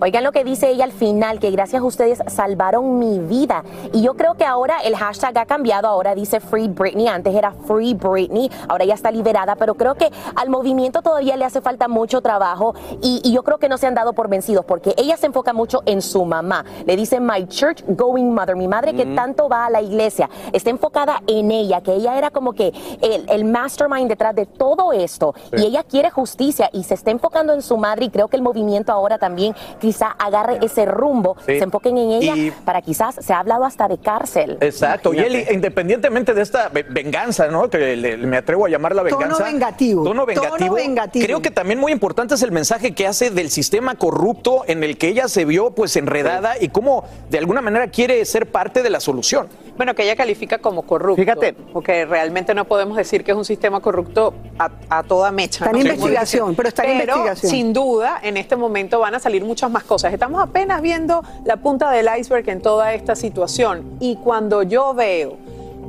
Oigan 0.00 0.22
lo 0.24 0.32
que 0.32 0.44
dice 0.44 0.70
ella 0.70 0.84
al 0.84 0.92
final, 0.92 1.38
que 1.40 1.50
gracias 1.50 1.82
a 1.82 1.84
ustedes 1.84 2.22
salvaron 2.28 2.98
mi 2.98 3.18
vida. 3.18 3.64
Y 3.92 4.02
yo 4.02 4.14
creo 4.14 4.34
que 4.34 4.44
ahora 4.44 4.78
el 4.84 4.96
hashtag 4.96 5.36
ha 5.38 5.46
cambiado, 5.46 5.88
ahora 5.88 6.14
dice 6.14 6.40
Free 6.40 6.68
Britney, 6.68 7.08
antes 7.08 7.34
era 7.34 7.50
Free 7.66 7.94
Britney, 7.94 8.50
ahora 8.68 8.84
ya 8.84 8.94
está 8.94 9.10
liberada, 9.10 9.56
pero 9.56 9.74
creo 9.74 9.94
que 9.96 10.10
al 10.36 10.50
movimiento 10.50 11.02
todavía 11.02 11.36
le 11.36 11.44
hace 11.44 11.60
falta 11.60 11.88
mucho 11.88 12.20
trabajo. 12.20 12.74
Y, 13.02 13.20
y 13.24 13.32
yo 13.32 13.42
creo 13.42 13.58
que 13.58 13.68
no 13.68 13.76
se 13.78 13.86
han 13.86 13.94
dado 13.94 14.12
por 14.12 14.28
vencidos 14.28 14.64
porque 14.64 14.94
ella 14.96 15.16
se 15.16 15.26
enfoca 15.26 15.52
mucho 15.52 15.82
en 15.86 16.00
su 16.02 16.24
mamá. 16.24 16.64
Le 16.86 16.96
dice 16.96 17.20
My 17.20 17.46
Church 17.48 17.82
Going 17.88 18.32
Mother, 18.32 18.56
mi 18.56 18.68
madre 18.68 18.94
que 18.94 19.04
Mm. 19.08 19.14
tanto 19.16 19.48
va 19.48 19.66
a 19.66 19.70
la 19.70 19.80
iglesia, 19.82 20.28
está 20.52 20.70
enfocada 20.70 21.22
en 21.26 21.50
ella, 21.50 21.80
que 21.80 21.94
ella 21.94 22.16
era 22.18 22.30
como 22.30 22.52
que 22.52 22.72
el, 23.00 23.24
el 23.28 23.44
mastermind 23.44 24.08
detrás 24.08 24.34
de 24.34 24.46
todo 24.46 24.92
esto. 24.92 25.34
Sí. 25.52 25.62
y 25.62 25.66
ella 25.66 25.82
quiere 25.82 26.10
justicia 26.10 26.68
y 26.72 26.84
se 26.84 26.94
está 26.94 27.10
enfocando 27.10 27.52
en 27.52 27.62
su 27.62 27.76
madre. 27.76 28.04
Y 28.06 28.10
creo 28.10 28.28
que 28.28 28.36
el 28.36 28.42
movimiento 28.42 28.92
ahora 28.92 29.18
también 29.18 29.54
quizá 29.88 30.08
agarre 30.18 30.58
ese 30.60 30.84
rumbo, 30.84 31.36
Sí. 31.46 31.56
se 31.58 31.64
enfoquen 31.64 31.96
en 31.96 32.10
ella 32.10 32.36
Y- 32.36 32.50
para 32.50 32.82
quizás, 32.82 33.14
se 33.24 33.32
ha 33.32 33.38
hablado 33.38 33.64
hasta 33.64 33.88
de 33.88 33.96
cárcel. 33.96 34.58
Exacto. 34.60 35.14
Y 35.14 35.18
él, 35.20 35.46
independientemente 35.50 36.34
de 36.34 36.42
esta 36.42 36.68
ve- 36.68 36.84
venganza, 36.88 37.48
¿no? 37.48 37.70
Que 37.70 37.96
le- 37.96 38.18
me 38.18 38.36
atrevo 38.36 38.66
a 38.66 38.68
llamar 38.68 38.94
la 38.94 39.02
Tono 39.04 39.16
venganza. 39.18 39.44
vengativo. 39.44 40.02
Tono 40.04 40.26
Tono 40.26 40.26
vengativo. 40.26 40.74
vengativo. 40.74 41.24
Creo 41.24 41.40
que 41.40 41.50
también 41.50 41.78
muy 41.78 41.90
importante 41.90 42.34
es 42.34 42.42
el 42.42 42.52
mensaje 42.52 42.92
que 42.92 43.06
hace 43.06 43.30
del 43.30 43.48
sistema 43.50 43.94
corrupto 43.94 44.62
en 44.66 44.84
el 44.84 44.98
que 44.98 45.08
ella 45.08 45.26
se 45.28 45.46
vio 45.46 45.70
pues 45.70 45.96
enredada 45.96 46.54
y 46.60 46.68
cómo 46.68 47.04
de 47.30 47.38
alguna 47.38 47.62
manera 47.62 47.88
quiere 47.88 48.22
ser 48.26 48.50
parte 48.50 48.82
de 48.82 48.90
la 48.90 49.00
solución. 49.00 49.48
Bueno, 49.78 49.94
que 49.94 50.02
ella 50.02 50.16
califica 50.16 50.58
como 50.58 50.82
corrupto. 50.82 51.22
Fíjate. 51.22 51.54
Porque 51.72 52.04
realmente 52.04 52.52
no 52.52 52.66
podemos 52.66 52.96
decir 52.96 53.24
que 53.24 53.30
es 53.30 53.36
un 53.36 53.44
sistema 53.44 53.80
corrupto 53.80 54.34
a, 54.58 54.70
a 54.90 55.02
toda 55.04 55.30
mecha. 55.30 55.64
Está 55.64 55.78
en 55.78 55.86
¿no? 55.86 55.92
investigación, 55.92 56.54
pero 56.56 56.68
está 56.68 56.84
en 56.84 57.00
investigación. 57.00 57.50
sin 57.50 57.72
duda, 57.72 58.18
en 58.22 58.36
este 58.36 58.56
momento 58.56 58.98
van 58.98 59.14
a 59.14 59.20
salir 59.20 59.44
muchas 59.44 59.70
más 59.70 59.84
cosas. 59.84 60.12
Estamos 60.12 60.42
apenas 60.42 60.82
viendo 60.82 61.22
la 61.44 61.56
punta 61.58 61.90
del 61.92 62.08
iceberg 62.18 62.48
en 62.48 62.60
toda 62.60 62.92
esta 62.92 63.14
situación. 63.14 63.96
Y 64.00 64.16
cuando 64.16 64.64
yo 64.64 64.94
veo 64.94 65.38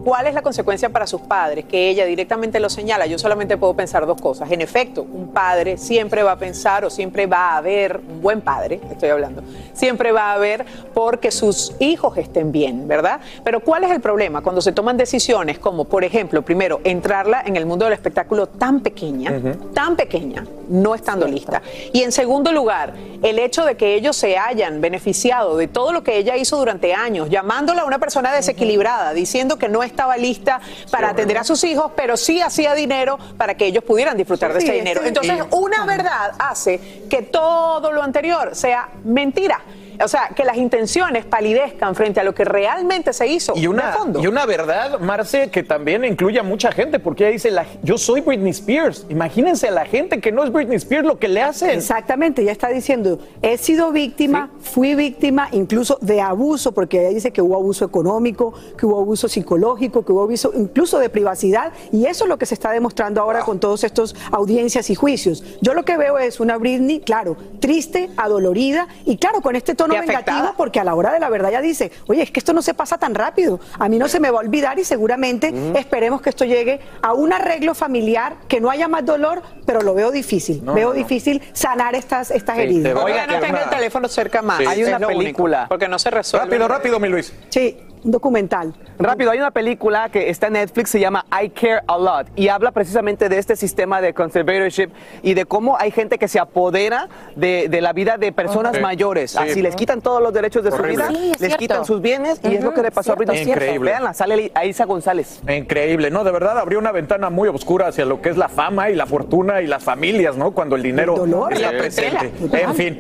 cuál 0.10 0.26
es 0.26 0.34
la 0.34 0.42
consecuencia 0.42 0.90
para 0.90 1.06
sus 1.06 1.22
padres, 1.22 1.66
que 1.66 1.88
ella 1.88 2.04
directamente 2.04 2.60
lo 2.60 2.72
señala, 2.72 3.06
yo 3.06 3.20
solamente 3.20 3.58
puedo 3.58 3.76
pensar 3.76 4.08
dos 4.08 4.20
cosas. 4.20 4.50
En 4.50 4.60
efecto, 4.60 5.04
un 5.04 5.32
padre 5.32 5.78
siempre 5.78 6.24
va 6.24 6.32
a 6.32 6.36
pensar 6.36 6.84
o 6.84 6.90
siempre 6.90 7.28
va 7.28 7.56
a 7.56 7.62
ver, 7.62 8.02
un 8.10 8.20
buen 8.20 8.42
padre, 8.42 8.80
estoy 8.90 9.10
hablando, 9.10 9.44
siempre 9.74 10.12
va 10.12 10.34
a 10.34 10.40
ver 10.40 10.66
porque 10.96 11.30
sus 11.30 11.76
hijos 11.78 12.18
estén 12.18 12.52
bien, 12.52 12.88
¿verdad? 12.88 13.20
Pero 13.44 13.60
¿cuál 13.60 13.84
es 13.84 13.92
el 13.92 14.02
problema? 14.02 14.42
Cuando 14.42 14.62
se 14.62 14.72
toman 14.72 14.98
decisiones 14.98 15.60
como, 15.60 15.86
por 15.86 16.04
ejemplo, 16.04 16.42
primero, 16.42 16.82
entrarla 16.84 17.44
en 17.46 17.56
el 17.56 17.68
mundo 17.68 17.86
del 17.86 17.94
espectáculo 17.94 18.48
tan 18.48 18.80
pequeña, 18.80 19.40
tan 19.76 19.96
pequeña, 19.96 20.44
no 20.70 20.96
estando 20.96 21.28
lista. 21.28 21.62
Y 21.94 22.02
en 22.02 22.12
segundo 22.12 22.52
lugar, 22.52 22.96
el 23.22 23.38
hecho 23.38 23.64
de 23.64 23.78
que 23.78 23.94
ellos 23.94 24.16
se 24.16 24.40
hayan 24.40 24.82
beneficiado 24.82 25.56
de 25.56 25.68
todo 25.68 25.94
lo 25.94 26.04
que 26.04 26.18
ella 26.18 26.36
hizo 26.36 26.58
durante 26.58 26.96
años, 26.96 27.30
llamándola 27.30 27.84
a 27.84 27.86
una 27.86 28.00
persona 28.00 28.34
desequilibrada, 28.34 29.14
diciendo 29.14 29.58
que 29.60 29.70
no 29.70 29.84
estaba 30.00 30.16
lista 30.16 30.62
para 30.90 31.10
atender 31.10 31.38
a 31.38 31.44
sus 31.44 31.62
hijos, 31.66 31.92
pero 31.94 32.16
sí 32.16 32.40
hacía 32.40 32.74
dinero 32.74 33.20
para 33.38 33.56
que 33.56 33.66
ellos 33.66 33.84
pudieran 33.84 34.16
disfrutar 34.16 34.54
de 34.54 34.60
ese 34.60 34.72
dinero. 34.72 35.02
Entonces, 35.04 35.44
una 35.52 35.86
verdad 35.86 36.32
hace 36.40 37.04
que 37.10 37.24
todo 37.24 37.92
lo 37.92 38.02
anterior 38.02 38.56
sea 38.56 38.88
mentira. 39.04 39.60
O 40.04 40.08
sea, 40.08 40.30
que 40.36 40.44
las 40.46 40.58
intenciones 40.58 41.26
palidezcan 41.26 41.94
frente 41.96 42.20
a 42.20 42.24
lo 42.24 42.34
que 42.34 42.46
realmente 42.46 43.12
se 43.14 43.28
hizo 43.28 43.54
Y 43.56 43.62
de 43.62 43.68
una, 43.68 43.92
fondo. 43.94 44.20
y 44.22 44.28
una 44.28 44.46
verdad, 44.46 45.00
Marce, 45.00 45.50
que 45.50 45.64
también 45.64 46.06
incluye 46.06 46.40
a 46.40 46.44
mucha 46.44 46.72
gente, 46.72 47.00
porque 47.00 47.26
ella 47.26 47.34
dice, 47.34 47.52
la- 47.52 47.66
yo 47.84 47.98
soy 47.98 48.22
Britney 48.22 48.52
Spears. 48.52 49.06
Imagínense 49.10 49.68
a 49.68 49.72
la 49.72 49.86
gente 49.86 50.22
que 50.22 50.32
no 50.32 50.44
es 50.44 50.52
Britney 50.52 50.78
Spears 50.78 51.06
lo 51.06 51.20
que 51.20 51.28
le 51.28 51.42
hacen. 51.42 51.72
Exactamente, 51.72 52.42
ella 52.42 52.52
está 52.52 52.70
diciendo, 52.70 53.20
he 53.42 53.58
sido 53.58 53.92
víctima, 53.92 54.52
fui 54.62 54.96
víctima 54.96 55.50
incluso 55.52 55.98
de 56.02 56.22
abuso, 56.22 56.72
porque 56.72 57.00
ella 57.02 57.10
dice 57.10 57.32
que 57.32 57.42
hubo 57.42 57.56
abuso 57.56 57.84
económico, 57.86 58.54
que 58.78 58.86
hubo 58.86 59.00
abuso 59.02 59.28
psicológico, 59.28 60.06
que 60.06 60.12
hubo 60.12 60.24
abuso 60.24 60.52
incluso 60.56 61.00
de 61.00 61.10
privacidad, 61.10 61.74
y 61.92 62.06
eso 62.06 62.24
es 62.26 62.30
lo 62.30 62.38
que 62.38 62.46
se 62.46 62.54
está 62.54 62.72
demostrando 62.72 63.22
ahora 63.22 63.42
con 63.42 63.60
todos 63.60 63.84
estos 63.84 64.16
audiencias 64.32 64.90
y 64.90 64.96
juicios. 64.96 65.44
Yo 65.62 65.74
lo 65.74 65.84
que 65.84 65.98
veo 65.98 66.18
es 66.18 66.40
una 66.40 66.58
Britney, 66.58 67.00
claro, 67.02 67.36
triste, 67.60 68.10
adolorida, 68.18 68.88
y 69.06 69.18
claro, 69.18 69.42
con 69.42 69.56
este 69.56 69.76
tono 69.76 69.89
Vengativo, 69.90 70.54
porque 70.58 70.80
a 70.80 70.84
la 70.84 70.96
hora 70.96 71.12
de 71.12 71.20
la 71.20 71.30
verdad 71.30 71.50
ella 71.52 71.62
dice, 71.62 71.92
oye, 72.08 72.22
es 72.24 72.32
que 72.32 72.40
esto 72.40 72.54
no 72.54 72.62
se 72.62 72.74
pasa 72.74 72.98
tan 72.98 73.16
rápido, 73.16 73.60
a 73.78 73.90
mí 73.90 73.98
no 73.98 74.08
se 74.08 74.20
me 74.20 74.30
va 74.32 74.38
a 74.38 74.42
olvidar 74.42 74.80
y 74.80 74.84
seguramente 74.86 75.54
esperemos 75.78 76.22
que 76.22 76.30
esto 76.30 76.46
llegue 76.46 76.80
a 77.02 77.14
un 77.14 77.34
arreglo 77.34 77.74
familiar, 77.76 78.36
que 78.48 78.60
no 78.62 78.70
haya 78.70 78.88
más 78.88 79.06
dolor, 79.06 79.42
pero 79.66 79.82
lo 79.82 79.94
veo 79.94 80.12
difícil, 80.12 80.64
No, 80.64 80.74
veo 80.74 80.90
no, 80.90 80.94
no. 80.94 80.98
difícil 81.00 81.42
sanar 81.54 81.96
estas, 81.96 82.32
estas 82.32 82.58
heridas. 82.58 82.96
Oiga, 82.96 83.26
no 83.28 83.40
tenga 83.40 83.64
el 83.64 83.70
teléfono 83.70 84.08
cerca 84.08 84.42
más. 84.42 84.58
Sí. 84.60 84.66
Hay 84.66 84.84
una 84.84 84.98
único, 84.98 85.08
película. 85.20 85.66
porque 85.70 85.88
no 85.88 85.98
se 86.00 86.10
resuelve. 86.10 86.46
Rápido, 86.48 86.68
rápido, 86.68 87.00
mi 87.00 87.10
Luis. 87.10 87.34
Sí, 87.50 87.78
un 88.04 88.12
documental. 88.12 88.74
Rápido, 88.98 89.32
hay 89.32 89.40
una 89.40 89.52
película 89.52 90.10
que 90.10 90.30
está 90.30 90.48
en 90.48 90.54
Netflix, 90.54 90.90
se 90.90 91.00
llama 91.00 91.26
I 91.44 91.50
Care 91.50 91.82
a 91.88 91.98
Lot, 91.98 92.28
y 92.36 92.48
habla 92.50 92.72
precisamente 92.72 93.30
de 93.30 93.38
este 93.38 93.56
sistema 93.56 94.02
de 94.02 94.14
conservatorship 94.14 94.90
y 95.24 95.34
de 95.34 95.46
cómo 95.46 95.78
hay 95.78 95.92
gente 95.92 96.18
que 96.18 96.28
se 96.28 96.40
apodera 96.40 97.08
de, 97.36 97.68
de 97.70 97.82
la 97.82 97.94
vida 97.94 98.18
de 98.18 98.32
personas 98.32 98.80
mayores. 98.82 99.32
Sí. 99.32 99.38
Así 99.40 99.62
les 99.62 99.76
quitan 99.76 100.02
todos 100.02 100.22
los 100.22 100.34
derechos 100.34 100.64
de 100.64 100.70
Horrible. 100.72 101.06
su 101.06 101.12
vida, 101.12 101.20
Sí, 101.20 101.28
les 101.30 101.38
cierto. 101.40 101.58
quitan 101.58 101.86
sus 101.86 102.02
bienes, 102.02 102.40
y 102.44 102.56
es 102.56 102.64
lo 102.64 102.74
que 102.74 102.82
le 102.82 102.92
pasó 102.92 103.14
a 103.14 103.16
Britney 103.16 103.40
Spears. 103.40 103.62
Increíble. 103.62 103.92
Véanla, 103.92 104.14
sale 104.14 104.52
Aisa 104.56 104.86
González. 104.86 105.42
Increíble, 105.48 106.12
¿no? 106.12 106.24
De 106.24 106.32
verdad 106.32 106.58
abrió 106.60 106.80
una 106.80 106.92
ventana 106.92 107.30
muy 107.30 107.48
oscura 107.50 107.88
hacia 107.88 108.06
lo 108.06 108.22
que 108.22 108.30
es 108.30 108.38
la 108.38 108.50
fama 108.50 108.90
y 108.90 108.96
la 108.96 109.06
fortuna 109.06 109.62
y 109.62 109.68
las 109.68 109.84
familias, 109.84 110.36
¿no? 110.38 110.52
Cuando 110.52 110.76
el 110.76 110.84
dinero 110.84 111.16
dolor. 111.16 111.54
está 111.54 111.72
La 111.72 111.78
presente. 111.78 112.32
En 112.54 112.76
fin. 112.76 112.98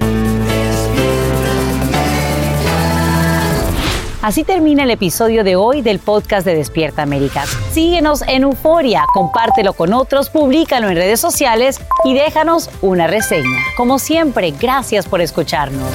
Así 4.21 4.43
termina 4.43 4.83
el 4.83 4.91
episodio 4.91 5.45
de 5.45 5.55
hoy 5.55 5.81
del 5.81 5.99
podcast 5.99 6.45
de 6.45 6.53
Despierta 6.53 7.01
América. 7.01 7.45
Síguenos 7.71 8.21
en 8.23 8.43
Euforia, 8.43 9.05
compártelo 9.13 9.71
con 9.71 9.93
otros, 9.93 10.29
públicalo 10.29 10.89
en 10.89 10.95
redes 10.95 11.21
sociales 11.21 11.79
y 12.03 12.13
déjanos 12.13 12.69
una 12.81 13.07
reseña. 13.07 13.59
Como 13.77 13.97
siempre, 13.97 14.51
gracias 14.51 15.07
por 15.07 15.21
escucharnos. 15.21 15.89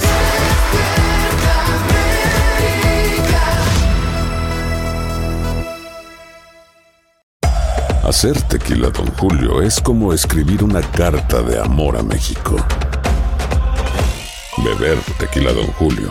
Hacer 8.05 8.41
tequila, 8.43 8.89
Don 8.89 9.07
Julio, 9.19 9.61
es 9.61 9.79
como 9.81 10.15
escribir 10.15 10.65
una 10.65 10.81
carta 10.81 11.43
de 11.43 11.61
amor 11.61 11.99
a 11.99 12.03
México. 12.03 12.57
Beber 14.59 14.99
tequila, 15.19 15.53
Don 15.53 15.67
Julio, 15.73 16.11